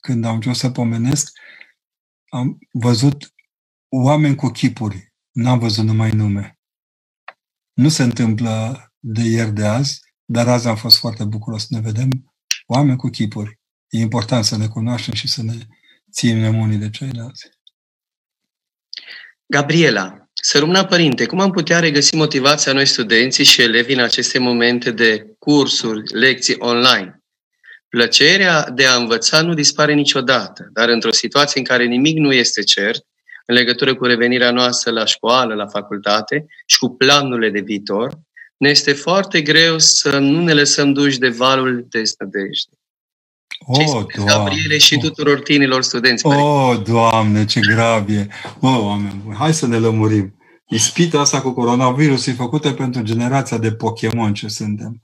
[0.00, 1.30] când am început să pomenesc,
[2.28, 3.34] am văzut
[3.88, 5.12] oameni cu chipuri.
[5.30, 6.56] N-am văzut numai nume.
[7.72, 11.80] Nu se întâmplă de ieri de azi, dar azi am fost foarte bucuros să ne
[11.80, 12.34] vedem
[12.66, 13.58] oameni cu chipuri.
[13.88, 15.54] E important să ne cunoaștem și să ne
[16.12, 17.48] ținem unii de ceilalți.
[19.46, 24.38] Gabriela, să rămână părinte, cum am putea regăsi motivația noi studenții și elevi în aceste
[24.38, 27.22] momente de cursuri, lecții online?
[27.88, 32.62] Plăcerea de a învăța nu dispare niciodată, dar într-o situație în care nimic nu este
[32.62, 33.04] cert,
[33.46, 38.18] în legătură cu revenirea noastră la școală, la facultate și cu planurile de viitor,
[38.56, 42.76] ne este foarte greu să nu ne lăsăm duși de valul de snădejde.
[43.66, 46.26] Oh, Gabriele și tuturor tinerilor studenți.
[46.26, 48.28] Oh, Doamne, ce gravie!
[48.60, 50.36] Oh, oameni buni, hai să ne lămurim.
[50.68, 55.00] Ispita asta cu coronavirus e făcută pentru generația de Pokémon ce suntem.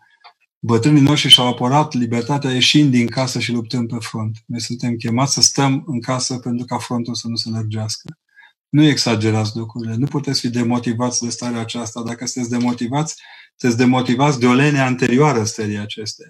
[0.58, 4.36] Bătrânii noștri și-au apărat libertatea ieșind din casă și luptând pe front.
[4.46, 8.18] Noi suntem chemați să stăm în casă pentru ca frontul să nu se lărgească.
[8.68, 9.94] Nu exagerați lucrurile.
[9.94, 12.02] Nu puteți fi demotivați de starea aceasta.
[12.02, 13.14] Dacă sunteți demotivați,
[13.56, 16.26] sunteți demotivați de o lene anterioară stării acestea.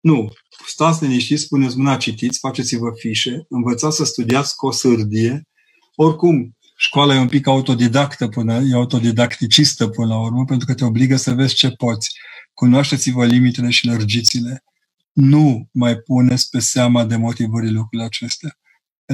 [0.00, 0.32] Nu.
[0.66, 5.48] Stați liniștiți, spuneți mâna, citiți, faceți-vă fișe, învățați să studiați cu o sârdie.
[5.94, 10.84] Oricum, școala e un pic autodidactă până, e autodidacticistă până la urmă, pentru că te
[10.84, 12.10] obligă să vezi ce poți.
[12.54, 14.64] Cunoașteți-vă limitele și lărgițile.
[15.12, 18.58] Nu mai puneți pe seama de motivării lucrurile acestea.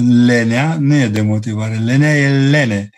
[0.00, 2.90] Lenea nu e demotivare, lenea e lene.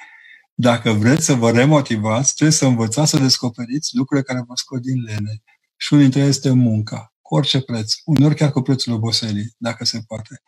[0.54, 5.02] Dacă vreți să vă remotivați, trebuie să învățați să descoperiți lucrurile care vă scot din
[5.02, 5.42] lene.
[5.76, 9.84] Și unul dintre ele este munca, cu orice preț, uneori chiar cu prețul oboselii, dacă
[9.84, 10.42] se poate.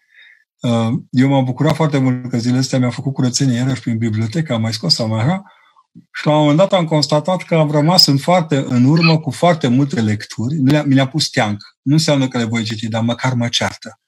[0.61, 4.53] Uh, eu m-am bucurat foarte mult că zilele astea mi-a făcut curățenie iarăși prin bibliotecă,
[4.53, 5.42] am mai scos Samara
[6.12, 9.30] și la un moment dat am constatat că am rămas în foarte în urmă cu
[9.30, 10.55] foarte multe lecturi.
[10.55, 11.62] Mi le-a pus teanc.
[11.82, 14.01] Nu înseamnă că le voi citi, dar măcar mă ceartă.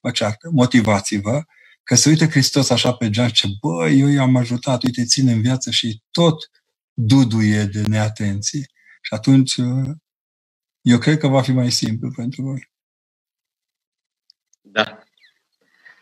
[0.00, 0.48] Mă ceartă.
[0.52, 1.42] Motivați-vă
[1.86, 5.40] că se uită Hristos așa pe geam ce, bă, eu i-am ajutat, uite, ține în
[5.40, 6.50] viață și tot
[6.92, 8.66] duduie de neatenție.
[9.02, 9.90] Și atunci uh,
[10.80, 12.70] eu cred că va fi mai simplu pentru voi.
[14.60, 15.02] Da.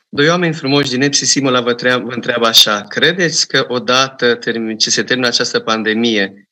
[0.09, 2.81] Doi oameni frumoși din Epsi Simola vă, treab- vă întreabă așa.
[2.81, 4.39] Credeți că odată
[4.79, 6.44] ce se termină această pandemie,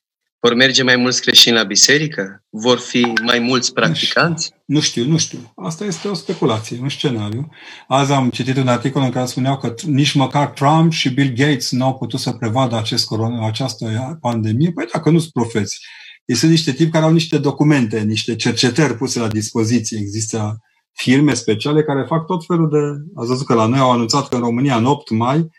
[0.47, 2.45] vor merge mai mulți creștini la biserică?
[2.51, 4.53] Vor fi mai mulți practicanți?
[4.67, 5.53] Nu știu, nu știu.
[5.57, 7.49] Asta este o speculație, un scenariu.
[7.89, 11.71] Azi am citit un articol în care spuneau că nici măcar Trump și Bill Gates
[11.71, 14.73] nu au putut să prevadă acest corona, această pandemie.
[14.73, 15.87] Păi dacă nu sunt profeți.
[16.25, 19.99] Ei sunt niște tipi care au niște documente, niște cercetări puse la dispoziție.
[19.99, 20.59] Există
[20.93, 22.79] firme speciale care fac tot felul de...
[23.21, 25.51] Ați văzut că la noi au anunțat că în România în 8 mai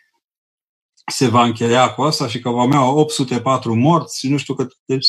[1.11, 4.77] se va încheia cu asta și că vom avea 804 morți și nu știu cât.
[4.85, 5.07] Deci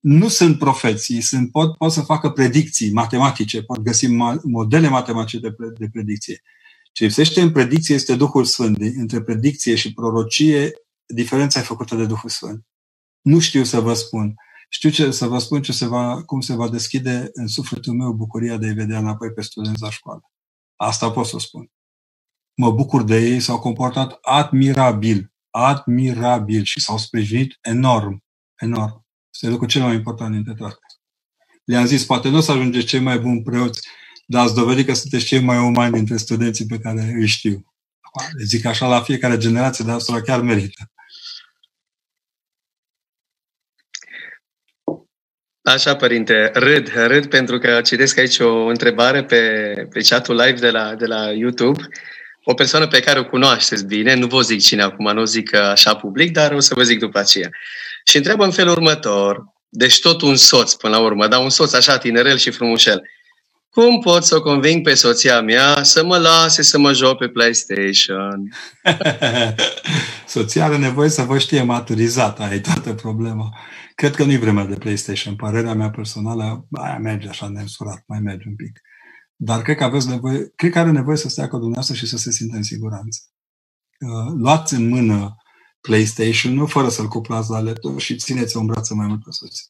[0.00, 5.38] nu sunt profeții, sunt, pot, pot să facă predicții matematice, pot găsi ma, modele matematice
[5.38, 6.42] de, pre, de predicție.
[6.92, 8.76] Ce lipsește în predicție este Duhul Sfânt.
[8.80, 10.72] Între predicție și prorocie,
[11.06, 12.66] diferența e făcută de Duhul Sfânt.
[13.20, 14.34] Nu știu să vă spun.
[14.68, 18.12] Știu ce, să vă spun ce se va, cum se va deschide în sufletul meu
[18.12, 20.20] bucuria de a-i vedea înapoi pe studenți la școală.
[20.76, 21.70] Asta pot să spun.
[22.56, 29.06] Mă bucur de ei, s-au comportat admirabil, admirabil și s-au sprijinit enorm, enorm.
[29.34, 30.76] Este lucrul cel mai important dintre toate.
[31.64, 33.88] Le-am zis, poate nu o să ajungeți cei mai buni preoți,
[34.26, 37.64] dar ați dovedit că sunteți cei mai umani dintre studenții pe care îi știu.
[38.36, 40.90] Le zic așa la fiecare generație, dar asta chiar merită.
[45.62, 50.70] Așa, părinte, râd, râd pentru că citesc aici o întrebare pe, pe chatul live de
[50.70, 51.88] la, de la YouTube.
[52.48, 55.96] O persoană pe care o cunoașteți bine, nu vă zic cine acum, nu zic așa
[55.96, 57.48] public, dar o să vă zic după aceea.
[58.04, 61.72] Și întreabă în felul următor, deci tot un soț până la urmă, dar un soț
[61.72, 63.02] așa tinerel și frumușel.
[63.68, 67.28] Cum pot să o conving pe soția mea să mă lase să mă joc pe
[67.28, 68.52] PlayStation?
[70.34, 73.58] soția are nevoie să vă știe maturizată, ai toată problema.
[73.94, 75.36] Cred că nu-i vremea de PlayStation.
[75.36, 78.80] Părerea mea personală, aia merge așa neînsurat, mai merge un pic.
[79.36, 82.16] Dar cred că aveți nevoie, cred că are nevoie să stea cu dumneavoastră și să
[82.16, 83.20] se simtă în siguranță.
[84.00, 85.36] Uh, luați în mână
[85.80, 89.64] PlayStation, nu fără să-l cuplați la laptop și țineți-o în brață mai mult pe soție.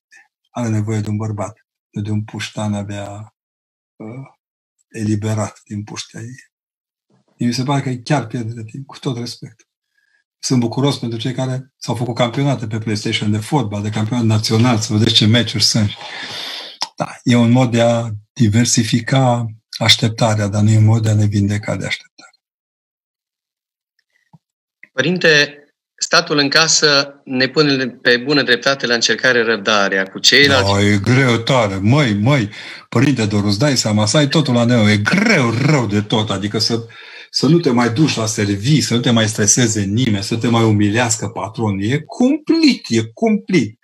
[0.50, 1.66] Are nevoie de un bărbat,
[2.02, 3.34] de un puștan abia
[3.96, 4.26] uh,
[4.88, 6.54] eliberat din puștea ei.
[7.38, 9.68] Mi se pare că e chiar pierde de timp, cu tot respect.
[10.38, 14.78] Sunt bucuros pentru cei care s-au făcut campionate pe PlayStation de fotbal, de campionat național,
[14.78, 15.90] să vedeți ce meciuri sunt.
[16.96, 19.46] Da, e un mod de a diversifica
[19.79, 22.31] așteptarea, dar nu e un mod de a ne vindeca de așteptare.
[24.93, 25.61] Părinte,
[25.99, 30.72] statul în casă ne pune pe bună dreptate la încercare răbdarea cu ceilalți.
[30.72, 31.79] Da, e greu tare.
[31.83, 32.51] Măi, măi,
[32.89, 34.89] părinte Doru, îți dai seama, să ai totul la neu.
[34.89, 36.31] E greu, rău de tot.
[36.31, 36.87] Adică să,
[37.31, 40.49] să nu te mai duci la serviciu, să nu te mai streseze nimeni, să te
[40.49, 41.85] mai umilească patronul.
[41.85, 43.79] E cumplit, e cumplit.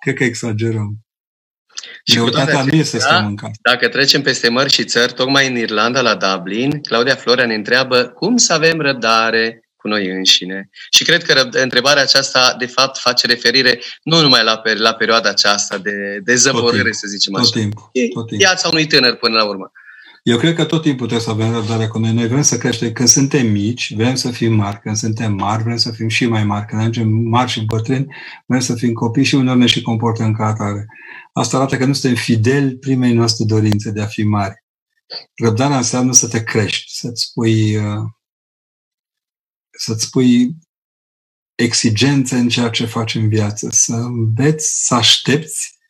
[0.00, 1.01] Cred că exagerăm.
[2.04, 3.58] Și Greutatea nu este să mâncați.
[3.62, 8.02] Dacă trecem peste mări și țări, tocmai în Irlanda, la Dublin, Claudia Florea ne întreabă
[8.02, 10.68] cum să avem răbdare cu noi înșine.
[10.90, 15.78] Și cred că întrebarea aceasta, de fapt, face referire nu numai la, la perioada aceasta
[15.78, 17.44] de, de zăvorâre, să zicem așa.
[17.44, 17.82] Tot timpul.
[17.92, 18.36] Tot timpul.
[18.36, 19.72] Viața unui tânăr până la urmă.
[20.22, 22.12] Eu cred că tot timpul trebuie să avem răbdare cu noi.
[22.12, 22.92] Noi vrem să creștem.
[22.92, 24.80] Când suntem mici, vrem să fim mari.
[24.80, 26.66] Când suntem mari, vrem să fim și mai mari.
[26.66, 28.06] Când ajungem mari și bătrâni,
[28.46, 30.86] vrem să fim copii și uneori ne și comportăm ca atare.
[31.32, 34.64] Asta arată că nu suntem fideli primei noastre dorințe de a fi mari.
[35.42, 38.02] Răbdarea înseamnă să te crești, să-ți pui, uh,
[39.78, 40.56] să-ți pui
[41.54, 45.80] exigențe în ceea ce faci în viață, să înveți să aștepți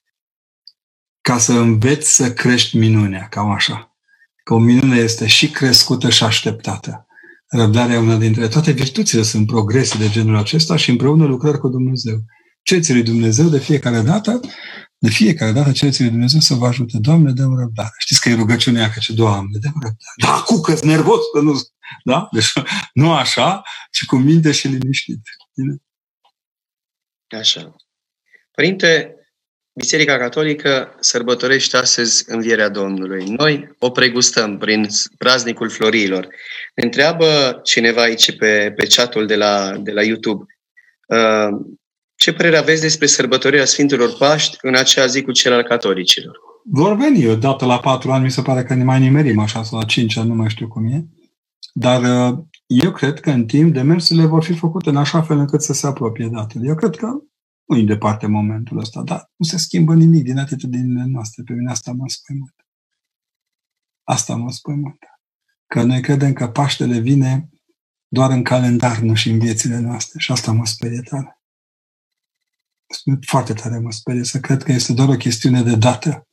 [1.21, 3.97] ca să înveți să crești minunea, cam așa.
[4.45, 7.07] Că o minune este și crescută și așteptată.
[7.47, 11.69] Răbdarea e una dintre toate virtuțile, sunt progrese de genul acesta și împreună lucrări cu
[11.69, 12.19] Dumnezeu.
[12.63, 14.41] Ce lui Dumnezeu de fiecare dată
[15.03, 16.99] de fiecare dată cereți lui Dumnezeu să vă ajute.
[17.01, 17.95] Doamne, dăm răbdare.
[17.99, 20.17] Știți că e rugăciunea că ce Doamne, dăm răbdare.
[20.17, 21.53] Da, cu că nervos, că nu...
[22.05, 22.29] Da?
[22.31, 22.53] Deci
[23.03, 25.21] nu așa, ci cu minte și liniștit.
[25.57, 25.77] Bine?
[27.41, 27.77] Așa.
[28.53, 29.17] Părinte,
[29.73, 33.25] Biserica Catolică sărbătorește astăzi învierea Domnului.
[33.25, 34.87] Noi o pregustăm prin
[35.19, 36.29] praznicul florilor.
[36.75, 40.45] Ne întreabă cineva aici pe, pe chatul de la, de la YouTube.
[41.07, 41.49] Uh,
[42.23, 46.39] ce părere aveți despre sărbătorirea Sfintelor Paști în acea zi cu cel al catolicilor?
[46.65, 49.63] Vor veni o dată la patru ani, mi se pare că ne mai nimerim așa,
[49.63, 51.07] sau la cinci ani, nu mai știu cum e.
[51.73, 55.63] Dar uh, eu cred că în timp demersurile vor fi făcute în așa fel încât
[55.63, 56.67] să se apropie datele.
[56.67, 57.07] Eu cred că
[57.65, 61.43] nu e departe momentul ăsta, dar nu se schimbă nimic din atitudinile noastre.
[61.47, 62.67] Pe mine asta mă spăimântă.
[64.03, 65.07] Asta mă spăimântă.
[65.67, 67.49] Că noi credem că Paștele vine
[68.09, 70.19] doar în calendar, nu și în viețile noastre.
[70.19, 71.42] Și asta mă sperie tare
[73.27, 76.27] foarte tare mă sperie să cred că este doar o chestiune de dată.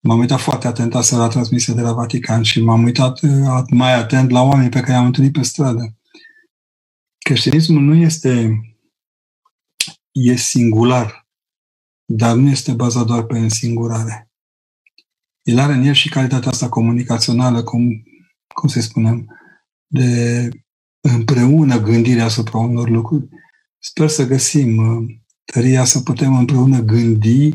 [0.00, 3.94] M-am uitat foarte atent să la transmisie de la Vatican și m-am uitat uh, mai
[3.94, 5.96] atent la oameni pe care i-am întâlnit pe stradă.
[7.18, 8.60] Creștinismul nu este
[10.12, 11.28] e singular,
[12.04, 14.30] dar nu este bazat doar pe însingurare.
[15.42, 18.02] El are în el și calitatea asta comunicațională, cum,
[18.54, 19.38] cum să spunem,
[19.86, 20.48] de
[21.00, 23.28] împreună gândirea asupra unor lucruri.
[23.78, 27.50] Sper să găsim uh, tăria să putem împreună gândi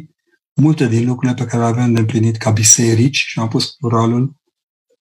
[0.53, 4.35] multe din lucrurile pe care le avem de împlinit ca biserici, și am pus pluralul,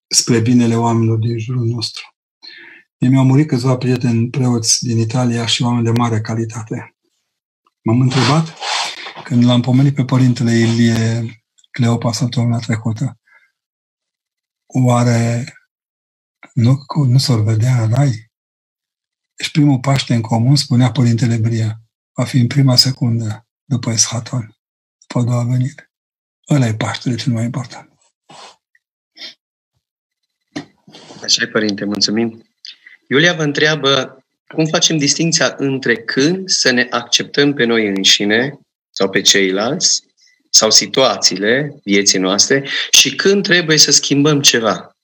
[0.09, 2.03] spre binele oamenilor din jurul nostru.
[2.99, 6.97] Mie mi-au murit câțiva prieteni preoți din Italia și oameni de mare calitate.
[7.83, 8.55] M-am întrebat,
[9.25, 11.31] când l-am pomenit pe părintele Ilie
[11.71, 13.19] Cleopa săptămâna trecută,
[14.67, 15.45] oare
[16.55, 18.31] nu, nu s-or vedea în rai?
[19.37, 21.81] Deci primul Paște în comun, spunea Părintele Bria,
[22.17, 24.57] va fi în prima secundă după Eschaton,
[25.07, 25.91] după a doua venire.
[26.51, 27.91] Ăla e Paștele cel mai important.
[31.23, 32.45] Așa e, Părinte, mulțumim.
[33.09, 38.59] Iulia vă întreabă cum facem distinția între când să ne acceptăm pe noi înșine
[38.91, 40.03] sau pe ceilalți
[40.51, 44.97] sau situațiile vieții noastre și când trebuie să schimbăm ceva.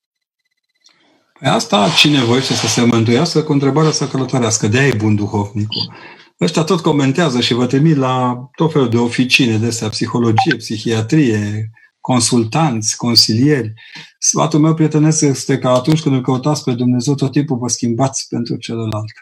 [1.38, 4.66] Păi asta cine voiește să se mântuiască cu întrebarea să călătorească.
[4.66, 5.94] De-aia e bun duhovnicul.
[6.42, 11.70] Ăștia tot comentează și vă trimit la tot felul de oficine de astea, psihologie, psihiatrie,
[12.00, 13.72] consultanți, consilieri.
[14.18, 18.28] Sfatul meu prietenesc este că atunci când îl căutați pe Dumnezeu, tot timpul vă schimbați
[18.28, 19.12] pentru celălalt.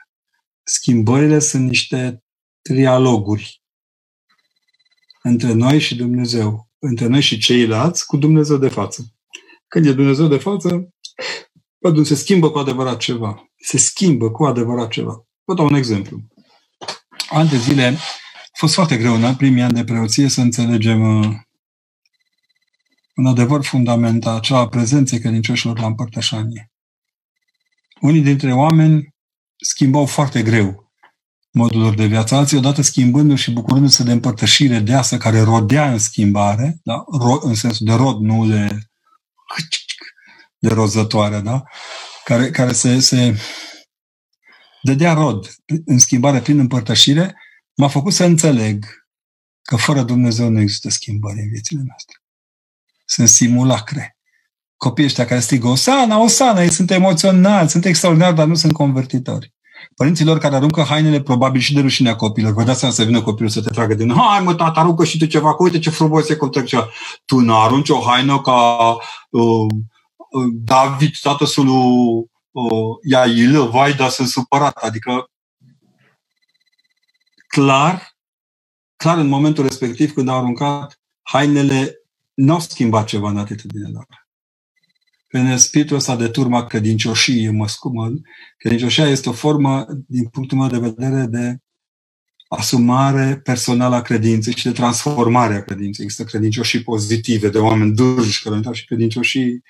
[0.62, 2.24] Schimbările sunt niște
[2.62, 3.62] trialoguri
[5.22, 9.14] între noi și Dumnezeu, între noi și ceilalți, cu Dumnezeu de față.
[9.68, 10.88] Când e Dumnezeu de față,
[12.02, 13.50] se schimbă cu adevărat ceva.
[13.56, 15.26] Se schimbă cu adevărat ceva.
[15.44, 16.20] Vă dau un exemplu
[17.30, 17.96] ani de zile
[18.52, 21.36] a fost foarte greu în primii ani de preoție să înțelegem uh,
[23.14, 26.70] un adevăr fundamental, acela a prezenței credincioșilor la împărtășanie.
[28.00, 29.14] Unii dintre oameni
[29.56, 30.92] schimbau foarte greu
[31.52, 35.98] modul lor de viață, alții odată schimbându-și și bucurându-se de împărtășire deasă care rodea în
[35.98, 37.04] schimbare, da?
[37.04, 38.78] Ro- în sensul de rod, nu de,
[40.58, 41.62] de rozătoare, da?
[42.24, 43.38] care, care se, se
[44.82, 45.54] dădea rod
[45.84, 47.36] în schimbare prin împărtășire,
[47.74, 48.84] m-a făcut să înțeleg
[49.62, 52.16] că fără Dumnezeu nu există schimbare în viețile noastre.
[53.04, 54.16] Sunt simulacre.
[54.76, 59.54] Copiii ăștia care strigă Osana, Osana, ei sunt emoționali, sunt extraordinari, dar nu sunt convertitori.
[59.96, 62.52] Părinților care aruncă hainele probabil și de rușinea copilor.
[62.52, 65.18] Vă dați seama să vină copilul să te tragă din hai mă, tata, aruncă și
[65.18, 66.88] tu ceva, că uite ce frumos e cum ceva.
[67.24, 68.96] Tu nu arunci o haină ca
[69.30, 69.66] uh,
[70.30, 74.76] uh, David, tatăsul lui o ia ilă, vai, dar sunt supărat.
[74.76, 75.30] Adică
[77.46, 78.16] clar,
[78.96, 81.94] clar în momentul respectiv când au aruncat hainele,
[82.34, 84.06] nu au schimbat ceva în atitudinea lor.
[85.32, 88.10] În spiritul ăsta de turma credincioșie, mă scumă,
[88.56, 91.56] credincioșia este o formă, din punctul meu de vedere, de
[92.48, 96.04] asumare personală a credinței și de transformare a credinței.
[96.04, 99.62] Există credincioșii pozitive, de oameni durși, care și credincioșii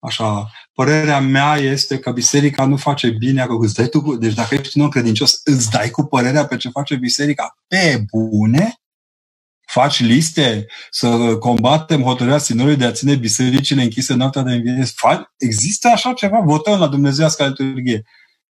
[0.00, 4.54] Așa, părerea mea este că biserica nu face bine, că îți dai tu, deci dacă
[4.54, 8.74] ești un credincios, îți dai cu părerea pe ce face biserica pe bune,
[9.66, 14.84] faci liste să combatem hotărârea Sinorului de a ține bisericile închise noaptea de înviere.
[15.36, 16.40] Există așa ceva?
[16.40, 18.02] Votăm la Dumnezeiasca liturghie.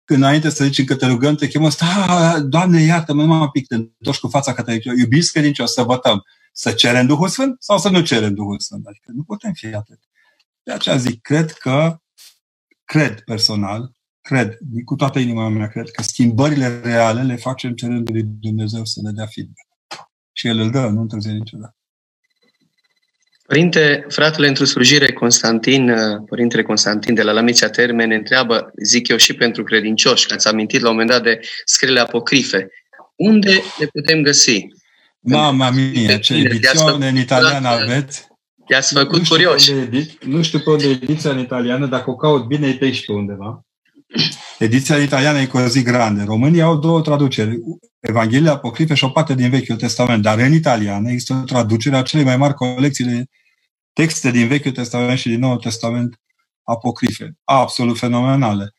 [0.05, 3.66] Când înainte să zici încă te rugăm, te chemăm, sta, Doamne, iartă-mă, mă un pic,
[3.66, 6.22] te întorci cu fața către iubiți credincios, să votăm.
[6.53, 8.86] Să cerem Duhul Sfânt sau să nu cerem Duhul Sfânt?
[8.86, 9.99] Adică nu putem fi atât.
[10.68, 11.96] De aceea zic, cred că,
[12.84, 13.90] cred personal,
[14.20, 19.00] cred, cu toată inima mea, cred că schimbările reale le facem cerând lui Dumnezeu să
[19.02, 19.68] ne dea feedback.
[20.32, 21.76] Și El îl dă, nu întârzie niciodată.
[23.46, 25.94] Părinte, fratele într-o slujire, Constantin,
[26.26, 30.48] Părintele Constantin de la Lamicea Terme ne întreabă, zic eu și pentru credincioși, că ați
[30.48, 32.68] amintit la un moment dat de scrierile apocrife.
[33.16, 34.66] Unde le putem găsi?
[35.20, 38.28] Mama mia, ce edițiune în italiană aveți?
[38.68, 39.72] I-ați făcut nu curioși.
[40.20, 43.04] nu știu pe unde e ediția în italiană, dacă o caut bine, e pe aici
[43.04, 43.62] pe undeva.
[44.58, 46.22] Ediția în italiană e cu o zi grande.
[46.22, 47.56] Românii au două traduceri.
[48.00, 50.22] Evanghelia Apocrife și o parte din Vechiul Testament.
[50.22, 53.24] Dar în italiană există o traducere a celei mai mari colecții de
[53.92, 56.20] texte din Vechiul Testament și din Noul Testament
[56.62, 57.36] apocrife.
[57.44, 58.72] Absolut fenomenale.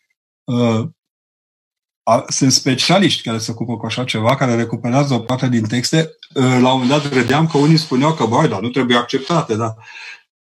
[2.09, 6.09] Uh, sunt specialiști care se ocupă cu așa ceva, care recuperează o parte din texte.
[6.33, 9.75] La un moment dat vedeam că unii spuneau că, băi, dar nu trebuie acceptate, da.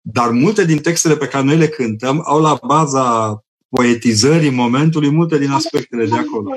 [0.00, 3.38] Dar multe din textele pe care noi le cântăm au la baza
[3.68, 6.56] poetizării momentului multe din aspectele de acolo.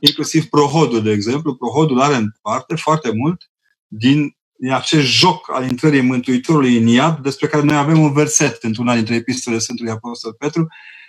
[0.00, 1.54] Inclusiv prohodul, de exemplu.
[1.54, 3.50] Prohodul are în parte foarte mult
[3.86, 4.36] din
[4.70, 9.14] acest joc al intrării Mântuitorului în iad, despre care noi avem un verset într-una dintre
[9.14, 10.68] epistolele Sfântului Apostol Petru,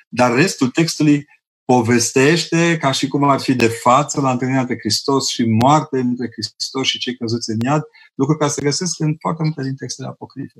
[0.10, 1.26] dar restul textului
[1.74, 6.30] povestește ca și cum ar fi de față la întâlnirea între Hristos și moarte între
[6.32, 7.82] Hristos și cei căzuți în iad,
[8.16, 10.60] lucruri care se găsesc în foarte multe din textele apocrife.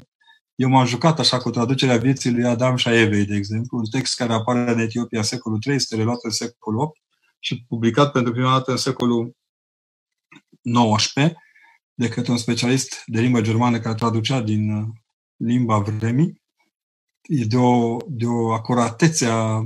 [0.56, 3.86] Eu m-am jucat așa cu traducerea vieții lui Adam și a Evei, de exemplu, un
[3.86, 6.98] text care apare în Etiopia în secolul 3, este reluat în secolul 8
[7.40, 9.36] și publicat pentru prima dată în secolul
[10.62, 11.38] 19
[11.94, 14.88] de către un specialist de limbă germană care traducea din uh,
[15.36, 16.42] limba vremii.
[17.22, 19.64] E de o, de o acuratețe a,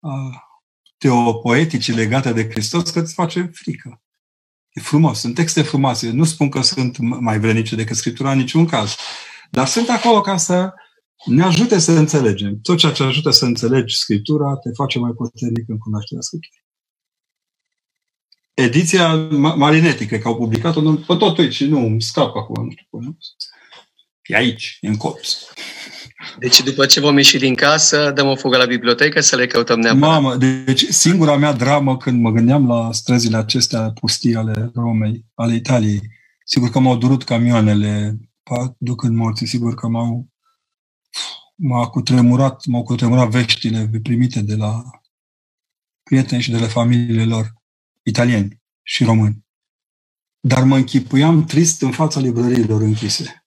[0.00, 0.45] a
[0.98, 4.02] teopoetice legate de Hristos că îți face frică.
[4.72, 6.10] E frumos, sunt texte frumoase.
[6.10, 8.96] Nu spun că sunt mai vrenice decât Scriptura în niciun caz.
[9.50, 10.72] Dar sunt acolo ca să
[11.24, 12.60] ne ajute să înțelegem.
[12.62, 16.64] Tot ceea ce ajută să înțelegi Scriptura te face mai puternic în cunoașterea Scripturii.
[18.54, 19.14] Ediția
[19.56, 22.86] Marinetti, cred că au publicat-o pe tot aici și nu îmi scap acum, nu știu
[22.90, 23.18] cum.
[24.22, 25.36] E aici, e în colț.
[26.38, 29.80] Deci după ce vom ieși din casă, dăm o fugă la bibliotecă să le căutăm
[29.80, 30.08] neapărat.
[30.08, 35.54] Mamă, deci singura mea dramă când mă gândeam la străzile acestea pustii ale Romei, ale
[35.54, 36.00] Italiei,
[36.44, 38.18] sigur că m-au durut camioanele
[38.78, 40.28] ducând morții, sigur că m-au
[41.54, 44.82] m-a cutremurat, m-au cutremurat veștile primite de la
[46.02, 47.52] prieteni și de la familiile lor,
[48.02, 49.44] italieni și români.
[50.40, 53.45] Dar mă închipuiam trist în fața librăriilor închise.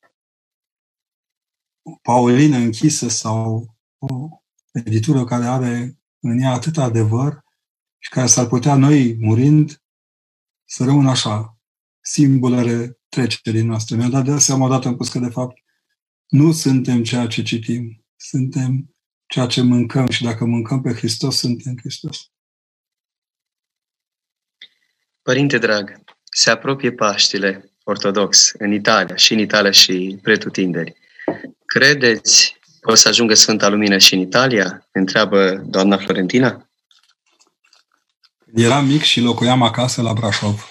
[2.01, 3.67] Paulină închisă sau
[3.97, 4.29] o
[4.71, 7.43] editură care are în ea atât adevăr
[7.97, 9.83] și care s-ar putea noi, murind,
[10.65, 11.57] să rămână așa,
[12.01, 13.95] simbolele trecerii noastre.
[13.95, 15.57] Mi-am dat de seama odată în pus că, de fapt,
[16.27, 21.77] nu suntem ceea ce citim, suntem ceea ce mâncăm și dacă mâncăm pe Hristos, suntem
[21.77, 22.31] Hristos.
[25.21, 30.98] Părinte drag, se apropie Paștile ortodox în Italia și în Italia și pretutinderi.
[31.73, 34.87] Credeți că o să ajungă Sfânta Lumină și în Italia?
[34.91, 36.69] Întreabă doamna Florentina.
[38.53, 40.67] Eram mic și locuiam acasă la Brașov.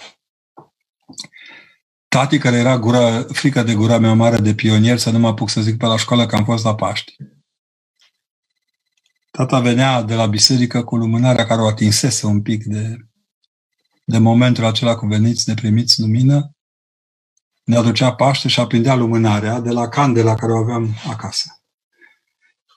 [2.09, 5.49] Tati, care era gura, frică de gura mea mare de pionier, să nu mă apuc
[5.49, 7.17] să zic pe la școală că am fost la Paști.
[9.31, 12.97] Tata venea de la biserică cu lumânarea care o atinsese un pic de,
[14.05, 16.53] de momentul acela cu veniți, neprimiți lumină
[17.69, 21.63] ne aducea Paște și aprindea lumânarea de la candela care o aveam acasă.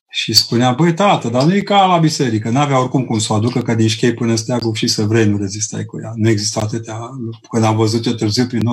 [0.10, 2.50] Și spunea, băi, tată, dar nu e ca la biserică.
[2.50, 5.38] N-avea oricum cum să o aducă, că din șchei până steagul și să vrei, nu
[5.38, 6.12] rezistai cu ea.
[6.16, 7.10] Nu există atâtea.
[7.50, 8.64] Când am văzut ce târziu, prin 87-88,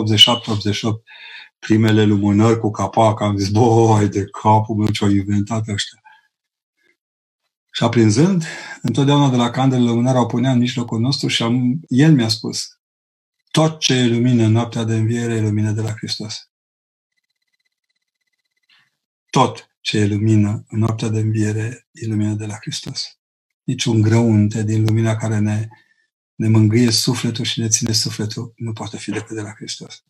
[1.59, 6.01] primele lumânări cu capac, am zis, băi, de capul meu ce-au inventat ăștia.
[7.73, 8.45] Și aprinzând,
[8.83, 12.78] întotdeauna de la candele lumânare o punea în mijlocul nostru și am, el mi-a spus,
[13.51, 16.51] tot ce e lumină în noaptea de înviere e lumină de la Hristos.
[19.31, 23.19] Tot ce e lumină în noaptea de înviere e lumină de la Hristos.
[23.65, 25.69] Niciun grăunte din lumina care ne,
[26.35, 30.05] ne mângâie sufletul și ne ține sufletul nu poate fi decât de la Hristos.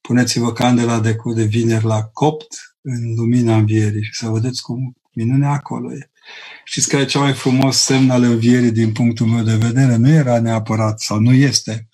[0.00, 5.50] Puneți-vă candela de, de vineri la copt în lumina învierii și să vedeți cum minunea
[5.50, 6.10] acolo e.
[6.64, 9.96] Știți că e cea mai frumos semn al învierii din punctul meu de vedere?
[9.96, 11.88] Nu era neapărat, sau nu este.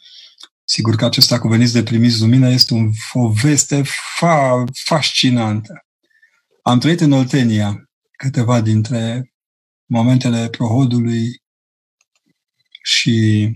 [0.71, 3.83] Sigur că acesta cu veniți de primiți lumină este un, o veste
[4.19, 5.87] fa, fascinantă.
[6.63, 9.33] Am trăit în Oltenia câteva dintre
[9.87, 11.43] momentele prohodului
[12.83, 13.51] și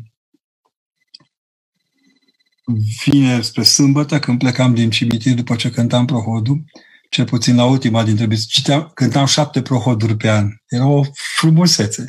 [3.04, 6.64] vine spre sâmbătă, când plecam din cimitir după ce cântam prohodul,
[7.10, 10.48] cel puțin la ultima dintre biserici, cântam șapte prohoduri pe an.
[10.66, 12.08] Era o frumusețe.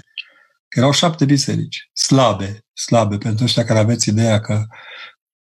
[0.73, 4.65] Erau șapte biserici, slabe, slabe, pentru ăștia care aveți ideea că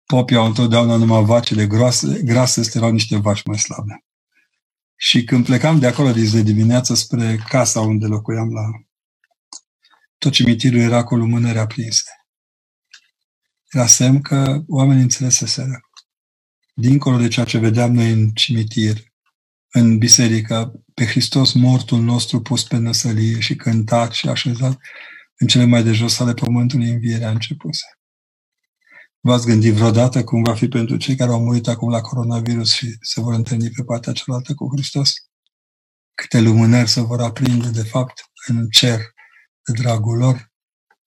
[0.06, 4.04] popii au întotdeauna numai vacile groase, grase, erau niște vaci mai slabe.
[4.96, 8.62] Și când plecam de acolo de dimineață spre casa unde locuiam la
[10.18, 12.10] tot cimitirul era cu lumânări aprinse.
[13.70, 15.80] Era semn că oamenii înțeleseseră.
[16.74, 19.14] Dincolo de ceea ce vedeam noi în cimitir,
[19.72, 24.78] în biserică, pe Hristos mortul nostru pus pe năsălie și cântat și așezat
[25.38, 27.86] în cele mai de jos ale pământului învierea începuse.
[29.20, 32.96] V-ați gândit vreodată cum va fi pentru cei care au murit acum la coronavirus și
[33.00, 35.12] se vor întâlni pe partea cealaltă cu Hristos?
[36.14, 39.00] Câte lumânări se vor aprinde, de fapt, în cer
[39.64, 40.52] de dragul lor?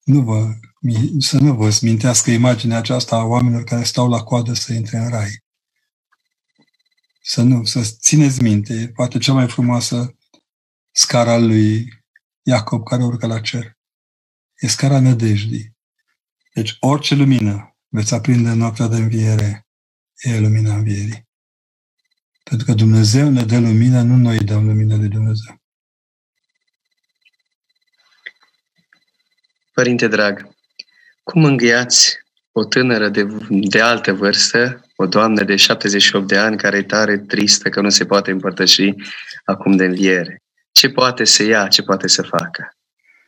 [0.04, 0.48] Nu vă,
[1.18, 5.08] să nu vă mintească imaginea aceasta a oamenilor care stau la coadă să intre în
[5.08, 5.44] rai.
[7.32, 10.16] Să nu, să țineți minte, poate cea mai frumoasă
[10.90, 11.88] scara lui
[12.42, 13.78] Iacob care urcă la cer.
[14.56, 15.76] E scara nădejdii.
[16.54, 19.66] Deci orice lumină veți aprinde în noaptea de înviere,
[20.18, 21.28] e lumina învierii.
[22.42, 25.62] Pentru că Dumnezeu ne dă lumină, nu noi dăm lumină de Dumnezeu.
[29.72, 30.48] Părinte drag,
[31.22, 32.16] cum înghiați
[32.52, 37.18] o tânără de, de altă vârstă, o doamnă de 78 de ani care e tare
[37.18, 38.94] tristă că nu se poate împărtăși
[39.44, 40.42] acum de înviere?
[40.72, 42.70] Ce poate să ia, ce poate să facă?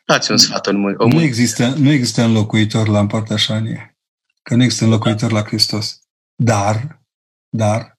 [0.07, 3.97] Dați un sfat în o Nu există, nu există înlocuitor la împărtășanie
[4.43, 6.01] că nu există înlocuitor la Hristos.
[6.35, 7.03] Dar,
[7.49, 7.99] dar,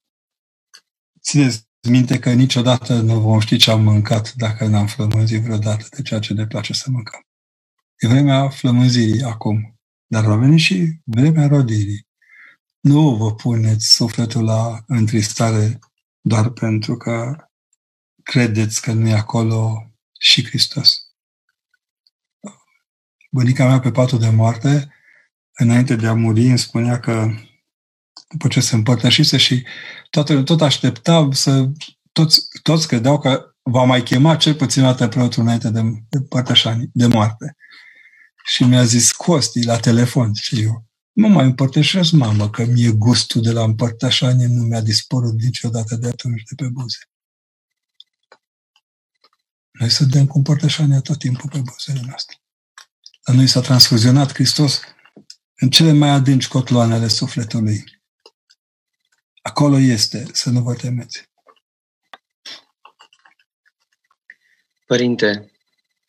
[1.21, 6.01] țineți minte că niciodată nu vom ști ce am mâncat dacă n-am flămânzit vreodată de
[6.01, 7.21] ceea ce ne place să mâncăm.
[7.97, 12.07] E vremea flămânzirii acum, dar va veni și vremea rodirii.
[12.83, 15.79] Nu vă puneți sufletul la întristare
[16.21, 17.35] doar pentru că
[18.23, 20.97] credeți că nu e acolo și Hristos.
[23.31, 24.93] Bunica mea pe patul de moarte
[25.53, 27.29] înainte de a muri, îmi spunea că
[28.29, 29.65] după ce se împărtășise și
[30.09, 31.69] toată, tot aștepta să,
[32.11, 36.21] toți, toți credeau că va mai chema cel puțin o dată preotul înainte de, de
[36.21, 37.55] părtășani, de moarte.
[38.45, 43.41] Și mi-a zis Costi la telefon și eu, nu mai împărtășesc, mamă, că mie gustul
[43.41, 46.97] de la împărtășanie nu mi-a dispărut niciodată de atunci de pe buze.
[49.71, 52.37] Noi să dăm cu împărtășania tot timpul pe buzele noastre.
[53.23, 54.81] La noi s-a transfuzionat Hristos
[55.55, 57.83] în cele mai adânci cotloane ale sufletului.
[59.41, 61.29] Acolo este, să nu vă temeți.
[64.85, 65.51] Părinte,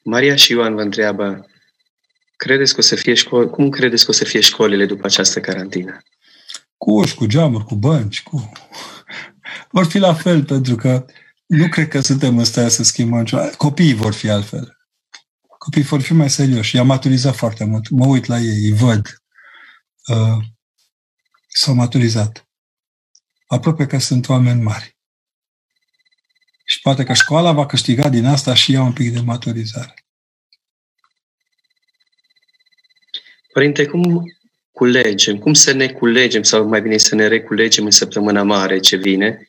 [0.04, 1.46] Maria și Ioan vă întreabă,
[2.44, 5.40] credeți că o să fie școli, cum credeți că o să fie școlile după această
[5.40, 6.02] carantină?
[6.76, 8.52] Cu uși, cu geamuri, cu bănci, cu...
[9.70, 11.04] Vor fi la fel, pentru că
[11.46, 13.50] nu cred că suntem în stare să schimbăm ceva.
[13.56, 14.76] Copiii vor fi altfel.
[15.58, 16.76] Copiii vor fi mai serioși.
[16.76, 17.88] I-am maturizat foarte mult.
[17.88, 19.22] Mă uit la ei, îi văd
[20.06, 20.44] uh,
[21.48, 22.48] s-au maturizat.
[23.46, 24.96] Aproape că sunt oameni mari.
[26.64, 30.03] Și poate că școala va câștiga din asta și ea un pic de maturizare.
[33.54, 34.22] Părinte, cum
[34.72, 38.96] culegem, cum să ne culegem, sau mai bine să ne reculegem în săptămâna mare ce
[38.96, 39.48] vine,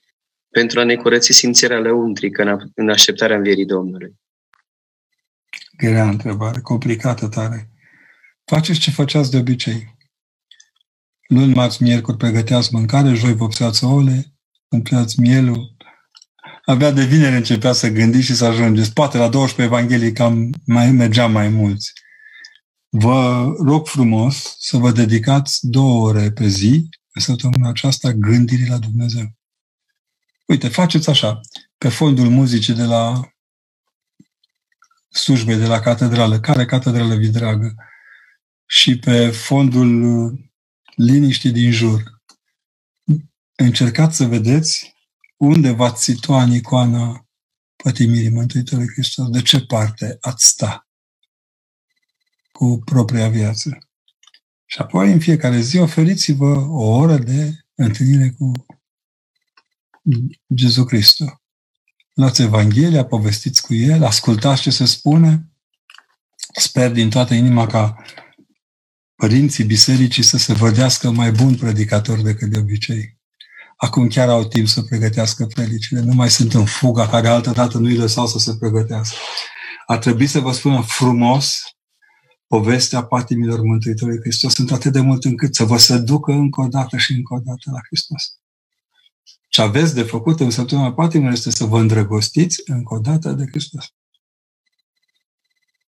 [0.49, 4.13] pentru a ne curăți simțirea lăuntrică în așteptarea învierii Domnului?
[5.77, 7.69] Grea întrebare, complicată tare.
[8.45, 9.95] Faceți ce făceați de obicei.
[11.27, 14.25] Luni, marți, miercuri pregăteați mâncare, joi vopseați ouăle,
[14.67, 15.75] împleați mielul.
[16.65, 18.93] Abia de vineri începea să gândiți și să ajungeți.
[18.93, 21.93] Poate la 12 Evanghelii cam mai mergeam mai mulți.
[22.97, 28.77] Vă rog frumos să vă dedicați două ore pe zi, în săptămâna aceasta, gândirii la
[28.77, 29.25] Dumnezeu.
[30.45, 31.39] Uite, faceți așa,
[31.77, 33.29] pe fondul muzicii de la
[35.09, 37.75] slujbei de la catedrală, care catedrală vi dragă,
[38.65, 40.31] și pe fondul
[40.95, 42.21] liniștii din jur,
[43.55, 44.93] încercați să vedeți
[45.37, 47.27] unde v-ați situa în icoana
[47.83, 50.84] pătimirii Mântuitorului Hristos, de ce parte ați sta
[52.57, 53.77] cu propria viață.
[54.65, 58.51] Și apoi, în fiecare zi, oferiți-vă o oră de întâlnire cu
[60.55, 61.27] Jesu Hristos.
[62.13, 65.49] Luați Evanghelia, povestiți cu El, ascultați ce se spune.
[66.53, 67.95] Sper din toată inima ca
[69.15, 73.19] părinții bisericii să se vădească mai bun predicator decât de obicei.
[73.77, 77.77] Acum chiar au timp să pregătească predicile, nu mai sunt în fuga care altă dată
[77.77, 79.15] nu-i lăsau să se pregătească.
[79.85, 81.74] Ar trebui să vă spună frumos
[82.55, 84.53] povestea patimilor Mântuitorului Hristos.
[84.53, 87.39] Sunt atât de mult încât să vă se ducă încă o dată și încă o
[87.43, 88.23] dată la Hristos.
[89.49, 93.45] Ce aveți de făcut în săptămâna patimilor este să vă îndrăgostiți încă o dată de
[93.49, 93.85] Hristos.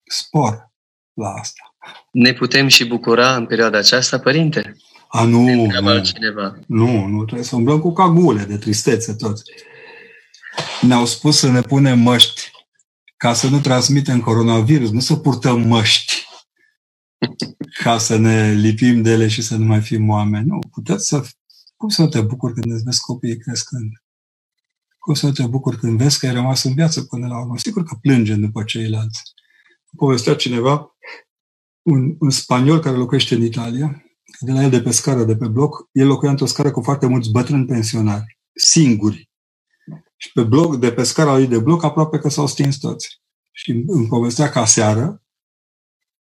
[0.04, 0.72] Spor
[1.12, 1.74] la asta.
[2.10, 4.76] Ne putem și bucura în perioada aceasta, Părinte?
[5.08, 6.58] A, nu, nu, cineva.
[6.66, 9.42] nu, nu, trebuie să umblăm cu cagule de tristețe toți.
[10.80, 12.50] Ne-au spus să ne punem măști
[13.16, 16.23] ca să nu transmitem coronavirus, nu să purtăm măști
[17.82, 20.46] ca să ne lipim de ele și să nu mai fim oameni.
[20.46, 21.26] Nu, puteți să...
[21.76, 23.90] Cum să te bucuri când îți vezi copiii crescând?
[24.98, 27.58] Cum să te bucuri când vezi că ai rămas în viață până la urmă?
[27.58, 29.22] Sigur că plângem după ceilalți.
[29.96, 30.96] Povestea cineva,
[31.82, 34.04] un, un spaniol care locuiește în Italia,
[34.40, 37.06] de la el de pe scară, de pe bloc, el locuia într-o scară cu foarte
[37.06, 39.30] mulți bătrâni pensionari, singuri.
[40.16, 43.22] Și pe bloc, de pe scara lui de bloc, aproape că s-au stins toți.
[43.52, 45.23] Și îmi povestea ca seară,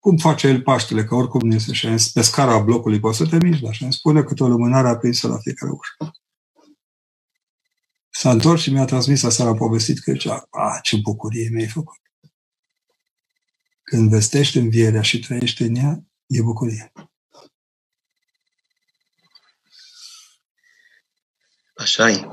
[0.02, 3.38] cum face el Paștele, că oricum nu este și pe scara blocului poți să te
[3.38, 6.16] miști, dar și îmi spune câte o lumânare aprinsă la fiecare ușă.
[8.10, 11.98] S-a întors și mi-a transmis aseară, a povestit că zicea, a, ce bucurie mi-ai făcut.
[13.84, 16.92] Când vestești învierea și trăiești în ea, e bucurie.
[21.76, 22.28] Așa e.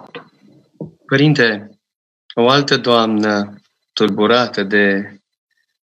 [1.07, 1.71] Părinte,
[2.35, 3.61] o altă doamnă
[3.93, 5.18] tulburată de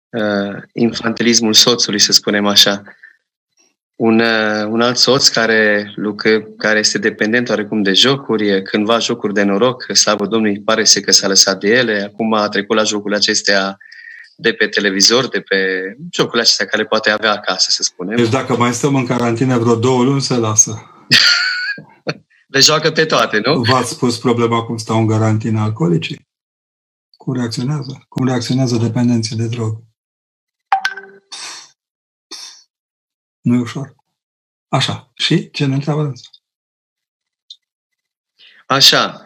[0.09, 2.83] uh, infantilismul soțului, să spunem așa.
[3.95, 9.33] Un, uh, un alt soț care, lucre, care este dependent oarecum de jocuri, cândva jocuri
[9.33, 12.83] de noroc, slavă Domnului, pare să că s-a lăsat de ele, acum a trecut la
[12.83, 13.77] jocurile acestea
[14.35, 15.57] de pe televizor, de pe
[16.11, 18.15] jocurile acestea care poate avea acasă, să spunem.
[18.15, 20.71] Deci dacă mai stăm în carantină vreo două luni, se lasă.
[22.53, 23.61] Le joacă pe toate, nu?
[23.61, 26.27] V-ați spus problema cum stau în carantină alcoolicii?
[27.17, 28.05] Cum reacționează?
[28.07, 29.88] Cum reacționează dependenții de drog?
[33.41, 33.95] Nu e ușor.
[34.67, 35.11] Așa.
[35.13, 36.29] Și ce ne întreabă dânsa?
[38.65, 39.23] Așa.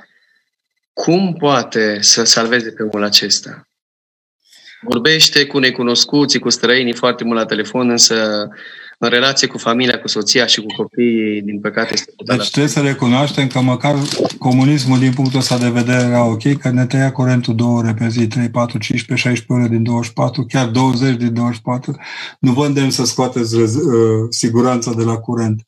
[0.93, 3.67] Cum poate să salveze pe omul acesta?
[4.81, 8.47] Vorbește cu necunoscuții, cu străinii foarte mult la telefon, însă
[8.99, 12.81] în relație cu familia, cu soția și cu copiii, din păcate, este Deci trebuie să
[12.81, 13.95] recunoaștem că măcar
[14.37, 18.07] comunismul, din punctul ăsta de vedere, era ok, că ne tăia curentul două ore pe
[18.07, 21.95] zi, 3, 4, 15, 16 ore din 24, chiar 20 din 24.
[22.39, 23.69] Nu vă îndemn să scoateți uh,
[24.29, 25.61] siguranța de la curent,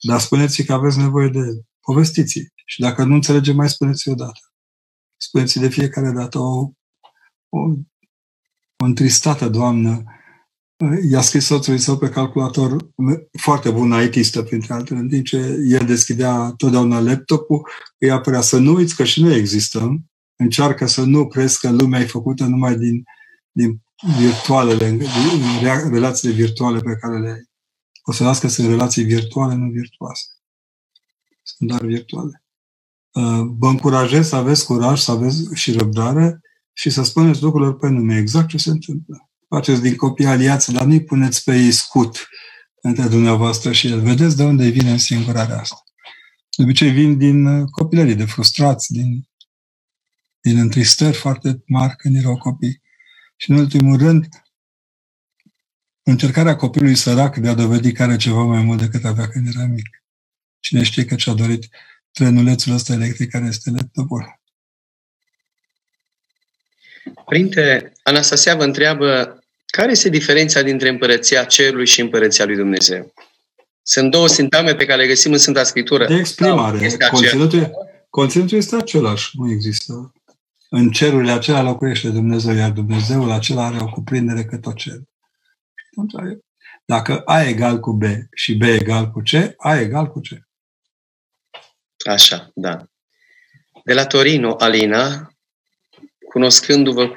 [0.00, 1.40] dar spuneți că aveți nevoie de
[1.80, 4.40] povestiți Și dacă nu înțelege, mai spuneți o dată.
[5.16, 6.70] Spuneți de fiecare dată o,
[7.48, 7.58] o,
[8.76, 10.04] o întristată doamnă
[11.10, 12.76] i-a scris soțului său pe calculator,
[13.38, 17.68] foarte bun it printre altele, în timp ce el deschidea totdeauna laptopul,
[17.98, 22.00] îi apărea să nu uiți că și noi existăm, încearcă să nu crezi că lumea
[22.00, 23.04] e făcută numai din,
[23.52, 23.82] din
[24.18, 25.08] virtualele, din
[25.90, 27.48] relațiile virtuale pe care le ai.
[28.02, 30.24] O să las că sunt relații virtuale, nu virtuoase.
[31.42, 32.44] Sunt doar virtuale.
[33.12, 36.40] Uh, vă încurajez să aveți curaj, să aveți și răbdare
[36.72, 40.84] și să spuneți lucrurilor pe nume, exact ce se întâmplă faceți din copii aliați, dar
[40.84, 42.28] nu-i puneți pe ei scut
[42.82, 44.00] între dumneavoastră și el.
[44.00, 45.82] Vedeți de unde vine singurarea asta.
[46.56, 49.28] De obicei vin din uh, copilării, de frustrați, din,
[50.40, 52.82] din întristări foarte mari când erau copii.
[53.36, 54.28] Și în ultimul rând,
[56.02, 59.66] încercarea copilului sărac de a dovedi că are ceva mai mult decât avea când era
[59.66, 60.04] mic.
[60.60, 61.68] Cine știe că ce-a dorit
[62.12, 64.40] trenulețul ăsta electric care este laptopul.
[67.24, 69.39] Părinte, Anastasia vă întreabă
[69.70, 73.12] care este diferența dintre împărăția cerului și împărăția lui Dumnezeu?
[73.82, 76.06] Sunt două sintagme pe care le găsim în Sfânta Scriptură.
[76.06, 76.78] De exprimare.
[76.84, 77.70] Este conținutul,
[78.10, 80.12] conținutul este același, nu există.
[80.68, 84.98] În cerurile acelea locuiește Dumnezeu, iar Dumnezeul acela are o cuprindere cât o cer.
[86.84, 88.02] Dacă A egal cu B
[88.34, 90.28] și B egal cu C, A egal cu C.
[92.08, 92.84] Așa, da.
[93.84, 95.34] De la Torino, Alina
[96.32, 97.10] cunoscându-vă,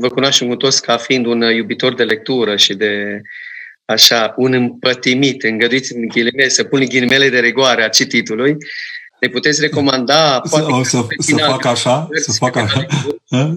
[0.00, 3.20] vă cunoaștem cu toți ca fiind un iubitor de lectură și de
[3.84, 8.56] așa, un împătimit, îngăduiți în ghilimele, să pun ghilimele de regoare a cititului,
[9.20, 10.40] ne puteți recomanda...
[10.44, 12.08] Să, poate, să, să fac așa?
[12.12, 12.86] Să fac așa?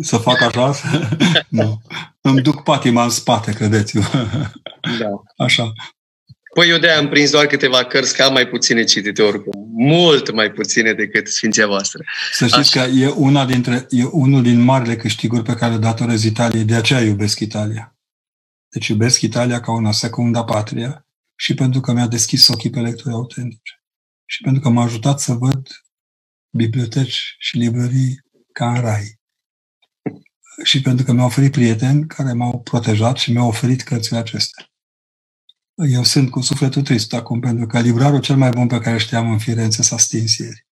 [0.01, 0.73] Să fac așa?
[1.47, 1.81] nu.
[2.21, 4.25] Îmi duc patima în spate, credeți-vă.
[4.99, 5.23] Da.
[5.37, 5.73] Așa.
[6.53, 9.71] Păi eu de-aia am prins doar câteva cărți, că am mai puține citite oricum.
[9.75, 12.03] Mult mai puține decât Sfinția voastră.
[12.31, 12.85] Să știți Așa.
[12.85, 16.75] că e, una dintre, e unul din marile câștiguri pe care le datorez Italiei, de
[16.75, 17.97] aceea iubesc Italia.
[18.69, 23.13] Deci iubesc Italia ca una secunda patria și pentru că mi-a deschis ochii pe lecturi
[23.13, 23.83] autentice.
[24.25, 25.67] Și pentru că m-a ajutat să văd
[26.57, 28.21] biblioteci și librării
[28.51, 29.19] ca în rai.
[30.63, 34.72] Și pentru că mi-au oferit prieteni care m-au protejat și mi-au oferit cărțile acestea.
[35.75, 39.31] Eu sunt cu sufletul trist acum, pentru că librarul cel mai bun pe care știam
[39.31, 40.67] în Firenze s-a stins ieri.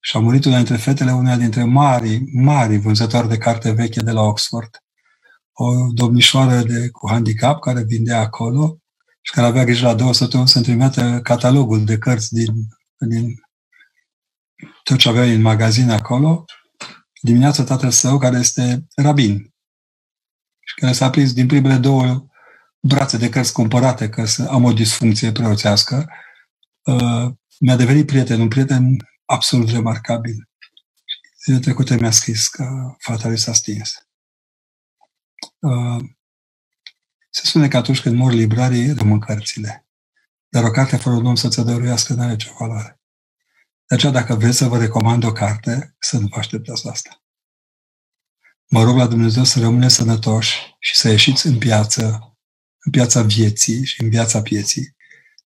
[0.00, 4.10] Și a murit una dintre fetele uneia dintre mari, mari vânzători de carte veche de
[4.10, 4.82] la Oxford.
[5.52, 8.78] O domnișoară de, cu handicap care vindea acolo
[9.20, 12.54] și care avea grijă la două săptămâni să-mi trimită catalogul de cărți din,
[12.98, 13.34] din
[14.82, 16.44] tot ce avea în magazin acolo.
[17.22, 19.54] Dimineața tatăl său, care este rabin
[20.60, 22.29] și care s-a prins din primele două
[22.80, 26.10] brațe de cărți cumpărate că să am o disfuncție preoțească,
[26.82, 30.48] uh, mi-a devenit prieten, un prieten absolut remarcabil.
[31.44, 33.94] Zilele trecute mi-a scris că fata lui s-a stins.
[35.58, 36.04] Uh,
[37.30, 39.86] se spune că atunci când mor librarii, rămân cărțile.
[40.48, 43.00] Dar o carte fără un om să-ți dăruiască nu are ce valoare.
[43.86, 47.22] De aceea, dacă vreți să vă recomand o carte, să nu vă așteptați la asta.
[48.68, 52.29] Mă rog la Dumnezeu să rămâneți sănătoși și să ieșiți în piață
[52.80, 54.96] în piața vieții și în viața pieții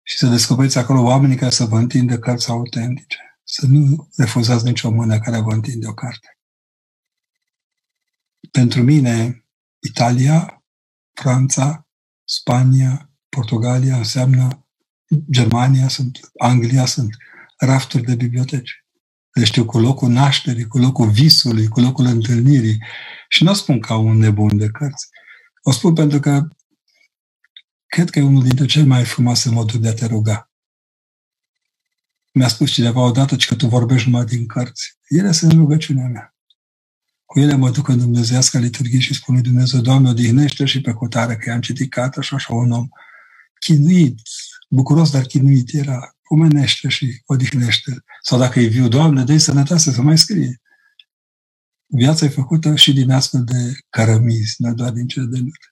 [0.04, 3.18] și să descoperiți acolo oamenii care să vă întindă cărți autentice.
[3.44, 6.40] Să nu refuzați nicio mână care vă întinde o carte.
[8.52, 9.46] Pentru mine,
[9.80, 10.64] Italia,
[11.14, 11.88] Franța,
[12.24, 14.68] Spania, Portugalia înseamnă
[15.32, 17.16] Germania, sunt Anglia, sunt
[17.58, 18.86] rafturi de biblioteci.
[19.32, 22.84] Le știu cu locul nașterii, cu locul visului, cu locul întâlnirii.
[23.30, 25.08] Și nu o spun ca un nebun de cărți.
[25.62, 26.48] O spun pentru că
[27.92, 30.52] cred că e unul dintre cele mai frumoase moduri de a te ruga.
[32.34, 34.98] Mi-a spus cineva odată că tu vorbești numai din cărți.
[35.08, 36.36] Ele sunt rugăciunea mea.
[37.26, 40.94] Cu ele mă duc în Dumnezeiasca liturghie și spun lui Dumnezeu, Doamne, odihnește și pe
[40.94, 42.88] cutare, că i-am citit cata și așa un om
[43.60, 44.20] chinuit,
[44.70, 48.04] bucuros, dar chinuit era, umenește și odihnește.
[48.22, 50.62] Sau dacă e viu, Doamne, dă sănătate să mai scrie.
[51.86, 55.71] Viața e făcută și din astfel de cărămizi, nu doar din cele de lut.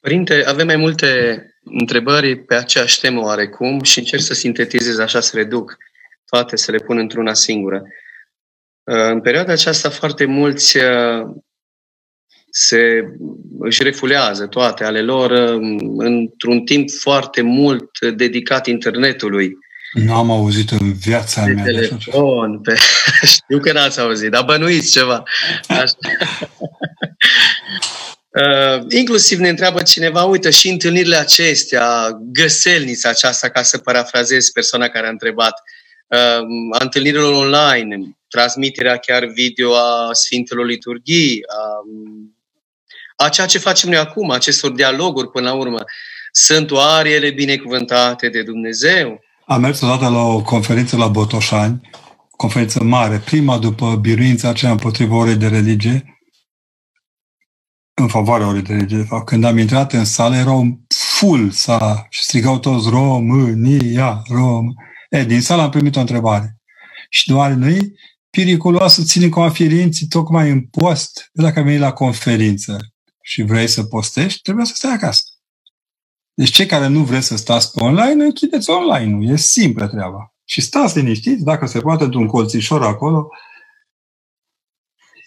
[0.00, 5.36] Părinte, avem mai multe întrebări pe aceeași temă oarecum și încerc să sintetizez așa, să
[5.36, 5.76] reduc
[6.26, 7.82] toate, să le pun într-una singură.
[8.84, 11.28] În perioada aceasta foarte mulți uh,
[12.50, 13.04] se
[13.58, 19.56] își refulează toate ale lor um, într-un timp foarte mult dedicat internetului.
[19.92, 21.64] Nu am auzit în viața de mea.
[21.64, 22.74] Telefon, pe...
[23.36, 25.22] Știu că n-ați auzit, dar bănuiți ceva.
[25.68, 25.96] Așa.
[28.40, 34.88] Uh, inclusiv ne întreabă cineva, uite, și întâlnirile acestea, găselnița aceasta, ca să parafrazez persoana
[34.88, 35.52] care a întrebat,
[36.06, 36.46] uh,
[36.78, 43.98] a întâlnirilor online, transmiterea chiar video a Sfintelor Liturghii, a, a ceea ce facem noi
[43.98, 45.84] acum, acestor dialoguri până la urmă,
[46.32, 49.20] sunt oare ele binecuvântate de Dumnezeu?
[49.46, 51.90] Am mers odată la o conferință la Botoșani,
[52.36, 56.19] conferință mare, prima după biruința aceea împotriva orei de religie,
[58.00, 59.26] în favoarea orei de religie, de fapt.
[59.26, 64.66] Când am intrat în sală, erau full sala și strigau toți România, Rom.
[65.10, 66.56] E, din sală am primit o întrebare.
[67.08, 67.92] Și doar noi,
[68.30, 71.30] periculos să ținem cu afirinții tocmai în post.
[71.32, 72.78] Dacă ai venit la conferință
[73.22, 75.22] și vrei să postești, trebuie să stai acasă.
[76.34, 79.28] Deci cei care nu vreți să stați pe online, închideți online-ul.
[79.28, 80.34] E simplă treaba.
[80.44, 83.28] Și stați liniștiți, dacă se poate, într-un colțișor acolo,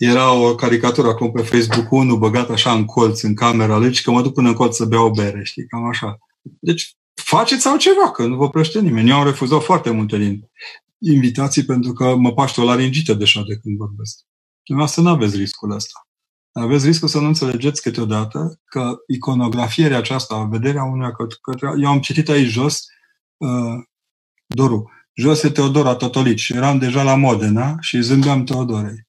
[0.04, 4.04] era o caricatură acum pe Facebook, unul băgat așa în colț, în camera lui, și
[4.04, 6.18] că mă duc până în colț să beau o bere, știi, cam așa.
[6.60, 9.10] Deci, faceți altceva, că nu vă plăște nimeni.
[9.10, 10.50] Eu am refuzat foarte multe din
[10.98, 14.20] invitații pentru că mă paște o laringită deja de când vorbesc.
[14.64, 16.08] Dumneavoastră nu aveți riscul ăsta.
[16.52, 21.12] Aveți riscul să nu înțelegeți câteodată că iconografierea aceasta, vederea unui
[21.42, 21.74] către...
[21.82, 22.86] Eu am citit aici jos
[23.38, 23.84] uh,
[24.46, 24.92] Doru.
[25.14, 26.50] Jos e Teodora Totolici.
[26.50, 29.08] Eram deja la Modena și zâmbeam Teodorei.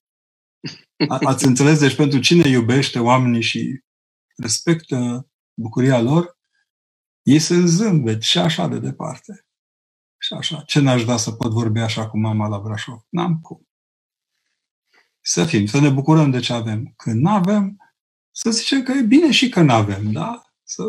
[1.09, 1.79] Ați înțeles?
[1.79, 3.83] Deci pentru cine iubește oamenii și
[4.37, 6.39] respectă bucuria lor,
[7.23, 9.47] ei sunt zâmbet și așa de departe.
[10.19, 10.63] Și așa.
[10.67, 13.07] Ce n-aș da să pot vorbi așa cu mama la Brașov?
[13.09, 13.69] N-am cum.
[15.21, 16.93] să fim, să ne bucurăm de ce avem.
[16.97, 17.77] Când nu avem,
[18.31, 20.43] să zicem că e bine și că nu avem, da?
[20.63, 20.83] Să,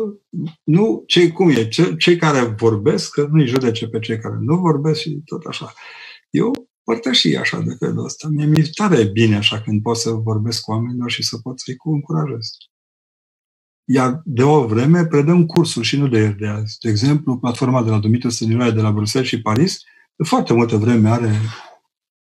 [0.62, 4.56] nu, cei cum e, ce, cei care vorbesc, că nu-i judece pe cei care nu
[4.56, 5.72] vorbesc și tot așa.
[6.30, 8.28] Eu părtășii așa de felul ăsta.
[8.28, 11.76] Mie mi-e tare bine așa când pot să vorbesc cu oamenilor și să pot să-i
[11.82, 12.48] încurajez.
[13.84, 16.78] Iar de o vreme predăm cursuri și nu de ieri de azi.
[16.78, 19.80] De exemplu, platforma de la Dumitru Stăniloae de la Bruxelles și Paris,
[20.16, 21.32] de foarte multă vreme are,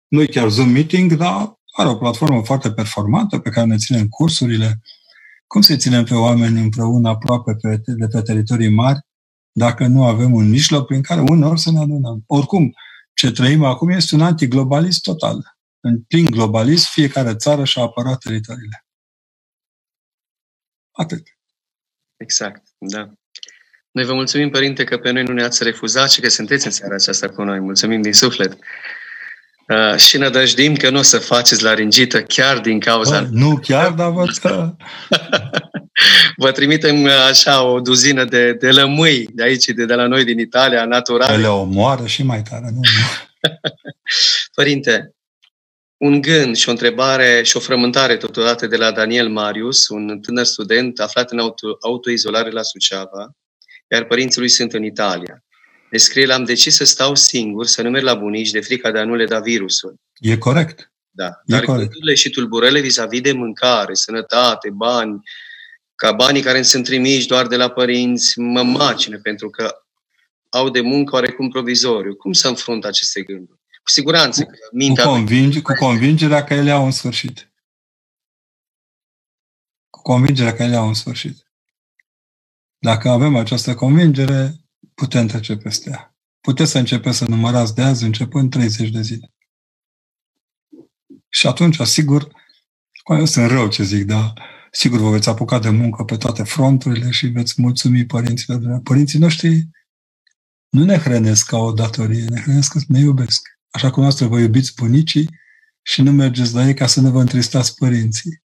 [0.09, 4.81] nu chiar Zoom Meeting, dar are o platformă foarte performantă pe care ne ținem cursurile.
[5.47, 8.99] Cum să ținem pe oameni împreună aproape pe, de pe teritorii mari
[9.53, 12.23] dacă nu avem un mijloc prin care uneori să ne adunăm?
[12.27, 12.75] Oricum,
[13.19, 15.57] ce trăim acum este un antiglobalist total.
[15.81, 18.87] În plin globalism, fiecare țară și-a apărat teritoriile.
[20.91, 21.27] Atât.
[22.17, 23.13] Exact, da.
[23.91, 26.95] Noi vă mulțumim, Părinte, că pe noi nu ne-ați refuzat și că sunteți în seara
[26.95, 27.61] aceasta cu noi.
[27.61, 28.59] Mulțumim din suflet.
[29.69, 33.21] Uh, și nădăjdim că nu o să faceți laringită chiar din cauza...
[33.21, 34.75] Bă, nu chiar, dar văd că...
[36.43, 40.25] vă trimitem uh, așa o duzină de, de lămâi de aici, de, de la noi
[40.25, 41.41] din Italia, natural.
[41.41, 42.69] Le omoară și mai tare.
[42.73, 42.81] Nu?
[44.55, 45.15] Părinte,
[45.97, 50.45] un gând și o întrebare și o frământare totodată de la Daniel Marius, un tânăr
[50.45, 53.31] student aflat în auto, autoizolare la Suceava,
[53.89, 55.43] iar părinții lui sunt în Italia.
[55.91, 59.05] Descrie, l-am decis să stau singur, să nu merg la bunici de frica de a
[59.05, 59.95] nu le da virusul.
[60.19, 60.93] E corect.
[61.11, 61.27] Da.
[61.27, 61.91] E Dar corect.
[61.91, 65.23] gândurile și tulburările vis-a-vis de mâncare, sănătate, bani,
[65.95, 69.75] ca banii care îmi sunt trimiși doar de la părinți, mă macine pentru că
[70.49, 72.15] au de muncă oarecum provizoriu.
[72.15, 73.59] Cum să înfrunt aceste gânduri?
[73.83, 74.45] Cu siguranță.
[74.45, 77.53] Cu, mintea cu, convinge, cu convingerea că ele au un sfârșit.
[79.91, 81.37] Cu convingerea că ele au un sfârșit.
[82.79, 84.55] Dacă avem această convingere,
[84.99, 86.17] putem trece peste ea.
[86.41, 89.33] Puteți să începeți să numărați de azi începând 30 de zile.
[91.29, 92.29] Și atunci, sigur,
[93.19, 94.33] eu sunt rău ce zic, dar
[94.71, 98.81] sigur vă veți apuca de muncă pe toate fronturile și veți mulțumi părinților.
[98.83, 99.69] Părinții noștri
[100.69, 103.49] nu ne hrănesc ca o datorie, ne hrănesc că ne iubesc.
[103.71, 105.29] Așa cum noastră vă iubiți bunicii
[105.83, 108.43] și nu mergeți la ei ca să nu vă întristați părinții.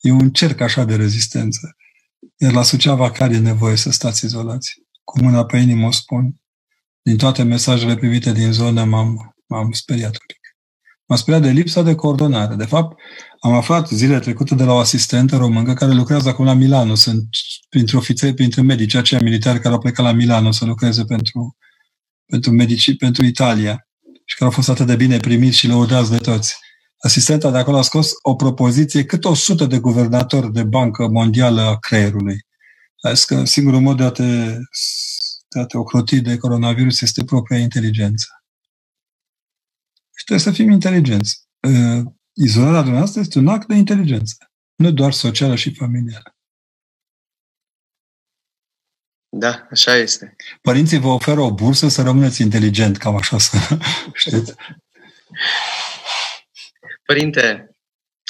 [0.00, 1.76] E un cerc așa de rezistență.
[2.36, 4.88] Iar la Suceava care e nevoie să stați izolați?
[5.10, 6.40] Cu mâna pe inimă o spun.
[7.02, 10.38] Din toate mesajele primite din zonă m-am, m-am speriat un pic.
[11.06, 12.54] M-am speriat de lipsa de coordonare.
[12.54, 13.00] De fapt,
[13.40, 16.94] am aflat zile trecute de la o asistentă româncă care lucrează acum la Milano.
[16.94, 17.28] Sunt
[17.68, 21.56] printre ofițeri, printre medici, aceia militari care au plecat la Milano să lucreze pentru,
[22.26, 23.86] pentru medici, pentru Italia
[24.24, 26.56] și care au fost atât de bine primiți și lăudați de toți.
[26.98, 31.60] Asistenta de acolo a scos o propoziție cât o sută de guvernatori de bancă mondială
[31.60, 32.48] a creierului.
[33.00, 34.56] A zis că singurul mod de a te,
[35.48, 38.26] de a te ocroti de coronavirus este propria inteligență.
[40.16, 41.48] Și trebuie să fim inteligenți.
[42.32, 44.36] Izolarea dumneavoastră este un act de inteligență,
[44.74, 46.34] nu doar socială și familială.
[49.28, 50.36] Da, așa este.
[50.62, 53.56] Părinții vă oferă o bursă să rămâneți inteligent, cam așa să
[54.14, 54.54] știți.
[57.04, 57.70] Părinte,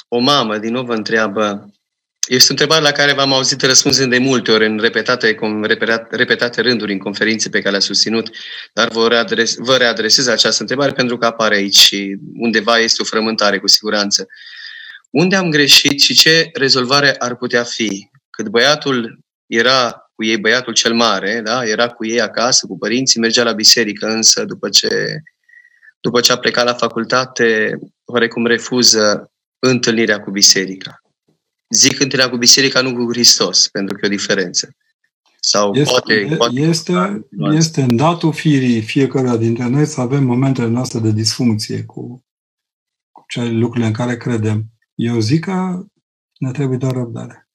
[0.09, 1.75] o mamă din nou vă întreabă,
[2.37, 5.37] este o întrebare la care v-am auzit răspunzând de multe ori în repetate,
[6.11, 8.31] repetate rânduri în conferințe pe care le-a susținut,
[8.73, 13.05] dar vă, readres, vă readresez această întrebare pentru că apare aici și undeva este o
[13.05, 14.27] frământare cu siguranță.
[15.11, 18.11] Unde am greșit și ce rezolvare ar putea fi?
[18.31, 21.65] Cât băiatul era cu ei, băiatul cel mare, da?
[21.65, 24.89] era cu ei acasă, cu părinții, mergea la biserică, însă după ce,
[26.01, 31.01] după ce a plecat la facultate, oarecum refuză întâlnirea cu biserica.
[31.75, 34.77] Zic întâlnirea cu biserica, nu cu Hristos, pentru că e o diferență.
[35.41, 40.69] Sau este, poate, poate este, este în datul firii fiecare dintre noi să avem momentele
[40.69, 42.25] noastre de disfuncție cu,
[43.11, 44.65] cu cele lucrurile în care credem.
[44.95, 45.85] Eu zic că
[46.39, 47.51] ne trebuie doar răbdare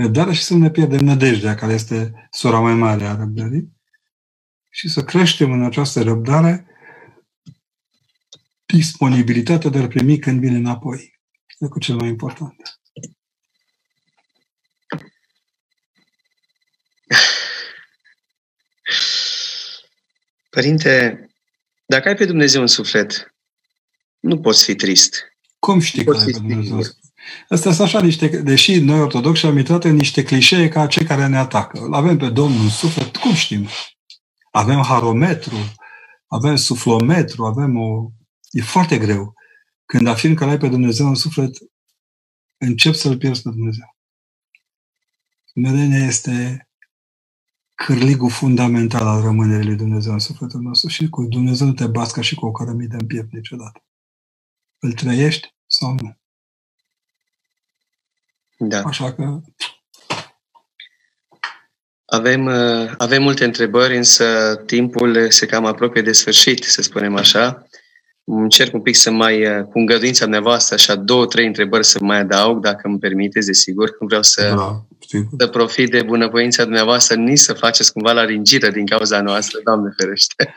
[0.00, 3.78] răbdarea și să ne pierdem nădejdea, care este sora mai mare a răbdării,
[4.68, 6.66] și să creștem în această răbdare
[8.66, 11.19] disponibilitatea de a primi când vine înapoi.
[11.60, 12.80] Este cu cel mai important.
[20.50, 21.24] Părinte,
[21.86, 23.34] dacă ai pe Dumnezeu în suflet,
[24.20, 25.22] nu poți fi trist.
[25.58, 26.78] Cum știi că ai pe Dumnezeu?
[27.48, 31.26] Astea sunt așa niște, deși noi ortodoxi am intrat în niște clișee ca cei care
[31.26, 31.78] ne atacă.
[31.80, 33.68] Îl avem pe Domnul în suflet, cum știm?
[34.50, 35.74] Avem harometru,
[36.26, 38.10] avem suflometru, avem o...
[38.50, 39.38] E foarte greu.
[39.90, 41.56] Când afirm că l-ai pe Dumnezeu în suflet,
[42.58, 43.96] încep să-L pierzi pe Dumnezeu.
[45.44, 46.68] Smerenia este
[47.74, 52.12] cârligul fundamental al rămânerii lui Dumnezeu în sufletul nostru și cu Dumnezeu nu te bați
[52.12, 53.84] ca și cu o cărămidă în piept niciodată.
[54.78, 56.18] Îl trăiești sau nu.
[58.58, 58.82] Da.
[58.82, 59.40] Așa că
[62.04, 67.66] Avem, uh, avem multe întrebări, însă timpul se cam apropie de sfârșit, să spunem așa.
[68.32, 72.18] Încerc un pic să mai, uh, cu îngăduința dumneavoastră, așa două, trei întrebări să mai
[72.18, 73.96] adaug, dacă îmi permiteți, desigur.
[73.98, 75.28] Vreau să, da, știu.
[75.38, 79.90] să profit de bunăvoința dumneavoastră, nici să faceți cumva la ringită din cauza noastră, Doamne
[79.96, 80.56] ferește.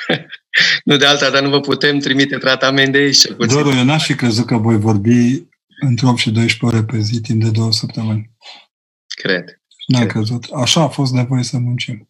[0.84, 3.56] nu de alta, dar nu vă putem trimite tratament de aici, cel puțin.
[3.56, 5.46] Doru, eu n-aș fi crezut că voi vorbi
[5.80, 8.30] între 8 și 12 ore pe zi, timp de două săptămâni.
[9.06, 9.44] Cred.
[9.86, 10.12] N-am Cred.
[10.12, 10.44] crezut.
[10.54, 12.08] Așa a fost nevoie să muncim.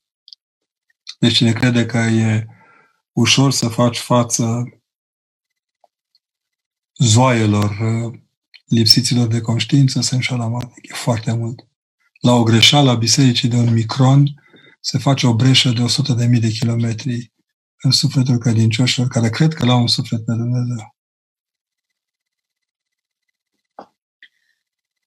[1.18, 2.46] Deci cine crede că e
[3.12, 4.64] ușor să faci față
[6.98, 8.18] zoaielor uh,
[8.66, 10.90] lipsiților de conștiință, se înșală amarnic.
[10.90, 11.66] E foarte mult.
[12.20, 14.24] La o greșeală a bisericii de un micron
[14.80, 17.32] se face o breșă de 100.000 de, mii de kilometri
[17.82, 20.96] în sufletul credincioșilor care cred că l-au un suflet pe Dumnezeu.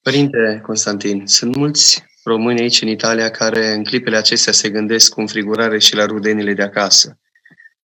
[0.01, 5.19] Părinte Constantin, sunt mulți români aici în Italia care în clipele acestea se gândesc cu
[5.19, 7.19] înfrigurare și la rudenile de acasă.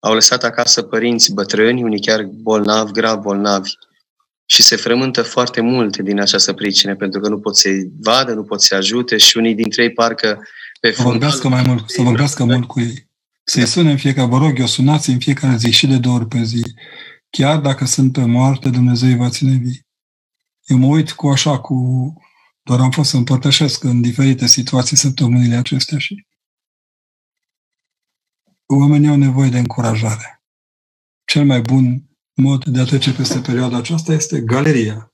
[0.06, 3.70] Au lăsat acasă părinți bătrâni, unii chiar bolnavi, grav bolnavi,
[4.46, 8.44] și se frământă foarte mult din această pricină, pentru că nu pot să-i vadă, nu
[8.44, 10.40] pot să-i ajute și unii dintre ei parcă
[10.80, 13.10] pe Să vorbească mai mult, să vorbească mult cu ei.
[13.44, 16.28] Să-i sune în fiecare, vă rog eu, sunați în fiecare zi și de două ori
[16.28, 16.64] pe zi.
[17.30, 19.88] Chiar dacă sunt pe moarte, Dumnezeu îi va ține vii.
[20.66, 21.76] Eu mă uit cu așa, cu...
[22.62, 26.26] Doar am fost să împărtășesc în diferite situații săptămânile acestea și
[28.66, 30.44] oamenii au nevoie de încurajare.
[31.26, 35.12] Cel mai bun mod de a trece peste perioada aceasta este galeria.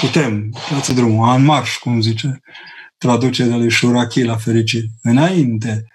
[0.00, 2.40] Putem, dați drumul, în marș, cum zice
[2.98, 4.86] traducerea lui Shuraki la fericire.
[5.02, 5.86] Înainte,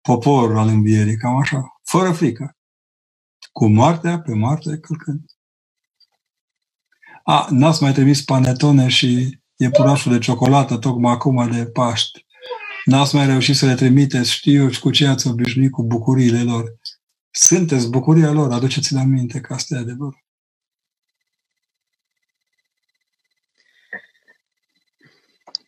[0.00, 2.56] popor al învierii, cam așa, fără frică.
[3.52, 5.20] Cu moartea pe moarte călcând.
[7.24, 12.25] A, n-ați mai trimis panetone și iepurașul de ciocolată tocmai acum de Paști.
[12.86, 16.74] N-ați mai reușit să le trimiteți, știu eu, cu ce ați obișnuit cu bucuriile lor.
[17.30, 20.24] Sunteți bucuria lor, aduceți-le aminte că asta e adevărul.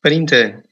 [0.01, 0.65] Părinte,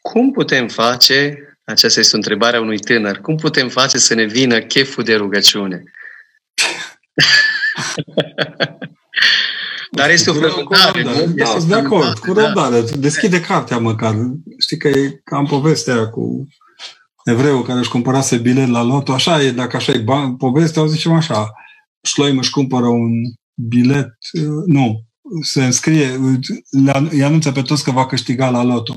[0.00, 4.24] cum putem face, aceasta este o întrebare a unui tânăr, cum putem face să ne
[4.24, 5.82] vină cheful de rugăciune?
[9.94, 11.02] Dar este o frământare.
[11.02, 11.10] nu?
[11.12, 12.44] Da, Este sunt de acord, cu da.
[12.44, 12.80] răbdare.
[12.98, 14.14] Deschide cartea măcar.
[14.58, 16.46] Știi că e cam povestea aia cu
[17.24, 19.12] evreul care își cumpărase bilet la loto.
[19.12, 21.50] Așa e, dacă așa e ban- povestea, o zicem așa.
[22.02, 23.10] Șloim își cumpără un
[23.54, 25.00] bilet, uh, nu,
[25.42, 26.08] se înscrie,
[26.84, 28.94] le- îi anunță pe toți că va câștiga la loto.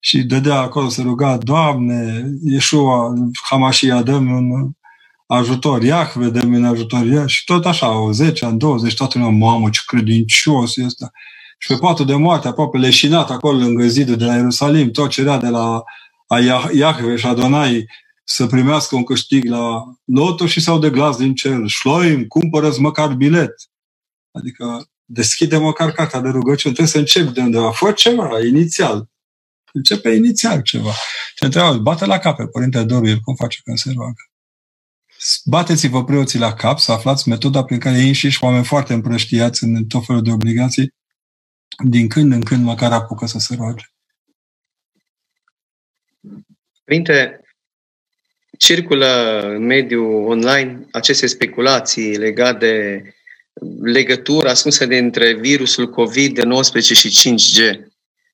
[0.00, 3.12] Și dădea acolo, se ruga, Doamne, Iesua,
[3.50, 4.70] Hamashia, dă un
[5.26, 7.26] ajutor, Iahve, dă un ajutor, Ia.
[7.26, 11.10] și tot așa, o 10 ani, 20, toată lumea, mamă, ce credincios e ăsta.
[11.58, 15.38] Și pe patul de moarte, aproape leșinat acolo lângă zidul de la Ierusalim, tot cerea
[15.38, 15.82] de la
[16.28, 17.86] a Iah- Iahve și Adonai
[18.24, 21.60] să primească un câștig la loto și sau de glas din cer.
[21.66, 23.54] Șloim, cumpără măcar bilet.
[24.32, 26.74] Adică deschide măcar cartea de rugăciune.
[26.74, 27.72] Trebuie să începi de undeva.
[27.72, 29.10] Fă ceva, inițial.
[29.72, 30.92] Începe inițial ceva.
[31.38, 34.31] Te întreabă, bate la cap pe Părinte Doru, cum face când se roagă.
[35.44, 39.86] Bateți-vă preoții la cap să aflați metoda prin care ei înșiși, oameni foarte împrăștiați în
[39.86, 40.94] tot felul de obligații,
[41.84, 43.84] din când în când măcar apucă să se roage.
[46.84, 47.40] Părinte,
[48.58, 53.02] circulă în mediul online aceste speculații legate de
[53.80, 57.90] legătura ascunsă dintre virusul COVID-19 și 5G.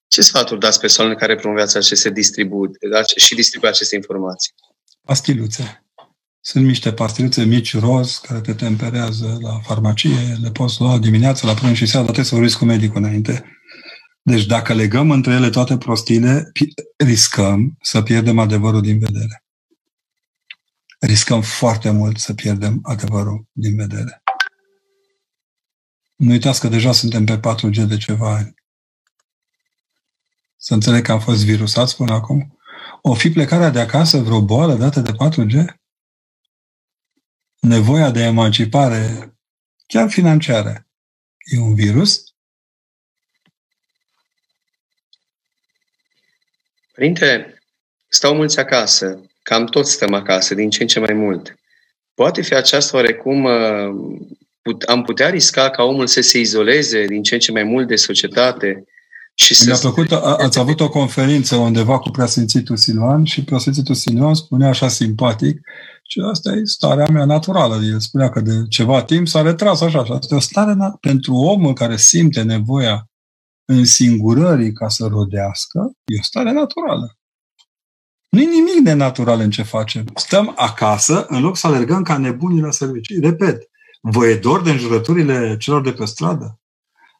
[0.08, 2.70] Ce sfaturi dați persoanelor care promovează aceste distribu-
[3.16, 4.54] și distribuie aceste informații?
[5.02, 5.87] Pastiluțe.
[6.40, 11.54] Sunt niște pastiluțe mici roz care te temperează la farmacie, le poți lua dimineața, la
[11.54, 13.44] prânz și seara, dar trebuie să vorbiți cu medicul înainte.
[14.22, 19.44] Deci dacă legăm între ele toate prostiile, pi- riscăm să pierdem adevărul din vedere.
[21.00, 24.22] Riscăm foarte mult să pierdem adevărul din vedere.
[26.16, 28.54] Nu uitați că deja suntem pe 4G de ceva ani.
[30.56, 32.58] Să înțeleg că am fost virusați până acum.
[33.02, 35.77] O fi plecarea de acasă vreo boală dată de 4G?
[37.60, 39.34] Nevoia de emancipare,
[39.86, 40.86] chiar financiară,
[41.38, 42.34] e un virus?
[46.94, 47.58] Părinte,
[48.08, 51.54] stau mulți acasă, cam toți stăm acasă, din ce în ce mai mult.
[52.14, 54.20] Poate fi aceasta oarecum, uh,
[54.62, 57.86] put- am putea risca ca omul să se izoleze din ce în ce mai mult
[57.86, 58.84] de societate
[59.44, 64.34] Și Mi-a plăcut, a, ați avut o conferință undeva cu preasfințitul Siluan și preasfințitul Siluan
[64.34, 65.60] spunea așa simpatic
[66.02, 67.74] și asta e starea mea naturală.
[67.74, 70.04] El spunea că de ceva timp s-a retras așa.
[70.04, 73.10] Și asta e o stare na- pentru omul care simte nevoia
[73.64, 77.16] în singurării ca să rodească, e o stare naturală.
[78.28, 80.04] Nu e nimic de natural în ce facem.
[80.14, 83.20] Stăm acasă în loc să alergăm ca nebunii la servicii.
[83.20, 83.62] Repet,
[84.00, 86.60] vă e dor de înjurăturile celor de pe stradă?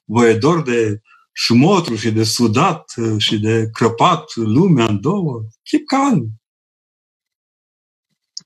[0.04, 1.00] Vă e dor de
[1.40, 5.43] șumotru și de sudat și de crăpat lumea în două?
[5.62, 6.40] Chip calm.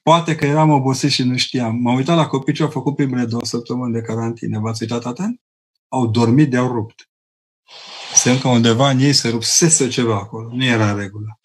[0.03, 1.77] Poate că eram obosit și nu știam.
[1.77, 4.59] M-am uitat la copii ce au făcut primele două săptămâni de carantine.
[4.59, 5.41] V-ați uitat atent?
[5.89, 7.11] Au dormit de-au rupt.
[8.15, 10.49] Semn că undeva în ei se rupsese ceva acolo.
[10.53, 11.41] Nu era în regulă.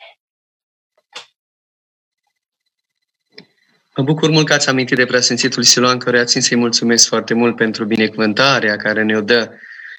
[3.96, 7.56] Mă bucur mult că ați amintit de preasfințitul Siloan, căruia țin să-i mulțumesc foarte mult
[7.56, 9.58] pentru binecuvântarea care ne-o dă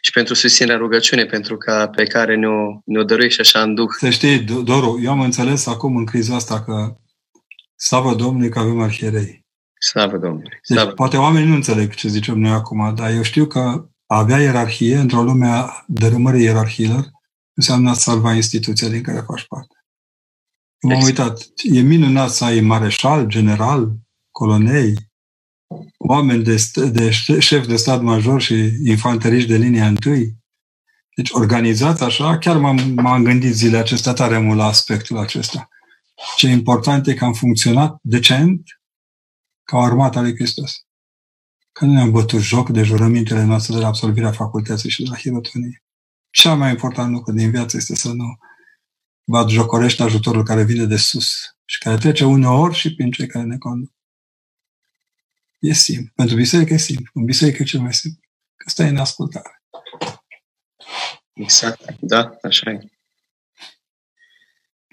[0.08, 3.88] și pentru susținerea rugăciune pentru ca, pe care ne-o, ne-o dăruiește așa în Duh.
[3.98, 6.96] Să știi, Doru, eu am înțeles acum în criza asta că
[7.76, 9.46] slavă Domnului că avem arhierei.
[9.90, 10.58] Slavă Domnului.
[10.68, 10.90] Deci, Slavă.
[10.90, 13.58] poate oamenii nu înțeleg ce zicem noi acum, dar eu știu că
[14.06, 17.10] a avea ierarhie într-o lume a dărâmării ierarhiilor
[17.54, 19.74] înseamnă a salva instituția din care faci parte.
[20.80, 21.18] M-am exact.
[21.18, 21.48] uitat.
[21.62, 23.92] E minunat să ai mareșal, general,
[24.30, 24.94] colonei,
[25.98, 26.56] oameni de,
[26.92, 28.54] de șef de stat major și
[28.84, 30.36] infanteriști de linia întâi.
[31.16, 35.68] Deci, organizat așa, chiar m-am, m-am gândit zilele acestea tare mult la aspectul acesta.
[36.36, 38.62] Ce important e că am funcționat decent
[39.64, 40.86] ca o armată lui Hristos.
[41.72, 45.16] Că nu ne-am bătut joc de jurămintele noastre de la absolvirea facultății și de la
[45.16, 45.82] hirotonie.
[46.30, 48.38] Cea mai important lucru din viață este să nu
[49.24, 51.34] bat jocorești ajutorul care vine de sus
[51.64, 53.92] și care trece uneori și prin cei care ne conduc.
[55.58, 56.12] E simplu.
[56.14, 57.10] Pentru biserică e simplu.
[57.14, 58.20] În biserică e cel mai simplu.
[58.56, 59.62] Că stai în ascultare.
[61.32, 61.80] Exact.
[62.00, 62.80] Da, așa e.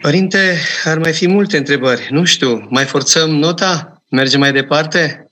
[0.01, 2.07] Părinte, ar mai fi multe întrebări.
[2.11, 4.03] Nu știu, mai forțăm nota?
[4.09, 5.29] Mergem mai departe?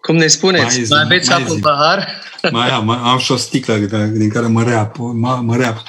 [0.00, 0.64] Cum ne spuneți?
[0.64, 2.22] Mai, zi, mai aveți mai apă în pahar?
[2.50, 3.76] Mai am, am și o sticlă
[4.06, 5.82] din care mă reap, mă, mă reap mă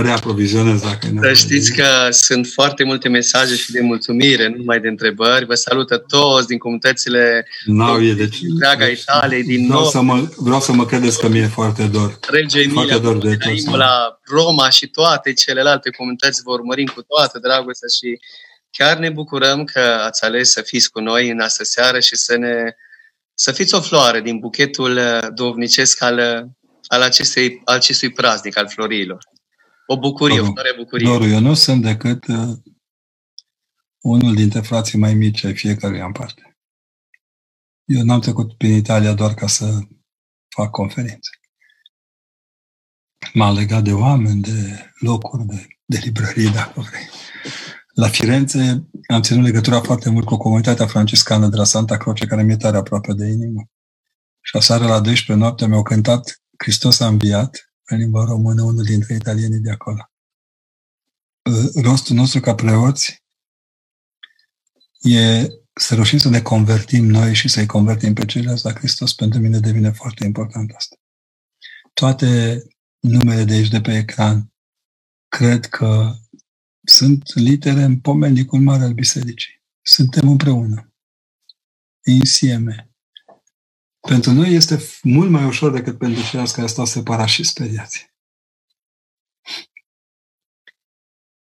[0.00, 4.80] reaprovizionez dacă e Să știți că sunt foarte multe mesaje și de mulțumire, nu numai
[4.80, 5.44] de întrebări.
[5.44, 9.90] Vă salută toți din comunitățile no, e, deci, întreaga deci, Italiei, din vreau nou.
[9.90, 12.18] Să mă, vreau să mă credeți că mi-e foarte dor.
[12.30, 13.38] Rege Emilia, dor de
[13.72, 18.18] la Roma și toate celelalte comunități vă urmărim cu toată dragostea și
[18.70, 22.36] chiar ne bucurăm că ați ales să fiți cu noi în astă seară și să
[22.36, 22.74] ne
[23.34, 25.00] să fiți o floare din buchetul
[25.34, 26.18] dovnicesc al,
[26.86, 29.18] al acestei, al acestui praznic, al florilor.
[29.86, 31.06] O bucurie, Doru, o mare bucurie.
[31.06, 32.56] Doru, eu nu sunt decât uh,
[34.00, 36.56] unul dintre frații mai mici ai fiecăruia în parte.
[37.84, 39.78] Eu n-am trecut prin Italia doar ca să
[40.48, 41.30] fac conferințe.
[43.34, 47.08] M-am legat de oameni, de locuri, de, de librării, dacă vrei.
[47.94, 52.42] La Firenze am ținut legătura foarte mult cu comunitatea franciscană de la Santa Croce, care
[52.42, 53.62] mi-e tare aproape de inimă.
[54.40, 59.14] Și aseară la 12 noapte mi-au cântat Hristos a înviat în limba română unul dintre
[59.14, 60.10] italienii de acolo.
[61.74, 63.22] Rostul nostru ca preoți
[65.00, 69.14] e să reușim să ne convertim noi și să-i convertim pe ceilalți la Hristos.
[69.14, 70.96] Pentru mine devine foarte important asta.
[71.92, 72.62] Toate
[73.00, 74.52] numele de aici de pe ecran
[75.28, 76.14] cred că
[76.84, 79.62] sunt litere în pomenicul mare al bisericii.
[79.82, 80.92] Suntem împreună.
[82.04, 82.91] Insieme.
[84.08, 88.10] Pentru noi este mult mai ușor decât pentru ceilalți care stau separați și speriați.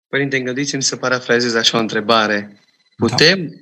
[0.07, 2.59] Părinte, îngăduiți-mi să parafrazez așa o întrebare.
[2.95, 3.55] Putem da.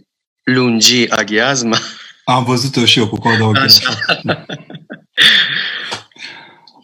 [0.44, 1.78] lungi aghiazma?
[2.24, 3.70] Am văzut-o și eu cu coada ochilor.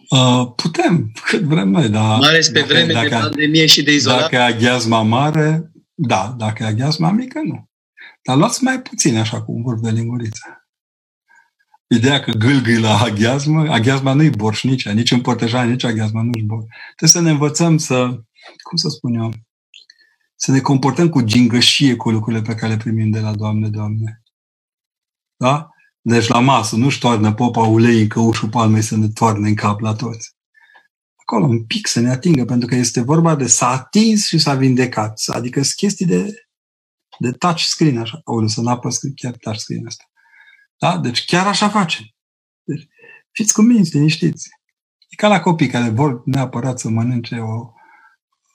[0.08, 2.18] Uh, putem, cât vrem noi, dar...
[2.18, 4.20] Mai ales pe dacă, vreme dacă, de pandemie și de izolare.
[4.20, 6.34] Dacă e aghiazma mare, da.
[6.38, 7.70] Dacă e aghiazma mică, nu.
[8.22, 10.63] Dar luați mai puțin, așa, cu un vârf de linguriță
[11.86, 16.64] ideea că gâlgâi la aghiazmă, aghiazma nu-i borșnicea, nici în părtejani, nici aghiazma nu-și bor.
[16.96, 18.06] Trebuie să ne învățăm să,
[18.62, 19.32] cum să spun eu,
[20.34, 24.22] să ne comportăm cu gingășie cu lucrurile pe care le primim de la Doamne, Doamne.
[25.36, 25.68] Da?
[26.00, 29.80] Deci la masă nu-și toarnă popa ulei în căușul palmei să ne toarne în cap
[29.80, 30.34] la toți.
[31.16, 34.54] Acolo un pic să ne atingă, pentru că este vorba de s-a atins și s-a
[34.54, 35.22] vindecat.
[35.26, 36.46] Adică sunt chestii de,
[37.18, 38.20] de touch screen, așa.
[38.24, 40.04] O, să n-apăs chiar touch screen asta.
[40.78, 40.98] Da?
[40.98, 42.04] Deci chiar așa facem.
[42.62, 42.88] Deci,
[43.30, 44.48] fiți cu minți, liniștiți.
[45.08, 47.72] E ca la copii care vor neapărat să mănânce o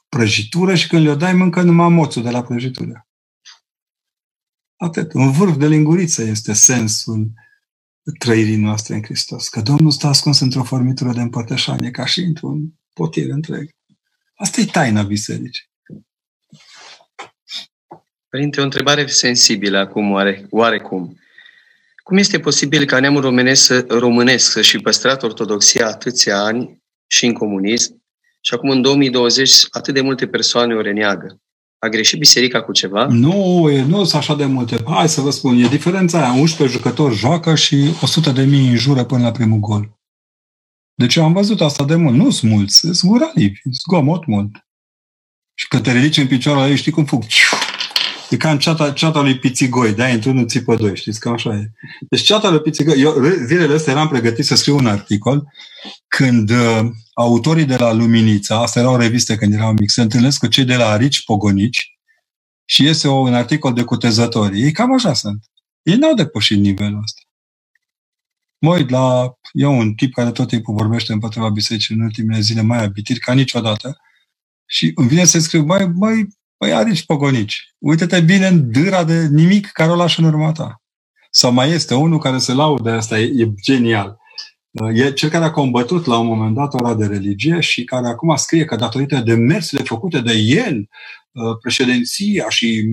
[0.10, 3.08] prăjitură și când le-o dai, mâncă numai moțul de la prăjitură.
[4.76, 5.14] Atât.
[5.14, 7.32] Un vârf de linguriță este sensul
[8.20, 9.50] trăirii noastre în Hristos.
[9.50, 13.70] Că Domnul stă ascuns într-o formitură de împărtășanie, ca și într-un potir întreg.
[14.36, 15.68] Asta e taina bisericii.
[18.30, 21.20] Părinte, o întrebare sensibilă acum, oare, oarecum.
[22.10, 28.04] Cum este posibil ca neamul românesc, românesc să-și păstrat ortodoxia atâția ani și în comunism
[28.42, 31.42] și acum în 2020 atât de multe persoane o reneagă?
[31.80, 33.06] A greșit biserica cu ceva?
[33.06, 34.84] Nu, e, nu sunt așa de multe.
[34.88, 36.40] Hai să vă spun, e diferența aia.
[36.40, 40.00] 11 jucători joacă și 100 de mii înjură până la primul gol.
[40.94, 42.16] Deci eu am văzut asta de mult.
[42.16, 44.52] Nu sunt mulți, sunt guralivi, zgomot mult.
[45.54, 47.24] Și când te ridici în picioarele ei, știi cum fug.
[48.30, 50.08] E ca în ceata, ceata lui Pițigoi, da?
[50.08, 51.72] Într-unul țipă doi, știți, că așa e.
[52.10, 55.48] Deci ceata lui Pițigoi, eu zilele astea eram pregătit să scriu un articol
[56.08, 56.80] când uh,
[57.14, 60.66] autorii de la Luminița, asta era o revistă când eram mic, se întâlnesc cu cei
[60.66, 62.00] de la Arici Pogonici
[62.66, 64.62] și iese o, un articol de cutezători.
[64.62, 65.46] Ei cam așa sunt.
[65.82, 67.22] Ei n-au depășit nivelul ăsta.
[68.62, 69.34] Mă uit la...
[69.52, 73.34] Eu un tip care tot timpul vorbește împotriva bisericii în ultimele zile mai abitir ca
[73.34, 73.98] niciodată
[74.66, 76.28] și îmi vine să scriu, mai, mai,
[76.60, 77.74] mai arici pogonici.
[77.78, 80.82] Uite-te bine în dâra de nimic care o lași în urma ta.
[81.32, 84.18] Sau mai este unul care se laudă, asta e, e genial.
[84.94, 88.36] E cel care a combătut la un moment dat ora de religie și care acum
[88.36, 90.90] scrie că datorită demersurile făcute de el,
[91.32, 92.84] uh, președinția și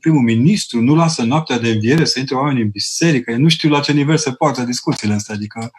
[0.00, 3.30] primul ministru nu lasă noaptea de înviere să intre oameni în biserică.
[3.30, 5.34] Eu nu știu la ce nivel se poartă discuțiile astea.
[5.34, 5.70] Adică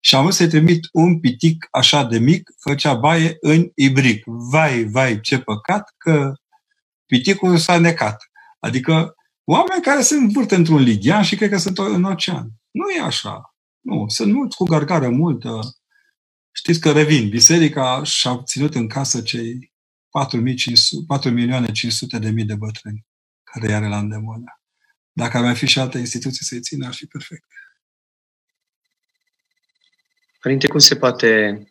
[0.00, 4.22] și am vrut să-i trimit un pitic așa de mic, făcea baie în ibric.
[4.26, 6.32] Vai, vai, ce păcat că
[7.06, 8.22] piticul s-a necat.
[8.58, 9.14] Adică
[9.44, 12.48] oameni care se învârt într-un lighean și cred că sunt în ocean.
[12.70, 13.54] Nu e așa.
[13.80, 15.60] Nu, sunt mulți cu gargară multă.
[16.52, 17.28] Știți că revin.
[17.28, 19.72] Biserica și-a ținut în casă cei
[20.10, 20.42] 4,
[21.06, 23.06] 4 milioane 500 de mii de bătrâni
[23.42, 24.44] care are la îndemână.
[25.12, 27.46] Dacă ar mai fi și alte instituții să-i țină, ar fi perfect.
[30.40, 31.62] Părinte, cum se poate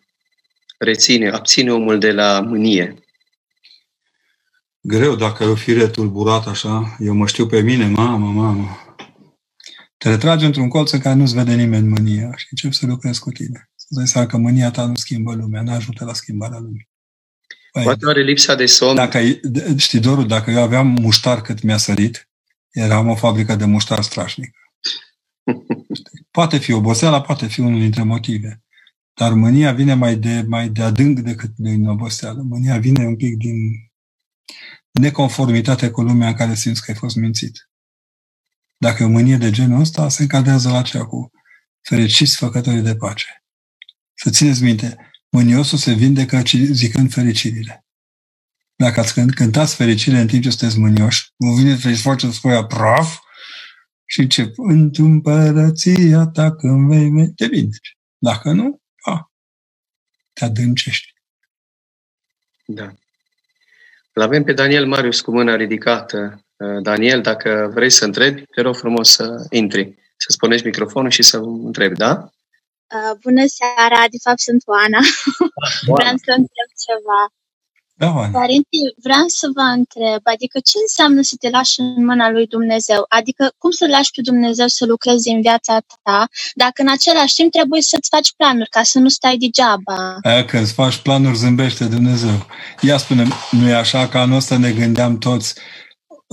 [0.78, 2.96] reține, abține omul de la mânie?
[4.82, 6.96] Greu dacă e o fire tulburat așa.
[7.00, 8.78] Eu mă știu pe mine, mamă, mamă.
[9.98, 13.32] Te retragi într-un colț în care nu-ți vede nimeni mânia și începi să lucrezi cu
[13.32, 13.70] tine.
[13.76, 16.90] Să dai seama că mânia ta nu schimbă lumea, nu ajută la schimbarea lumii.
[17.72, 18.96] Păi, Poate are lipsa de somn.
[18.96, 19.20] Dacă,
[19.78, 22.30] știi, Doru, dacă eu aveam muștar cât mi-a sărit,
[22.72, 24.56] eram o fabrică de muștar strașnic.
[26.38, 28.64] poate fi oboseala, poate fi unul dintre motive.
[29.14, 32.42] Dar mânia vine mai de, mai de adânc decât din oboseală.
[32.42, 33.56] Mânia vine un pic din
[34.92, 37.70] neconformitate cu lumea în care simți că ai fost mințit.
[38.78, 41.32] Dacă e o mânie de genul ăsta, se încadrează la cea cu
[41.82, 43.44] fericiți făcătorii de pace.
[44.14, 44.98] Să țineți minte,
[45.30, 47.86] mâniosul se vindecă zicând fericirile.
[48.76, 53.26] Dacă ați cântați fericire în timp ce sunteți mânioși, vă vine să-i faceți foaia praf
[54.10, 57.98] și ce în împărăția ta când vei te vindeci.
[58.18, 59.32] Dacă nu, a,
[60.34, 61.14] te adâncești.
[62.66, 62.94] Da.
[64.14, 66.46] Îl avem pe Daniel Marius cu mâna ridicată.
[66.56, 71.24] Uh, Daniel, dacă vrei să întrebi, te rog frumos să intri, să spunești microfonul și
[71.24, 72.30] să întrebi, da?
[72.96, 75.00] Uh, bună seara, de fapt sunt Oana.
[75.96, 77.20] Vreau să întreb ceva.
[78.00, 78.40] Da, Oana.
[78.40, 83.06] Părinte, vreau să vă întreb, adică ce înseamnă să te lași în mâna lui Dumnezeu?
[83.10, 87.52] Adică cum să lași pe Dumnezeu să lucrezi în viața ta, dacă în același timp
[87.52, 90.18] trebuie să-ți faci planuri ca să nu stai degeaba?
[90.22, 92.46] Aia că îți faci planuri, zâmbește Dumnezeu.
[92.82, 95.54] Ia spune, nu e așa că anul ăsta ne gândeam toți,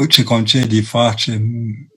[0.08, 1.42] ce concedii facem,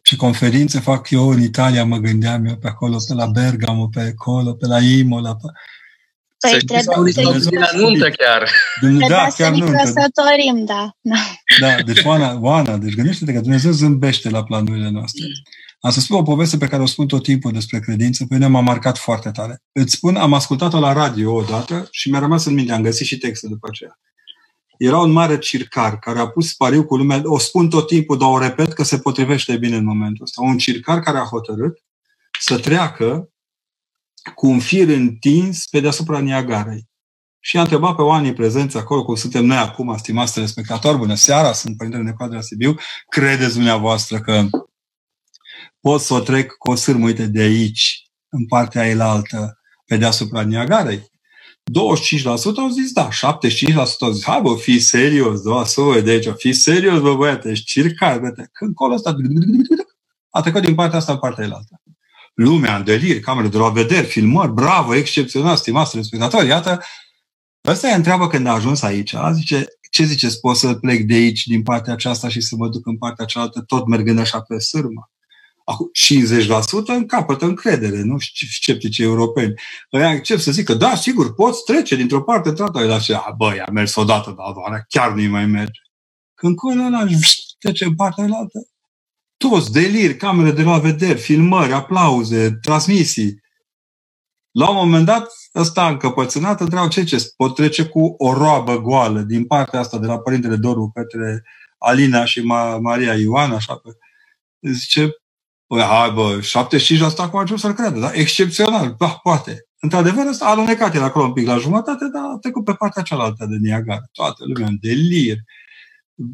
[0.04, 4.02] ce conferințe fac eu în Italia, mă gândeam eu pe acolo, pe la Bergamo, pe
[4.02, 5.36] acolo, pe la Imola.
[5.36, 5.48] Pe...
[6.40, 8.52] Păi să trebuie să la nuntă chiar.
[9.10, 9.72] Da, chiar să nuntă.
[9.72, 10.92] Căsătorim, da.
[11.60, 15.26] Da, deci Oana, Oana, deci gândește-te că Dumnezeu zâmbește la planurile noastre.
[15.80, 18.48] Am să spun o poveste pe care o spun tot timpul despre credință, pe mine
[18.48, 19.62] m-a marcat foarte tare.
[19.72, 23.18] Îți spun, am ascultat-o la radio odată și mi-a rămas în minte, am găsit și
[23.18, 24.00] textul după aceea
[24.78, 28.30] era un mare circar care a pus pariu cu lumea, o spun tot timpul, dar
[28.30, 30.42] o repet că se potrivește bine în momentul ăsta.
[30.42, 31.84] Un circar care a hotărât
[32.40, 33.30] să treacă
[34.36, 36.88] cu un fir întins pe deasupra Niagarei.
[37.40, 41.54] Și a întrebat pe oamenii prezenți acolo, cum suntem noi acum, stimați telespectatori, bună seara,
[41.54, 42.76] sunt Părintele Necoa de la Sibiu,
[43.10, 44.48] credeți dumneavoastră că
[45.80, 50.42] pot să o trec cu o sârmă, uite, de aici, în partea elaltă, pe deasupra
[50.42, 51.00] Niagarei?
[51.00, 51.10] 25%
[52.58, 53.16] au zis da, 75%
[54.00, 57.66] au zis, hai bă, fii serios, da, să de aici, fii serios, bă, băiate, ești
[57.66, 58.50] circa, băiate.
[58.52, 59.16] Când colo ăsta
[60.30, 61.82] a trecut din partea asta în partea elaltă.
[62.38, 66.82] Lumea în delir, camere de la vederi, filmări, bravo, excepțional, stimați telespectatori, iată,
[67.68, 71.44] ăsta e întreabă când a ajuns aici, zice, ce ziceți, pot să plec de aici,
[71.44, 75.12] din partea aceasta și să mă duc în partea cealaltă, tot mergând așa pe sârmă?
[75.66, 75.92] Acum,
[77.04, 78.16] 50% capătă încredere, nu?
[78.52, 79.54] Sceptici europeni.
[79.94, 82.86] Ăia încep să zică, da, sigur, poți trece dintr-o parte într-alta.
[82.86, 85.80] Dar și, băi, a mers odată, dar doar chiar nu mai merge.
[86.34, 87.06] Când cu ăla
[87.60, 88.60] trece în partea altă,
[89.38, 93.42] toți, delir, camere de la vedere, filmări, aplauze, transmisii.
[94.52, 99.22] La un moment dat, ăsta încăpățânat întreabă ce ce pot trece cu o roabă goală
[99.22, 101.44] din partea asta de la Părintele Doru către
[101.78, 103.90] Alina și Ma- Maria Ioana, așa pe...
[104.72, 105.10] Zice,
[105.68, 108.14] Păi, hai bă, 75% acum ajung să-l creadă, da?
[108.14, 109.68] Excepțional, da, poate.
[109.80, 113.04] Într-adevăr, ăsta a alunecat el acolo un pic la jumătate, dar a trecut pe partea
[113.04, 114.02] cealaltă de Niagara.
[114.12, 115.38] Toată lumea în delir,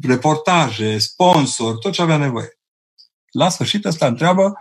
[0.02, 2.58] reportaje, sponsor, tot ce avea nevoie.
[3.34, 4.52] La sfârșit ăsta întreabă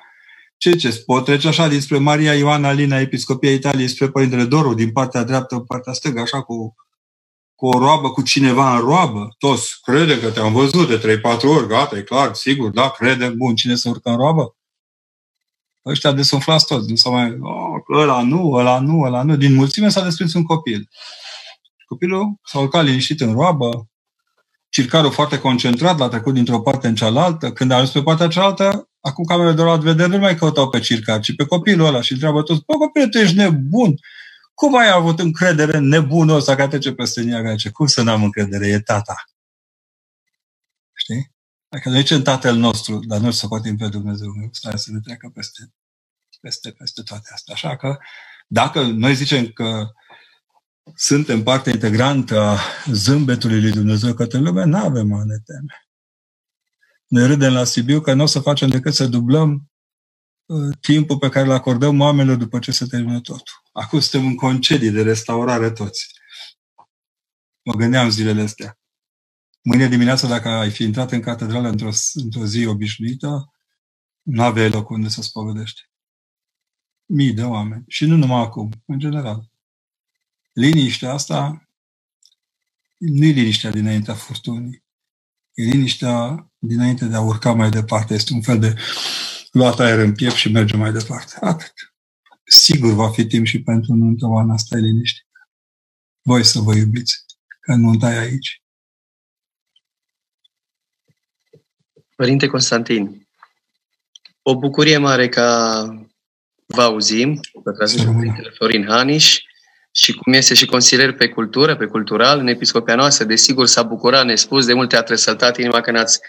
[0.58, 4.92] ce ce pot trece așa dinspre Maria Ioana Alina, Episcopia Italiei, spre Părintele Doru, din
[4.92, 6.76] partea dreaptă, partea stângă, așa cu,
[7.56, 9.36] cu o roabă, cu cineva în roabă.
[9.38, 13.56] Toți credem că te-am văzut de 3-4 ori, gata, e clar, sigur, da, credem, bun,
[13.56, 14.56] cine se urcă în roabă?
[15.86, 19.36] ăștia desumflați toți, nu s mai, oh, ăla nu, ăla nu, ăla nu.
[19.36, 20.90] Din mulțime s-a desprins un copil.
[21.86, 23.88] Copilul s-a urcat liniștit în roabă,
[24.74, 27.52] circarul foarte concentrat, l-a trecut dintr-o parte în cealaltă.
[27.52, 30.80] Când a ajuns pe partea cealaltă, acum camerele de la vedere nu mai căutau pe
[30.80, 33.96] circar, ci pe copilul ăla și întreabă toți, bă, copil, tu ești nebun!
[34.54, 37.56] Cum ai avut încredere în nebunul ăsta care trece peste Niagara?
[37.56, 38.68] Ce, cum să n-am încredere?
[38.68, 39.24] E tata.
[40.94, 41.32] Știi?
[41.70, 45.32] Dacă noi zicem Tatăl nostru, dar nu să poate pe Dumnezeu, stai să ne treacă
[45.34, 45.74] peste,
[46.42, 47.54] peste, peste toate astea.
[47.54, 47.98] Așa că,
[48.48, 49.88] dacă noi zicem că
[50.96, 55.88] suntem parte integrantă a zâmbetului lui Dumnezeu către lume, nu avem a ne teme.
[57.08, 59.72] Ne râdem la Sibiu că nu o să facem decât să dublăm
[60.46, 63.54] uh, timpul pe care îl acordăm oamenilor după ce se termină totul.
[63.72, 66.08] Acum suntem în concedii de restaurare toți.
[67.64, 68.78] Mă gândeam zilele astea.
[69.62, 73.54] Mâine dimineață, dacă ai fi intrat în catedrală într-o, într-o zi obișnuită,
[74.22, 75.82] nu aveai loc unde să spovedești.
[77.06, 77.84] Mii de oameni.
[77.88, 79.53] Și nu numai acum, în general.
[80.54, 81.68] Liniștea asta
[82.98, 84.84] nu e liniștea dinaintea furtunii.
[85.54, 88.14] E liniștea dinainte de a urca mai departe.
[88.14, 88.76] Este un fel de
[89.52, 91.38] luat aer în piept și merge mai departe.
[91.42, 91.74] Atât.
[92.44, 95.22] Sigur va fi timp și pentru nuntă, Oana, stai liniște.
[96.22, 97.26] Voi să vă iubiți,
[97.60, 98.62] că nunta e aici.
[102.16, 103.28] Părinte Constantin,
[104.42, 105.84] o bucurie mare ca
[106.66, 109.42] vă auzim, vă transmitem Părintele Florin Haniș
[109.96, 114.26] și cum este și consilier pe cultură, pe cultural, în episcopia noastră, desigur s-a bucurat
[114.26, 116.20] nespus, de multe a trăsăltat inima când ați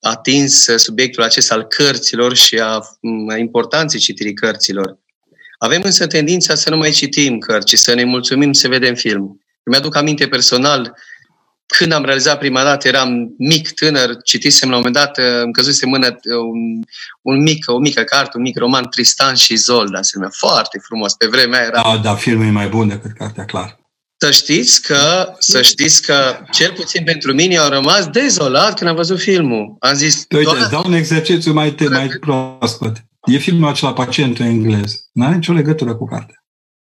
[0.00, 2.80] atins subiectul acesta al cărților și a,
[3.28, 4.98] a importanței citirii cărților.
[5.58, 9.40] Avem însă tendința să nu mai citim cărți, ci să ne mulțumim să vedem film.
[9.64, 10.96] Mi-aduc aminte personal
[11.66, 15.84] când am realizat prima dată, eram mic, tânăr, citisem la un moment dat, îmi căzuse
[15.84, 16.82] în mână un,
[17.22, 21.14] un mic, o mică carte, un mic roman, Tristan și Zolda, se numea foarte frumos.
[21.14, 21.82] Pe vremea era...
[21.82, 23.78] Da, da, filmul e mai bun decât cartea, clar.
[24.16, 28.96] Să știți că, să știți că, cel puțin pentru mine, au rămas dezolat când am
[28.96, 29.76] văzut filmul.
[29.78, 30.26] Am zis...
[30.36, 32.96] Uite, îți dau un exercițiu mai, te, mai proaspăt.
[33.24, 35.08] E filmul acela Pacientul englez.
[35.12, 36.44] Nu are nicio legătură cu cartea.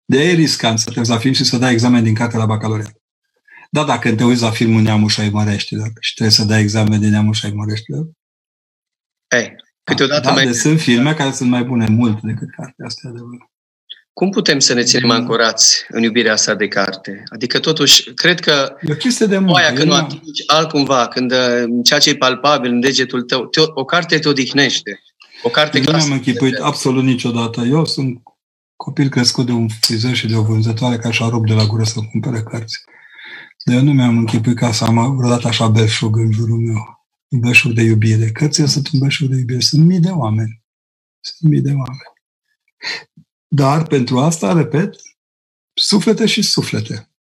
[0.05, 2.96] De e riscant să te la film și să dai examen din carte la bacalaureat.
[3.77, 7.49] Da, dacă te uiți la filmul Neamușa Măreștilor și trebuie să dai examen de Neamușa
[7.53, 8.05] Măreștilor.
[9.35, 10.45] Ei, câteodată da, mai...
[10.45, 13.51] Deci sunt filme care sunt mai bune mult decât cartea asta adevărat.
[14.13, 17.23] Cum putem să ne ținem ancorați în iubirea asta de carte?
[17.33, 19.53] Adică, totuși, cred că e o chestie de mult.
[19.53, 23.59] Oaia, când o atingi altcumva, când uh, ceea ce e palpabil în degetul tău, te,
[23.73, 25.03] o carte te odihnește.
[25.43, 27.61] O carte Nu mi-am închipuit absolut niciodată.
[27.61, 28.21] Eu sunt
[28.75, 31.83] copil crescut de un frizer și de o vânzătoare care și-a rupt de la gură
[31.83, 32.83] să cumpere cărți.
[33.67, 37.07] Dar eu nu mi-am închipuit ca să am vreodată așa belșug în jurul meu.
[37.29, 38.31] Un belșug de iubire.
[38.31, 39.61] Cărțile sunt un belșug de iubire.
[39.61, 40.63] Sunt mii de oameni.
[41.19, 42.13] Sunt mii de oameni.
[43.47, 44.95] Dar pentru asta, repet,
[45.73, 47.11] suflete și suflete.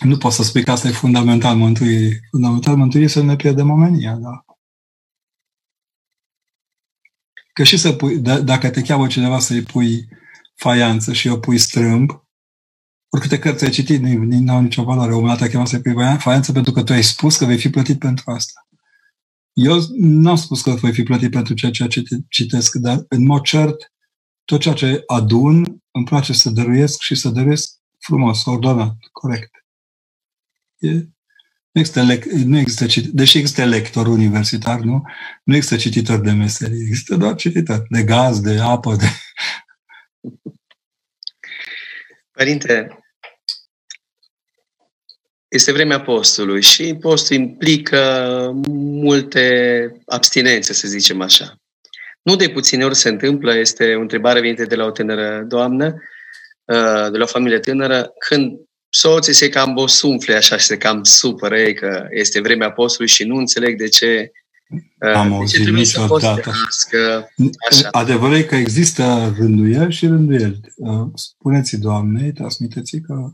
[0.00, 2.20] Nu pot să spui că asta e fundamental mântuirii.
[2.30, 4.44] Fundamental mântuirii să ne pierdem omenia, da.
[7.54, 10.08] Că și să pui, d- dacă te cheamă cineva să-i pui
[10.54, 12.25] faianță și o pui strâmb,
[13.16, 15.12] oricâte cărți ai citit, nu au nicio valoare.
[15.12, 17.70] Omul ăla te cheamă să-i pui faianță pentru că tu ai spus că vei fi
[17.70, 18.68] plătit pentru asta.
[19.52, 23.42] Eu nu am spus că voi fi plătit pentru ceea ce citesc, dar în mod
[23.42, 23.92] cert,
[24.44, 29.50] tot ceea ce adun, îmi place să dăruiesc și să dăruiesc frumos, ordonat, corect.
[30.78, 30.90] E,
[31.70, 35.02] nu există, lec, nu există deși există lector universitar, nu?
[35.44, 39.06] Nu există cititor de meserie, există doar cititor de gaz, de apă, de...
[42.30, 43.05] Părinte,
[45.48, 48.00] este vremea postului și postul implică
[48.76, 49.46] multe
[50.06, 51.54] abstinențe, să zicem așa.
[52.22, 55.86] nu de puține ori se întâmplă, este o întrebare venită de la o tânără doamnă,
[56.64, 61.02] uh, de la o familie tânără, când soții se cam bosumfle așa și se cam
[61.02, 64.32] supără ei că este vremea postului și nu înțeleg de ce
[65.06, 66.52] uh, Am auzit niciodată.
[67.90, 70.60] Adevărul e că există rânduieli și rânduieli.
[70.76, 73.30] Uh, spuneți Doamnei, transmiteți că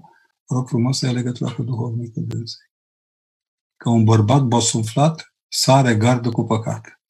[0.52, 2.70] rog frumos să ia legătura cu duhovnicul dânsei.
[3.76, 7.00] Că un bărbat bosumflat sare gardă cu păcat.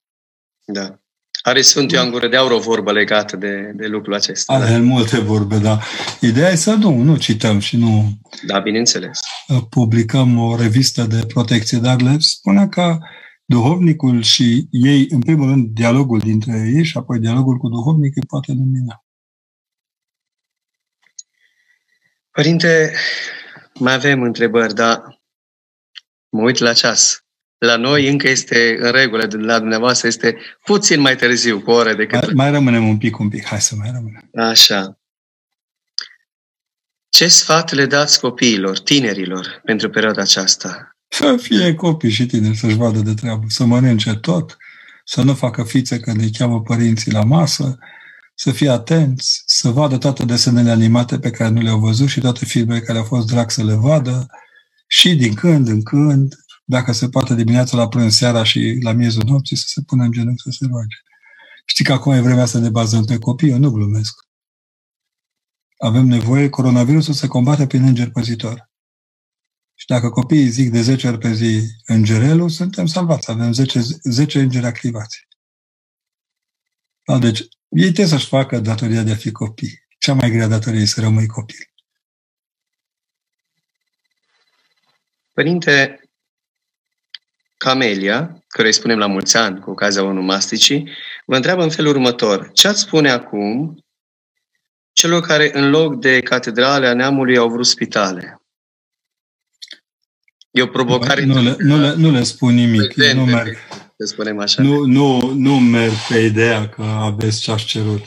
[0.64, 1.02] Da.
[1.42, 4.52] Are Sfântul Ioan Gură de Aur o vorbă legată de, de lucrul acesta.
[4.52, 4.78] Are da?
[4.78, 5.80] multe vorbe, da.
[6.20, 8.18] Ideea e să nu, nu cităm și nu...
[8.46, 9.20] Da, bineînțeles.
[9.70, 12.98] Publicăm o revistă de protecție, dar le spune că
[13.44, 18.26] duhovnicul și ei, în primul rând, dialogul dintre ei și apoi dialogul cu duhovnicul îi
[18.28, 19.01] poate lumina.
[22.32, 22.94] Părinte,
[23.74, 25.20] mai avem întrebări, dar
[26.28, 27.22] mă uit la ceas
[27.66, 32.24] la noi încă este în regulă, la dumneavoastră este puțin mai târziu, cu ore decât...
[32.24, 34.30] Mai, mai rămânem un pic, un pic, hai să mai rămânem.
[34.34, 34.98] Așa.
[37.08, 40.96] Ce sfat le dați copiilor, tinerilor, pentru perioada aceasta?
[41.08, 44.56] Să fie copii și tineri să-și vadă de treabă, să mănânce tot,
[45.04, 47.78] să nu facă fițe când îi cheamă părinții la masă,
[48.42, 52.44] să fie atenți, să vadă toate desenele animate pe care nu le-au văzut și toate
[52.44, 54.26] filmele care au fost drag să le vadă
[54.86, 59.22] și din când în când dacă se poate dimineața la prânz, seara și la miezul
[59.26, 60.96] nopții, să se pună în genunchi să se roage.
[61.64, 64.14] Știi că acum e vremea să ne bazăm pe copii, eu nu glumesc.
[65.78, 68.70] Avem nevoie, coronavirusul se combate prin înger păzitor.
[69.74, 73.30] Și dacă copiii zic de 10 ori pe zi îngerelul, suntem salvați.
[73.30, 75.28] Avem 10, 10 îngeri activați.
[77.06, 79.82] Da, deci, ei trebuie să-și facă datoria de a fi copii.
[79.98, 81.70] Cea mai grea datorie e să rămâi copil.
[85.32, 86.00] Părinte,
[87.56, 90.88] Camelia, care îi spunem la mulți ani cu ocazia onomasticii,
[91.26, 92.50] vă întreabă în felul următor.
[92.52, 93.84] Ce ați spune acum
[94.92, 98.42] celor care în loc de catedrale a neamului au vrut spitale?
[100.50, 101.24] E o provocare...
[101.24, 102.92] Nu, le, nu, le, nu le spun nimic.
[102.92, 103.56] Prezente, nu merg.
[104.02, 104.62] Să spunem așa.
[104.62, 108.02] Nu, nu, nu merg pe ideea că aveți ce ați cerut.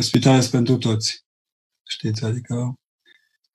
[0.00, 1.24] Spitale sunt pentru toți.
[1.88, 2.24] Știți?
[2.24, 2.74] Adică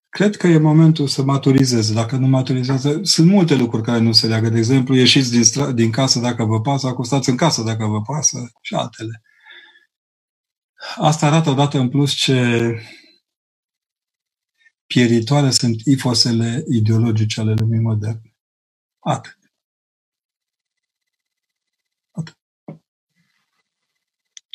[0.09, 1.93] Cred că e momentul să maturizeze.
[1.93, 4.49] Dacă nu maturizează, sunt multe lucruri care nu se leagă.
[4.49, 8.01] De exemplu, ieșiți din, stra- din casă dacă vă pasă, acostați în casă dacă vă
[8.01, 9.21] pasă și altele.
[10.95, 12.73] Asta arată odată în plus ce
[14.87, 18.35] pieritoare sunt ifosele ideologice ale lumii moderne.
[18.99, 19.31] Atât.
[19.31, 19.38] Atât.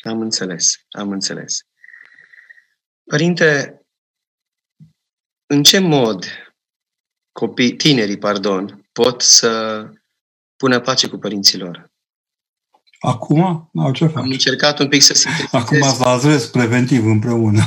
[0.05, 1.59] Am înțeles, am înțeles.
[3.03, 3.79] Părinte,
[5.45, 6.25] în ce mod
[7.31, 9.83] copii, tinerii, pardon, pot să
[10.55, 11.93] pună pace cu părinților?
[12.99, 13.69] Acum?
[13.75, 14.23] Au ce fac?
[14.23, 15.49] Am încercat un pic să sintetizez.
[15.61, 17.61] Acum vă adres preventiv împreună.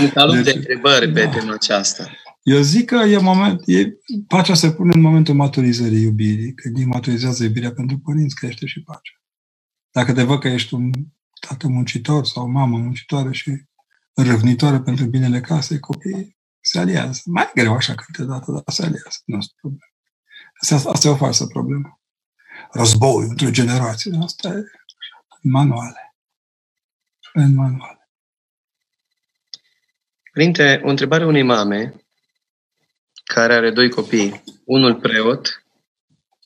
[0.00, 1.20] Un calup deci, de întrebări da.
[1.20, 2.10] pe tema aceasta.
[2.42, 6.54] Eu zic că e moment, e, pacea se pune în momentul maturizării iubirii.
[6.54, 9.22] Când ei maturizează iubirea pentru părinți, crește și pacea.
[9.90, 10.90] Dacă te văd că ești un
[11.46, 13.62] tată muncitor sau o mamă muncitoare și
[14.14, 17.22] răvnitoare pentru binele casei, copiii se aliază.
[17.24, 19.18] Mai greu așa câteodată, dar se aliază.
[19.24, 19.92] Nu este problemă.
[20.60, 22.00] Asta, asta e o falsă problemă.
[22.70, 24.18] Război între generații.
[24.24, 24.52] Asta e
[25.42, 26.16] în manuale.
[27.32, 28.08] În manuale.
[30.32, 31.94] Părinte, o întrebare unei mame
[33.24, 34.42] care are doi copii.
[34.64, 35.64] Unul preot,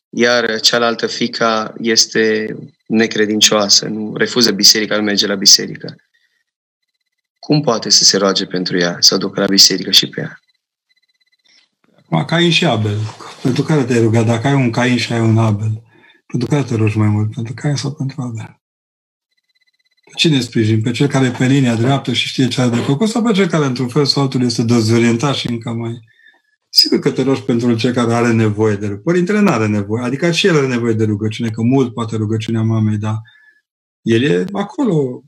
[0.08, 2.56] iar cealaltă fica este
[2.88, 5.96] necredincioasă, nu refuză biserica, nu merge la biserică.
[7.38, 10.40] Cum poate să se roage pentru ea, să o ducă la biserică și pe ea?
[12.08, 12.98] Ma, Cain și Abel.
[13.42, 14.26] Pentru care te-ai rugat?
[14.26, 15.82] Dacă ai un Cain și ai un Abel,
[16.26, 17.34] pentru care te rogi mai mult?
[17.34, 18.60] Pentru Cain sau pentru Abel?
[20.04, 20.82] Pe cine sprijin?
[20.82, 23.32] Pe cel care e pe linia dreaptă și știe ce are de făcut sau pe
[23.32, 26.00] cel care, într-un fel sau altul, este dezorientat și încă mai...
[26.68, 29.02] Sigur că te rogi pentru cel care are nevoie de rugăciune.
[29.02, 30.04] Părintele nu are nevoie.
[30.04, 33.16] Adică și el are nevoie de rugăciune, că mult poate rugăciunea mamei, dar
[34.02, 35.24] el e acolo,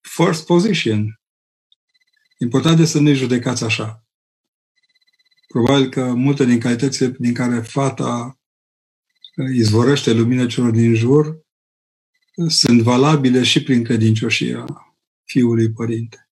[0.00, 1.20] first position.
[2.38, 4.04] Important este să nu judecați așa.
[5.48, 8.38] Probabil că multe din calitățile din care fata
[9.36, 14.64] uh, izvorăște lumină celor din jur uh, sunt valabile și prin credincioșia
[15.24, 16.27] fiului părinte.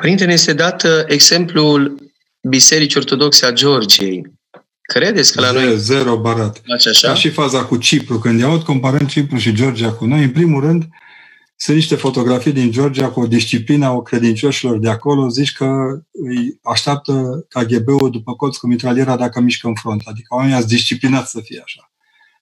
[0.00, 2.12] Părinte, ne este dat uh, exemplul
[2.48, 4.22] Bisericii Ortodoxe a Georgiei.
[4.80, 5.78] Credeți că la zero, noi...
[5.78, 6.62] Zero barat.
[6.74, 7.08] Așa?
[7.08, 8.18] Ca și faza cu Cipru.
[8.18, 10.88] Când i-aud comparând Cipru și Georgia cu noi, în primul rând,
[11.56, 15.28] sunt niște fotografii din Georgia cu o disciplină a credincioșilor de acolo.
[15.28, 15.66] Zici că
[16.12, 20.02] îi așteaptă KGB-ul după colț cu mitraliera dacă mișcă în front.
[20.04, 21.92] Adică oamenii ați disciplinat să fie așa.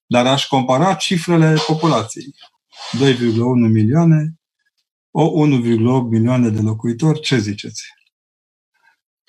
[0.07, 2.35] Dar aș compara cifrele populației.
[2.99, 3.15] 2,1
[3.73, 4.38] milioane,
[5.11, 7.83] o 1,8 milioane de locuitori, ce ziceți?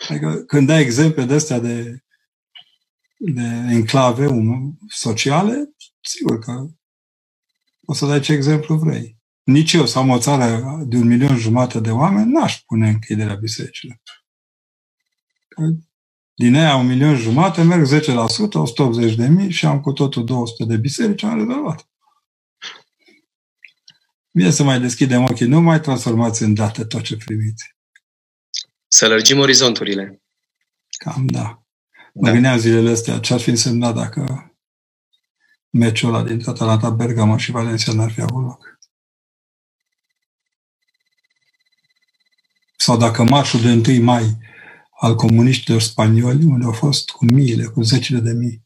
[0.10, 2.04] Adică când dai exemple de astea de,
[3.18, 4.28] de enclave
[4.88, 5.70] sociale,
[6.02, 6.68] sigur că
[7.86, 9.18] o să dai ce exemplu vrei.
[9.44, 13.36] Nici eu, să am o țară de un milion jumate de oameni, n-aș pune închiderea
[13.36, 14.02] bisericilor.
[16.34, 18.16] Din aia un milion jumate merg 10%,
[18.54, 21.89] 180 de mii și am cu totul 200 de biserici, am rezolvat.
[24.32, 27.76] Bine să mai deschidem ochii, nu mai transformați în date tot ce primiți.
[28.88, 30.22] Să lărgim orizonturile.
[30.88, 31.64] Cam da.
[32.14, 32.32] Mă da.
[32.32, 34.54] gândeam zilele astea ce ar fi însemnat dacă
[35.70, 38.78] meciul ăla dintre Atalanta Bergamo și Valencia n-ar fi avut loc.
[42.78, 44.38] Sau dacă marșul de 1 mai
[45.00, 48.64] al comuniștilor spanioli, unde au fost cu miile, cu zecile de mii,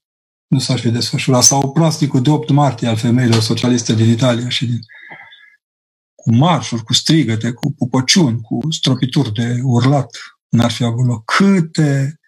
[0.48, 1.44] nu s-ar fi desfășurat.
[1.44, 4.80] Sau plasticul de 8 martie al femeilor socialiste din Italia și din
[6.23, 10.17] cu marșuri, cu strigăte, cu pupăciuni, cu stropituri de urlat,
[10.49, 11.25] n-ar fi avut loc.
[11.25, 12.19] Câte,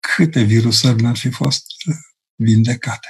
[0.00, 1.64] câte virusări n-ar fi fost
[2.34, 3.08] vindecate.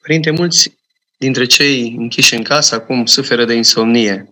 [0.00, 0.76] Părinte, mulți
[1.18, 4.28] dintre cei închiși în casă acum suferă de insomnie.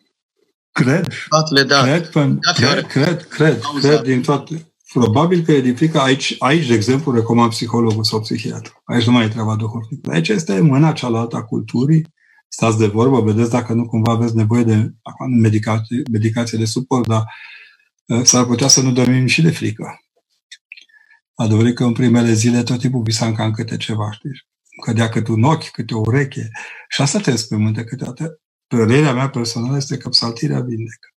[0.73, 1.07] Cred.
[1.29, 1.83] Toatele, da.
[1.83, 4.73] Cred, până, da, cred, cred, cred, cred din toate.
[4.93, 6.01] Probabil că e din frică.
[6.01, 8.83] Aici, aici, de exemplu, recomand psihologul sau psihiatru.
[8.85, 10.11] Aici nu mai e treaba duhovnică.
[10.11, 12.15] Aici este mâna cealaltă a culturii.
[12.57, 14.95] Stați de vorbă, vedeți dacă nu cumva aveți nevoie de
[15.41, 17.25] medicație, medicație de suport, dar
[18.07, 20.01] uh, s-ar putea să nu dormim și de frică.
[21.35, 24.47] Adevărul că în primele zile tot timpul visam cam câte ceva, știți?
[24.85, 26.51] Cădea câte un ochi, câte o ureche.
[26.89, 28.41] Și asta te spământe câteodată.
[28.67, 31.09] Părerea mea personală este că psaltirea vindecă.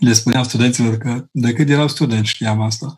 [0.00, 2.96] Le spuneam studenților că de când erau studenți știam asta.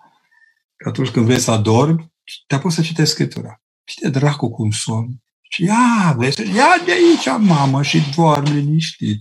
[0.76, 2.12] Că atunci când vrei să adormi,
[2.46, 3.62] te-a pus să citești Scriptura.
[3.84, 5.20] Și te dracu cum somn.
[5.48, 9.20] Și ia, vezi, ia de aici, mamă, și doar liniștit.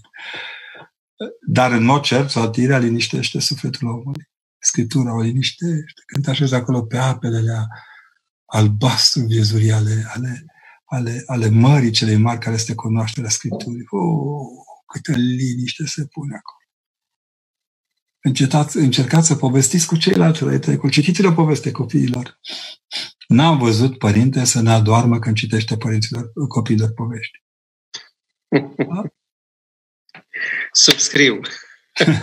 [1.47, 4.29] Dar în mod cert, psaltirea liniștește sufletul omului.
[4.59, 6.01] Scriptura o liniștește.
[6.05, 7.67] Când te așezi acolo pe apele alea
[8.45, 10.45] albastru viezurii ale, ale
[10.85, 13.85] ale, ale mării celei mari care este cunoașterea Scripturii.
[13.89, 16.59] Oh, câtă liniște se pune acolo.
[18.21, 22.39] Încetați, încercați să povestiți cu ceilalți cu Citiți-le o poveste copiilor.
[23.27, 27.43] N-am văzut părinte să ne adoarmă când citește părinților, copiilor povești.
[28.75, 29.01] Da?
[30.71, 31.39] Subscriu.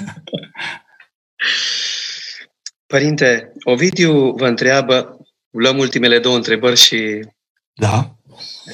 [2.86, 5.16] Părinte, Ovidiu vă întreabă,
[5.50, 7.20] luăm ultimele două întrebări și
[7.74, 8.16] da.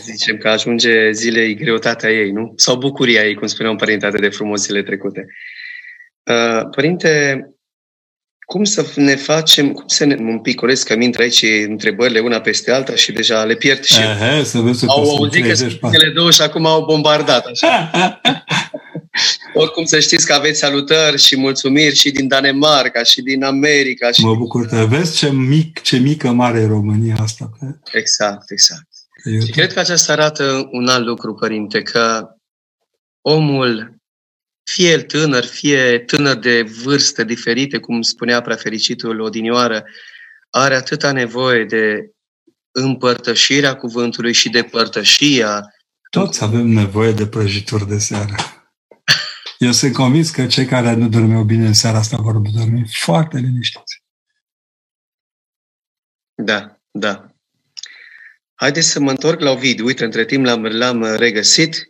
[0.03, 2.53] Zicem că ajunge zilei greutatea ei, nu?
[2.57, 5.27] Sau bucuria ei, cum spuneam părinte atât de frumos zile trecute.
[6.23, 7.43] Uh, părinte,
[8.53, 12.41] cum să ne facem, cum să ne, un pic corect că intră aici întrebările una
[12.41, 16.13] peste alta și deja le pierd și Aha, să vezi au auzit că sunt cele
[16.15, 17.47] două și acum au bombardat.
[17.47, 17.91] Așa.
[19.55, 24.11] Oricum să știți că aveți salutări și mulțumiri și din Danemarca și din America.
[24.11, 27.51] Și mă bucur că vezi ce, mic, ce mică mare e România asta.
[27.93, 28.89] Exact, exact.
[29.45, 32.29] Și cred că aceasta arată un alt lucru, Părinte, că
[33.21, 33.98] omul,
[34.73, 39.85] fie el tânăr, fie tânăr de vârste diferite, cum spunea prefericitul odinioară,
[40.51, 42.11] are atâta nevoie de
[42.71, 45.75] împărtășirea cuvântului și de părtășia.
[46.11, 48.35] Toți avem nevoie de prăjituri de seară.
[49.59, 53.39] Eu sunt convins că cei care nu dormeau bine în seara asta vor dormi foarte
[53.39, 54.03] liniștiți.
[56.35, 57.27] Da, da.
[58.55, 59.85] Haideți să mă întorc la Ovidiu.
[59.85, 61.89] Uite, între timp l-am, l-am regăsit.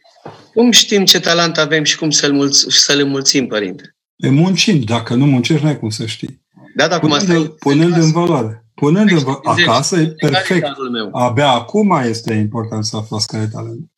[0.55, 3.97] Cum știm ce talent avem și cum să-l, mulț- să-l mulțim, Părinte?
[4.17, 4.85] E muncind.
[4.85, 6.47] Dacă nu muncești, n-ai cum să știi.
[6.77, 8.67] Da, da, cum punând, asta punând în valoare.
[8.75, 9.63] Punând în valoare.
[9.63, 10.67] Acasă e perfect.
[11.13, 13.91] Abia acum este important să aflați care e talent.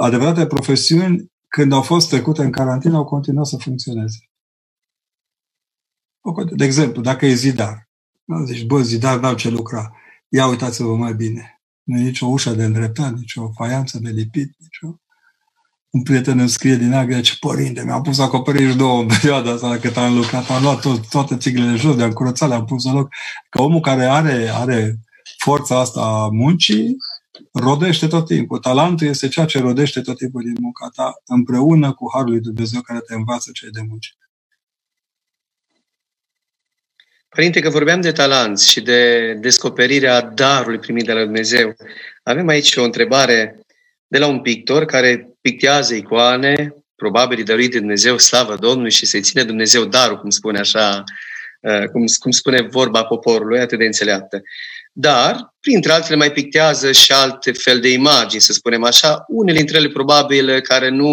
[0.00, 4.18] Adevărate profesiuni, când au fost trecute în carantină, au continuat să funcționeze.
[6.50, 7.88] De exemplu, dacă e zidar,
[8.44, 9.92] zici, bă, zidar n-au ce lucra.
[10.28, 11.58] Ia uitați-vă mai bine
[11.88, 14.96] nu e nicio ușă de îndreptat, nicio faianță de lipit, nicio...
[15.90, 19.78] Un prieten îmi scrie din Agria, ce părinte, mi-am pus acoperiș două în perioada asta
[19.78, 23.08] cât am lucrat, am luat tot, toate țiglele jos, de-am curățat, le-am pus în loc.
[23.50, 24.94] Că omul care are, are
[25.38, 26.96] forța asta a muncii,
[27.52, 28.58] rodește tot timpul.
[28.58, 32.80] Talentul este ceea ce rodește tot timpul din munca ta, împreună cu Harul lui Dumnezeu
[32.80, 34.06] care te învață ce e de muncă.
[37.28, 41.74] Părinte, că vorbeam de talanți și de descoperirea darului primit de la Dumnezeu,
[42.22, 43.60] avem aici o întrebare
[44.06, 49.20] de la un pictor care pictează icoane, probabil dăruit de Dumnezeu, slavă Domnului și să-i
[49.20, 51.04] ține Dumnezeu darul, cum spune așa,
[51.60, 54.42] uh, cum, cum spune vorba poporului, atât de înțeleaptă.
[54.92, 59.76] dar, printre altele, mai pictează și alte fel de imagini, să spunem așa, unele dintre
[59.76, 61.12] ele probabil care nu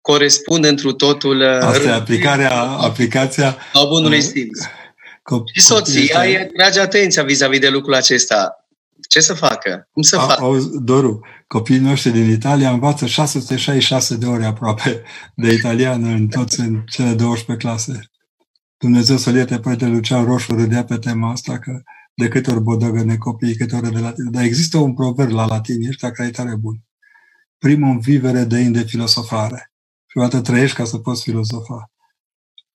[0.00, 1.42] corespund întru totul...
[1.42, 3.56] Asta e aplicarea, aplicația...
[3.72, 4.58] A bunului simț.
[5.54, 8.59] și soția e trage atenția vis-a-vis de lucrul acesta.
[9.10, 9.88] Ce să facă?
[9.92, 10.58] Cum să facă?
[10.82, 15.02] Doru, copiii noștri din Italia învață 666 de ore aproape
[15.34, 18.00] de italiană în toți în cele 12 clase.
[18.76, 21.82] Dumnezeu să-l ierte pe Lucian Roșu râdea pe tema asta că
[22.14, 24.30] de câte ori bodăgăne copiii, câte ore de latin.
[24.30, 26.80] Dar există un proverb la latin, ăștia care e tare bun.
[27.58, 29.72] Primul vivere de de filosofare.
[30.06, 31.90] Prima dată trăiești ca să poți filozofa.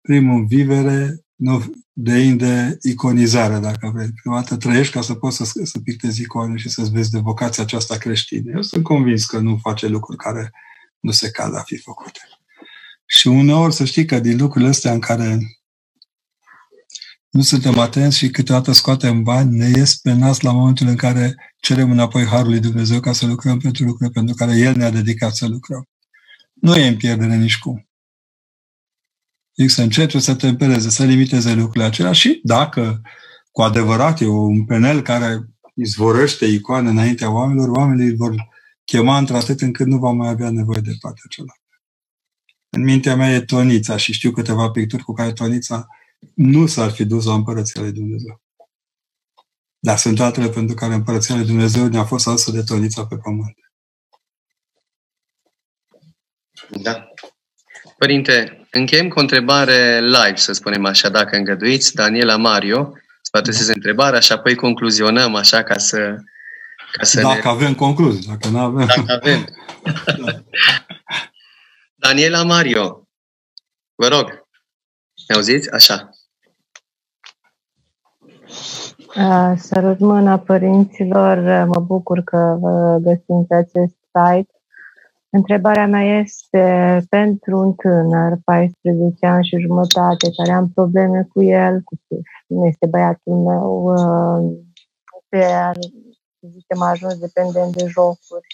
[0.02, 1.64] Primul vivere nu,
[1.98, 4.12] de de iconizare, dacă vrei.
[4.22, 7.64] Prima dată trăiești ca să poți să, să pictezi icoane și să-ți vezi de vocația
[7.64, 8.52] aceasta creștină.
[8.56, 10.52] Eu sunt convins că nu face lucruri care
[11.00, 12.20] nu se cad a fi făcute.
[13.06, 15.40] Și uneori să știi că din lucrurile astea în care
[17.30, 21.36] nu suntem atenți și câteodată scoatem bani, ne ies pe nas la momentul în care
[21.60, 25.36] cerem înapoi Harul lui Dumnezeu ca să lucrăm pentru lucruri pentru care El ne-a dedicat
[25.36, 25.88] să lucrăm.
[26.54, 27.88] Nu e în pierdere nici cum.
[29.58, 33.02] Zic să încete, să tempereze, să limiteze lucrurile acelea și dacă
[33.52, 38.36] cu adevărat e un penel care izvorăște icoane înaintea oamenilor, oamenii îl vor
[38.86, 41.60] chema într-atât încât nu va mai avea nevoie de partea cealaltă.
[42.70, 45.88] În mintea mea e Tonița și știu câteva picturi cu care Tonița
[46.34, 48.42] nu s-ar fi dus la Împărăția lui Dumnezeu.
[49.80, 53.56] Dar sunt altele pentru care Împărăția lui Dumnezeu ne-a fost adusă de tonița pe pământ.
[56.70, 57.08] Da.
[57.98, 61.94] Părinte, încheiem cu o întrebare live, să spunem așa, dacă îngăduiți.
[61.94, 62.92] Daniela Mario,
[63.22, 66.16] să vă adresez întrebarea și apoi concluzionăm așa ca să...
[66.92, 67.50] Ca să dacă ne...
[67.50, 68.86] avem concluzii, dacă nu avem...
[68.86, 69.46] Dacă avem.
[70.26, 70.32] da.
[72.06, 73.08] Daniela Mario,
[73.96, 74.48] vă rog.
[75.28, 75.72] Ne auziți?
[75.72, 76.10] Așa.
[79.58, 84.55] Sărut mâna părinților, mă bucur că vă găsim pe acest site.
[85.36, 91.82] Întrebarea mea este pentru un tânăr, 14 ani și jumătate, care am probleme cu el,
[91.82, 91.96] cu
[92.48, 93.94] nu este băiatul meu,
[95.22, 95.72] este,
[96.40, 98.48] să zicem, a ajuns dependent de jocuri,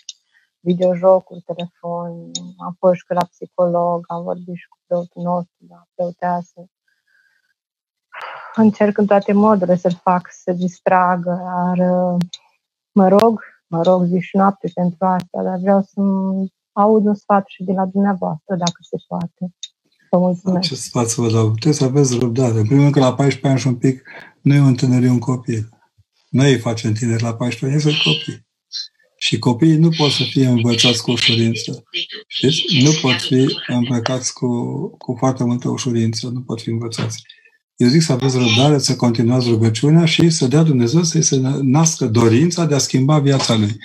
[0.59, 6.65] videojocuri, telefon, am fost și la psiholog, am vorbit și cu preotul nostru, la preoteasă.
[8.55, 11.87] Încerc în toate modurile să-l fac să distragă, dar
[12.91, 16.01] mă rog, mă rog zi și noapte pentru asta, dar vreau să
[16.71, 19.53] aud un sfat și de la dumneavoastră, dacă se poate.
[20.09, 20.67] Vă mulțumesc.
[20.67, 21.51] Ce sfat să vă dau?
[21.51, 22.57] Puteți să aveți răbdare.
[22.59, 24.03] În primul rând că la 14 ani și un pic
[24.41, 25.69] nu e un tânăr, e un copil.
[26.29, 28.49] Noi îi facem tineri la 14 ani, sunt copii.
[29.17, 31.83] Și copiii nu pot să fie învățați cu ușurință.
[32.27, 32.83] Știți?
[32.83, 34.47] Nu pot fi îmbrăcați cu,
[34.97, 37.23] cu foarte multă ușurință, nu pot fi învățați.
[37.75, 42.05] Eu zic să aveți răbdare, să continuați rugăciunea și să dea Dumnezeu să-i se nască
[42.05, 43.77] dorința de a schimba viața lui.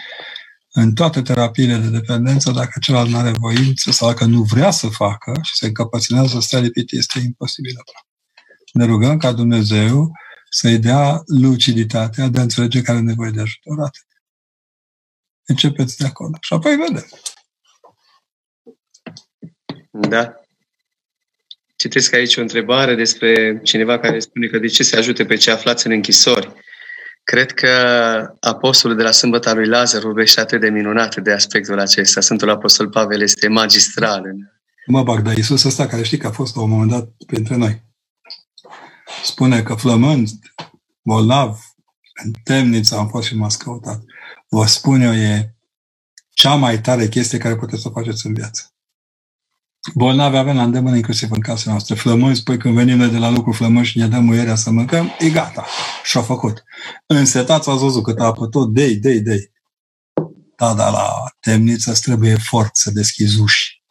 [0.78, 4.88] În toate terapiile de dependență, dacă celălalt nu are voință sau dacă nu vrea să
[4.88, 7.74] facă și se încăpățânează să stea lipit, este imposibil.
[8.72, 10.12] Ne rugăm ca Dumnezeu
[10.50, 13.78] să-i dea luciditatea de a înțelege care are nevoie de ajutor.
[13.78, 14.06] Atât.
[15.46, 16.36] Începeți de acolo.
[16.40, 17.06] Și apoi vedem.
[19.90, 20.34] Da.
[21.76, 25.52] Citesc aici o întrebare despre cineva care spune că de ce se ajute pe cei
[25.52, 26.64] aflați în închisori.
[27.32, 27.68] Cred că
[28.40, 32.20] apostolul de la sâmbăta lui Lazar vorbește atât de minunat de aspectul acesta.
[32.20, 34.22] Sfântul Apostol Pavel este magistral.
[34.86, 37.56] Mă bag, dar Iisus ăsta care știi că a fost la un moment dat printre
[37.56, 37.82] noi.
[39.24, 40.28] Spune că flămând,
[41.02, 41.58] bolnav,
[42.24, 44.00] în temniță am fost și m-ați căutat
[44.48, 45.54] vă spun eu, e
[46.30, 48.75] cea mai tare chestie care puteți să o faceți în viață.
[49.94, 51.94] Bolnavi avem la îndemână inclusiv în casele noastre.
[51.94, 55.10] Flămâni, spui când venim noi de la lucru flămâni și ne dăm muierea să mâncăm,
[55.18, 55.66] e gata.
[56.04, 56.62] Și-a făcut.
[57.06, 59.52] Însetați ați văzut cât apă tot, dei, dei, dei.
[60.56, 63.82] Da, dar la temniță îți trebuie efort să deschizi uși.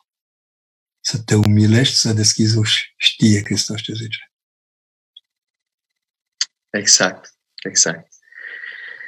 [1.00, 2.94] Să te umilești să deschizi uși.
[2.98, 4.32] Știe Hristos ce zice.
[6.70, 8.15] Exact, exact.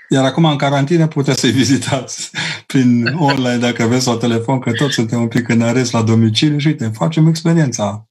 [0.10, 2.32] Iar acum, în carantină, puteți să-i vizitați
[2.72, 6.58] prin online, dacă aveți sau telefon, că toți suntem un pic în arest la domiciliu
[6.58, 8.10] și uite, facem experiența.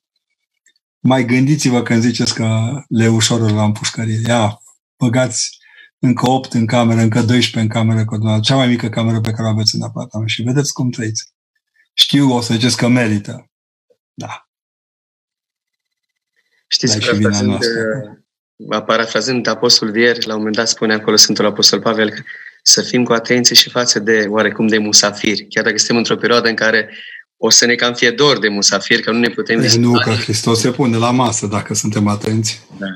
[1.01, 4.21] Mai gândiți-vă când ziceți că le ușor la împușcărie.
[4.27, 4.59] Ia,
[4.99, 5.59] băgați
[5.99, 9.43] încă 8 în cameră, încă 12 în cameră, cu cea mai mică cameră pe care
[9.43, 11.35] o aveți în apartament și vedeți cum trăiți.
[11.93, 13.51] Știu, o să ziceți că merită.
[14.15, 14.49] Da.
[16.67, 17.65] Știți, că asta sunt,
[18.87, 22.25] parafrazând apostolul de ieri, la un moment dat spune acolo Sfântul Apostol Pavel
[22.63, 26.49] să fim cu atenție și față de oarecum de musafiri, chiar dacă suntem într-o perioadă
[26.49, 26.91] în care
[27.37, 30.11] o să ne cam fie dor de musafiri, că nu ne putem e, Nu, că
[30.11, 32.67] Hristos se pune la masă dacă suntem atenți.
[32.79, 32.87] Da.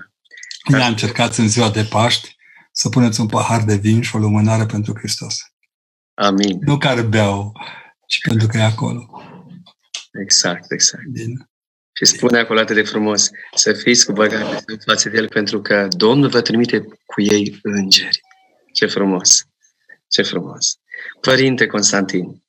[0.68, 2.36] Ne-am încercat în ziua de Paști
[2.72, 5.36] să puneți un pahar de vin și o lumânare pentru Hristos.
[6.14, 6.58] Amin.
[6.60, 7.52] Nu care beau,
[8.06, 9.10] ci pentru că e acolo.
[10.22, 11.06] Exact, exact.
[11.12, 11.49] Bine.
[12.00, 15.60] Și spune acolo atât de frumos, să fiți cu băgare în față de El, pentru
[15.60, 18.20] că Domnul vă trimite cu ei îngeri.
[18.72, 19.44] Ce frumos!
[20.08, 20.78] Ce frumos!
[21.20, 22.42] Părinte Constantin,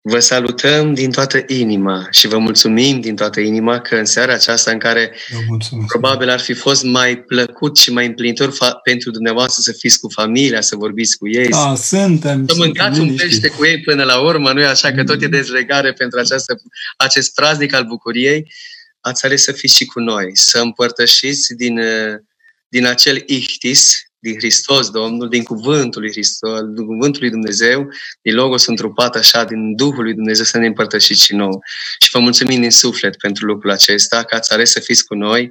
[0.00, 4.70] Vă salutăm din toată inima și vă mulțumim din toată inima că în seara aceasta
[4.70, 5.12] în care
[5.86, 10.08] probabil ar fi fost mai plăcut și mai împlinitor fa- pentru dumneavoastră să fiți cu
[10.08, 14.20] familia, să vorbiți cu ei, da, suntem, să mâncați un pește cu ei până la
[14.20, 14.92] urmă, nu e așa?
[14.92, 15.30] Că tot e mm.
[15.30, 16.54] dezlegare pentru această,
[16.96, 18.52] acest praznic al bucuriei,
[19.00, 21.80] ați ales să fiți și cu noi, să împărtășiți din,
[22.68, 27.88] din acel ihtis din Hristos, Domnul, din Cuvântul lui Hristos, din Cuvântul lui Dumnezeu,
[28.22, 31.60] din Logos întrupat așa, din Duhul lui Dumnezeu să ne împărtășiți și nou.
[31.98, 35.50] Și vă mulțumim din suflet pentru lucrul acesta, că ați ales să fiți cu noi.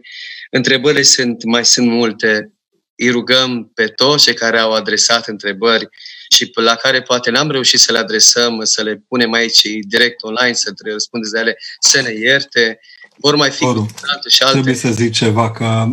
[0.52, 2.52] Întrebările sunt, mai sunt multe.
[2.95, 5.89] Îi rugăm pe toți cei care au adresat întrebări
[6.30, 10.53] și la care poate n-am reușit să le adresăm, să le punem aici direct online,
[10.53, 12.80] să răspundeți de ele, să ne ierte.
[13.18, 14.53] Vor mai fi alte și alte.
[14.53, 15.85] Trebuie să zic ceva, că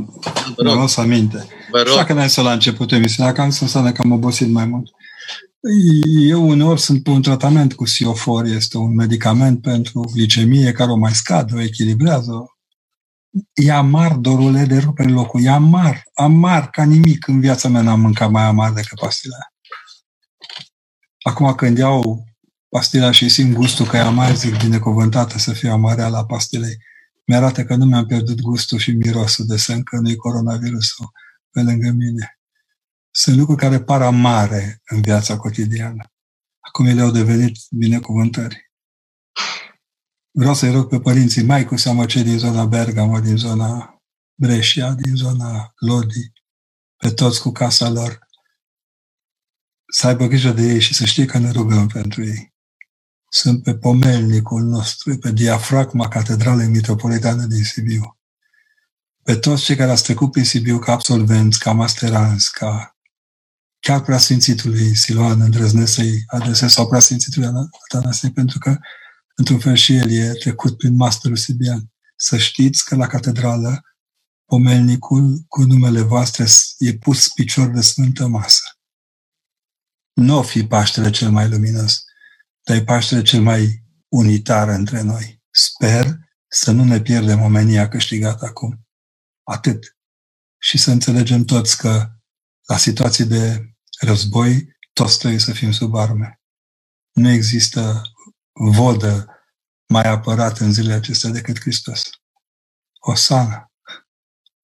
[0.57, 1.49] nu să aminte.
[1.75, 1.97] Vă rog.
[1.97, 4.91] Așa că ne la începutul emisiunea, că am înseamnă că am obosit mai mult.
[6.29, 10.97] Eu uneori sunt pe un tratament cu siofor, este un medicament pentru glicemie care o
[10.97, 12.33] mai scade, o echilibrează.
[13.55, 15.45] E amar, dorule, de rupe în locul.
[15.45, 17.27] E amar, amar ca nimic.
[17.27, 19.37] În viața mea n-am mâncat mai amar decât pastila
[21.23, 22.25] Acum când iau
[22.69, 26.77] pastila și simt gustul că e amar, zic binecuvântată să fie amarea la pastilei.
[27.25, 31.13] Mi-arată că nu mi-am pierdut gustul și mirosul de semn că nu-i coronavirusul
[31.55, 32.39] pe lângă mine.
[33.11, 36.13] Sunt lucruri care par amare în viața cotidiană.
[36.61, 38.73] Acum ele au devenit binecuvântări.
[40.31, 44.03] Vreau să-i rog pe părinții, mai cu seamă cei din zona Bergamo, din zona
[44.35, 46.33] Brescia, din zona Lodi,
[46.97, 48.19] pe toți cu casa lor,
[49.93, 52.55] să aibă grijă de ei și să știe că ne rugăm pentru ei.
[53.29, 58.14] Sunt pe pomelnicul nostru, pe diafragma Catedralei Metropolitane din Sibiu
[59.25, 62.97] pe toți cei care au trecut prin Sibiu ca absolvenți, ca masteranți, ca
[63.81, 67.49] chiar preasfințitului Siloan îndrăznesc să-i adresez sau preasfințitului
[67.89, 68.79] Atanasie, pentru că
[69.35, 71.93] într-un fel și el e trecut prin masterul sibian.
[72.17, 73.83] Să știți că la catedrală
[74.45, 76.47] pomelnicul cu numele voastre
[76.79, 78.63] e pus picior de sfântă masă.
[80.13, 82.05] Nu o fi Paștele cel mai luminos,
[82.63, 85.43] dar e Paștele cel mai unitar între noi.
[85.51, 86.19] Sper
[86.49, 88.84] să nu ne pierdem omenia câștigată acum.
[89.45, 89.97] Atât.
[90.59, 92.09] Și să înțelegem toți că
[92.67, 96.41] la situații de război, toți trebuie să fim sub arme.
[97.13, 98.03] Nu există
[98.53, 99.29] vodă
[99.87, 102.11] mai apărat în zilele acestea decât Hristos.
[103.01, 103.73] Osana.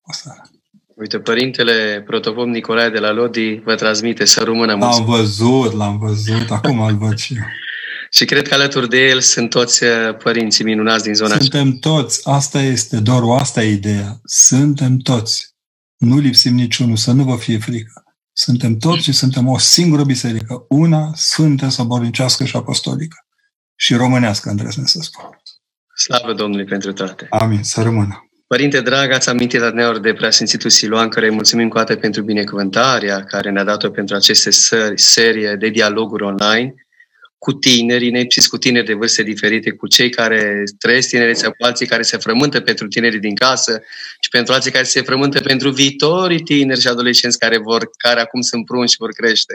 [0.01, 0.51] Osana.
[0.95, 6.51] Uite, părintele protopop Nicolae de la Lodi vă transmite să rămână L-am văzut, l-am văzut,
[6.51, 7.43] acum îl văd și eu.
[8.13, 11.77] Și cred că alături de el sunt toți uh, părinții minunați din zona Suntem aceea.
[11.81, 12.21] toți.
[12.29, 14.21] Asta este, doar asta e ideea.
[14.25, 15.49] Suntem toți.
[15.97, 18.05] Nu lipsim niciunul, să nu vă fie frică.
[18.33, 20.65] Suntem toți și suntem o singură biserică.
[20.69, 23.17] Una sfântă, sobornicească și apostolică.
[23.75, 25.25] Și românească, îndrăznesc să spun.
[25.95, 27.27] Slavă Domnului pentru toate.
[27.31, 27.63] Amin.
[27.63, 28.25] Să rămână.
[28.47, 33.25] Părinte drag, ați amintit adneori de preasfințitul Siluan, care îi mulțumim cu toate pentru binecuvântarea
[33.25, 34.51] care ne-a dat-o pentru aceste
[34.95, 36.75] serie de dialoguri online
[37.41, 41.87] cu tinerii, nepsiți cu tineri de vârste diferite, cu cei care trăiesc tinerețea, cu alții
[41.87, 43.83] care se frământă pentru tinerii din casă
[44.21, 48.41] și pentru alții care se frământă pentru viitorii tineri și adolescenți care, vor, care acum
[48.41, 49.53] sunt prunși și vor crește.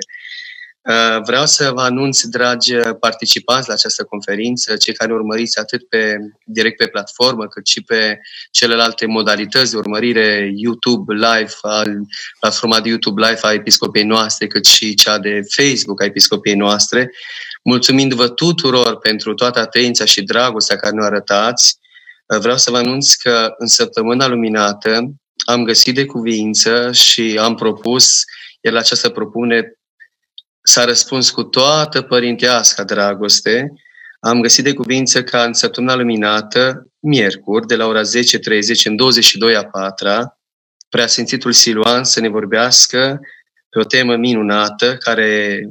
[0.90, 6.18] Uh, vreau să vă anunț, dragi participanți la această conferință, cei care urmăriți atât pe,
[6.46, 8.20] direct pe platformă, cât și pe
[8.52, 11.96] celelalte modalități de urmărire, YouTube Live, al,
[12.40, 17.12] platforma de YouTube Live a Episcopiei noastre, cât și cea de Facebook a Episcopiei noastre.
[17.68, 21.78] Mulțumindu-vă tuturor pentru toată atenția și dragostea care ne arătați,
[22.40, 25.14] vreau să vă anunț că în săptămâna luminată
[25.46, 28.24] am găsit de cuvință și am propus,
[28.62, 29.80] iar la această propunere
[30.62, 33.74] s-a răspuns cu toată părintească dragoste,
[34.20, 38.08] am găsit de cuvință ca în săptămâna luminată, miercuri, de la ora 10.30
[38.84, 40.08] în 22 a 4
[40.90, 43.20] preasfințitul Siluan să ne vorbească
[43.70, 45.62] pe o temă minunată care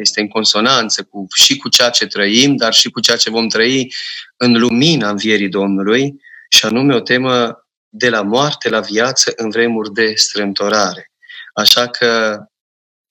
[0.00, 3.48] este în consonanță cu, și cu ceea ce trăim, dar și cu ceea ce vom
[3.48, 3.94] trăi
[4.36, 9.92] în lumina învierii Domnului, și anume o temă de la moarte la viață în vremuri
[9.92, 11.10] de strâmtorare.
[11.54, 12.38] Așa că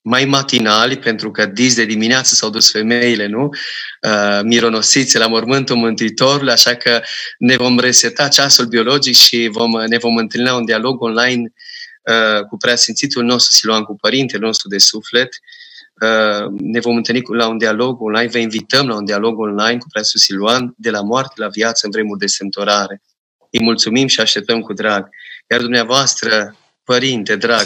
[0.02, 3.50] mai matinali, pentru că dis de dimineață s-au dus femeile, nu?
[4.02, 7.02] Uh, mironosiți la mormântul Mântuitorului, așa că
[7.38, 11.54] ne vom reseta ceasul biologic și vom, ne vom întâlni la un dialog online
[12.04, 15.30] uh, cu preasfințitul nostru Siluan, cu părintele nostru de suflet.
[16.02, 19.88] Uh, ne vom întâlni la un dialog online, vă invităm la un dialog online cu
[19.92, 23.02] preasfințitul Siluan de la moarte la viață în vremuri de sănătorare.
[23.52, 25.10] Îi mulțumim și așteptăm cu drag.
[25.50, 27.66] Iar dumneavoastră, Părinte, drag,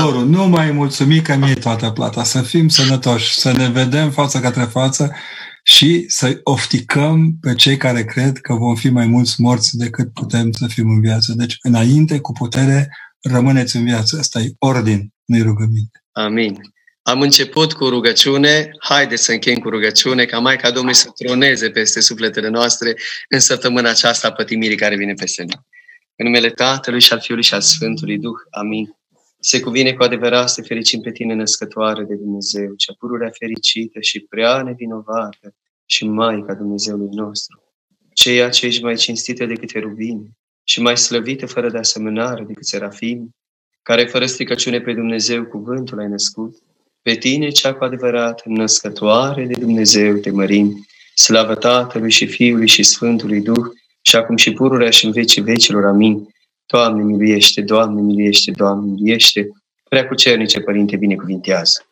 [0.00, 2.24] Doru, nu mai mulțumim că mi-e toată plata.
[2.24, 5.14] Să fim sănătoși, să ne vedem față către față
[5.62, 10.52] și să ofticăm pe cei care cred că vom fi mai mulți morți decât putem
[10.52, 11.32] să fim în viață.
[11.36, 12.88] Deci, înainte, cu putere,
[13.20, 14.16] rămâneți în viață.
[14.18, 16.04] Asta e ordin, nu-i rugăminte.
[16.12, 16.60] Amin.
[17.08, 22.00] Am început cu rugăciune, haideți să încheiem cu rugăciune, ca Maica Domnului să troneze peste
[22.00, 22.94] sufletele noastre
[23.28, 25.62] în săptămâna aceasta a pătimirii care vine peste noi.
[26.16, 28.34] În numele Tatălui și al Fiului și al Sfântului Duh.
[28.50, 28.96] Amin.
[29.40, 34.20] Se cuvine cu adevărat să fericim pe tine, născătoare de Dumnezeu, cea pururea fericită și
[34.20, 35.54] prea nevinovată
[35.84, 37.62] și Maica Dumnezeului nostru,
[38.12, 40.30] ceea ce ești mai cinstită decât rubini
[40.64, 43.34] și mai slăvită fără de asemănare decât serafim,
[43.82, 46.56] care fără stricăciune pe Dumnezeu cuvântul ai născut,
[47.06, 52.82] pe tine, cea cu adevărat născătoare de Dumnezeu, te mărim, slavă Tatălui și Fiului și
[52.82, 53.64] Sfântului Duh,
[54.02, 55.84] și acum și pururea și în vecii vecilor.
[55.84, 56.28] Amin.
[56.66, 59.48] Doamne, miluiește, Doamne, miluiește, Doamne, miluiește.
[59.88, 61.86] Prea cu cernice, Părinte, binecuvintează.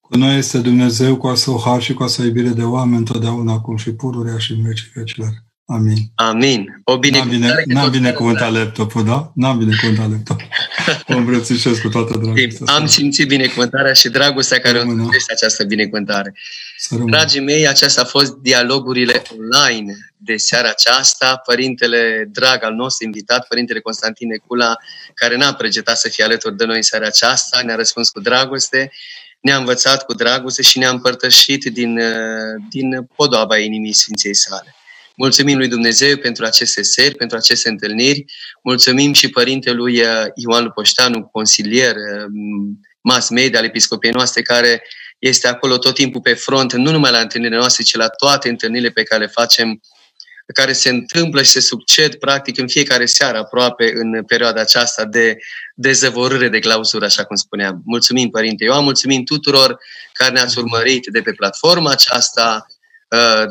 [0.00, 1.34] Cu noi este Dumnezeu cu a
[1.64, 5.30] har și cu a iubire de oameni, totdeauna, acum și pururea și în vecii vecilor.
[5.66, 5.96] Amin.
[6.14, 6.80] Amin.
[6.84, 9.32] O binecuvântare N-am binecuvântat laptopul, da?
[9.34, 10.48] N-am binecuvântat laptopul.
[11.08, 12.74] O îmbrățișez cu toată dragostea.
[12.74, 16.34] Am simțit binecuvântarea și dragostea care o este această binecuvântare.
[17.06, 21.36] Dragii mei, acestea a fost dialogurile online de seara aceasta.
[21.36, 24.76] Părintele drag al nostru invitat, Părintele Constantin Necula,
[25.14, 28.92] care n-a pregetat să fie alături de noi în seara aceasta, ne-a răspuns cu dragoste,
[29.40, 32.00] ne-a învățat cu dragoste și ne-a împărtășit din,
[32.70, 34.74] din podoaba inimii Sfinției sale.
[35.16, 38.24] Mulțumim lui Dumnezeu pentru aceste seri, pentru aceste întâlniri.
[38.62, 42.30] Mulțumim și părintelui uh, Ioan Lupoștanu, consilier uh,
[43.00, 44.82] mass media al episcopiei noastre, care
[45.18, 48.90] este acolo tot timpul pe front, nu numai la întâlnirile noastre, ci la toate întâlnirile
[48.90, 49.80] pe care le facem,
[50.54, 55.36] care se întâmplă și se succed practic în fiecare seară aproape în perioada aceasta de
[55.74, 57.82] dezăvorâre de clauzură, așa cum spuneam.
[57.84, 59.78] Mulțumim, Părinte Ioan, mulțumim tuturor
[60.12, 62.73] care ne-ați urmărit de pe platforma aceasta, Uh,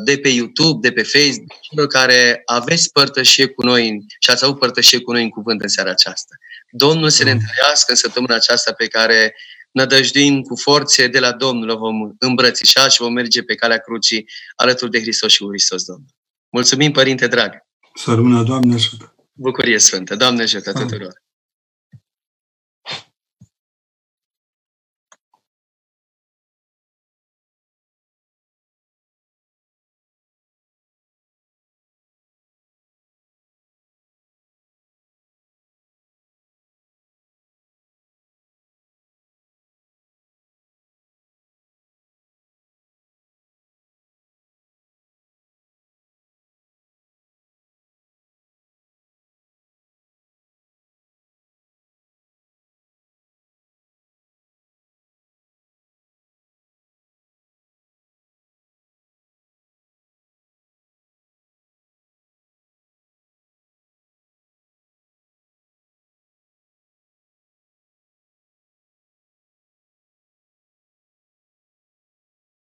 [0.03, 4.59] de pe YouTube, de pe Facebook, celor care aveți părtășie cu noi și ați avut
[4.59, 6.35] părtășie cu noi în cuvânt în seara aceasta.
[6.71, 9.35] Domnul să ne întâlnească în săptămâna aceasta pe care
[9.71, 14.30] nădăjduim cu forțe de la Domnul, o vom îmbrățișa și vom merge pe calea crucii
[14.55, 16.07] alături de Hristos și cu Hristos Domnul.
[16.49, 17.51] Mulțumim, Părinte drag!
[17.95, 19.15] Să rămână, Doamne ajută!
[19.34, 20.15] Bucurie Sfântă!
[20.15, 21.21] Doamne ajută tuturor!